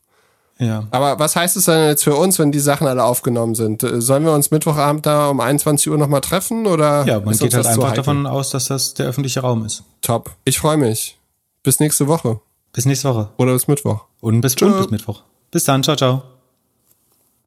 [0.60, 0.88] Ja.
[0.92, 3.82] Aber was heißt es denn jetzt für uns, wenn die Sachen alle aufgenommen sind?
[3.82, 6.68] Sollen wir uns Mittwochabend da um 21 Uhr nochmal treffen?
[6.68, 9.84] Oder ja, man geht halt einfach davon aus, dass das der öffentliche Raum ist.
[10.02, 10.30] Top.
[10.46, 11.18] Ich freue mich.
[11.64, 12.40] Bis nächste Woche.
[12.74, 13.30] Bis nächste Woche.
[13.38, 14.06] Oder bis Mittwoch.
[14.22, 15.24] Und bis, und bis Mittwoch.
[15.52, 15.84] Bis dann.
[15.84, 16.24] Ciao, ciao.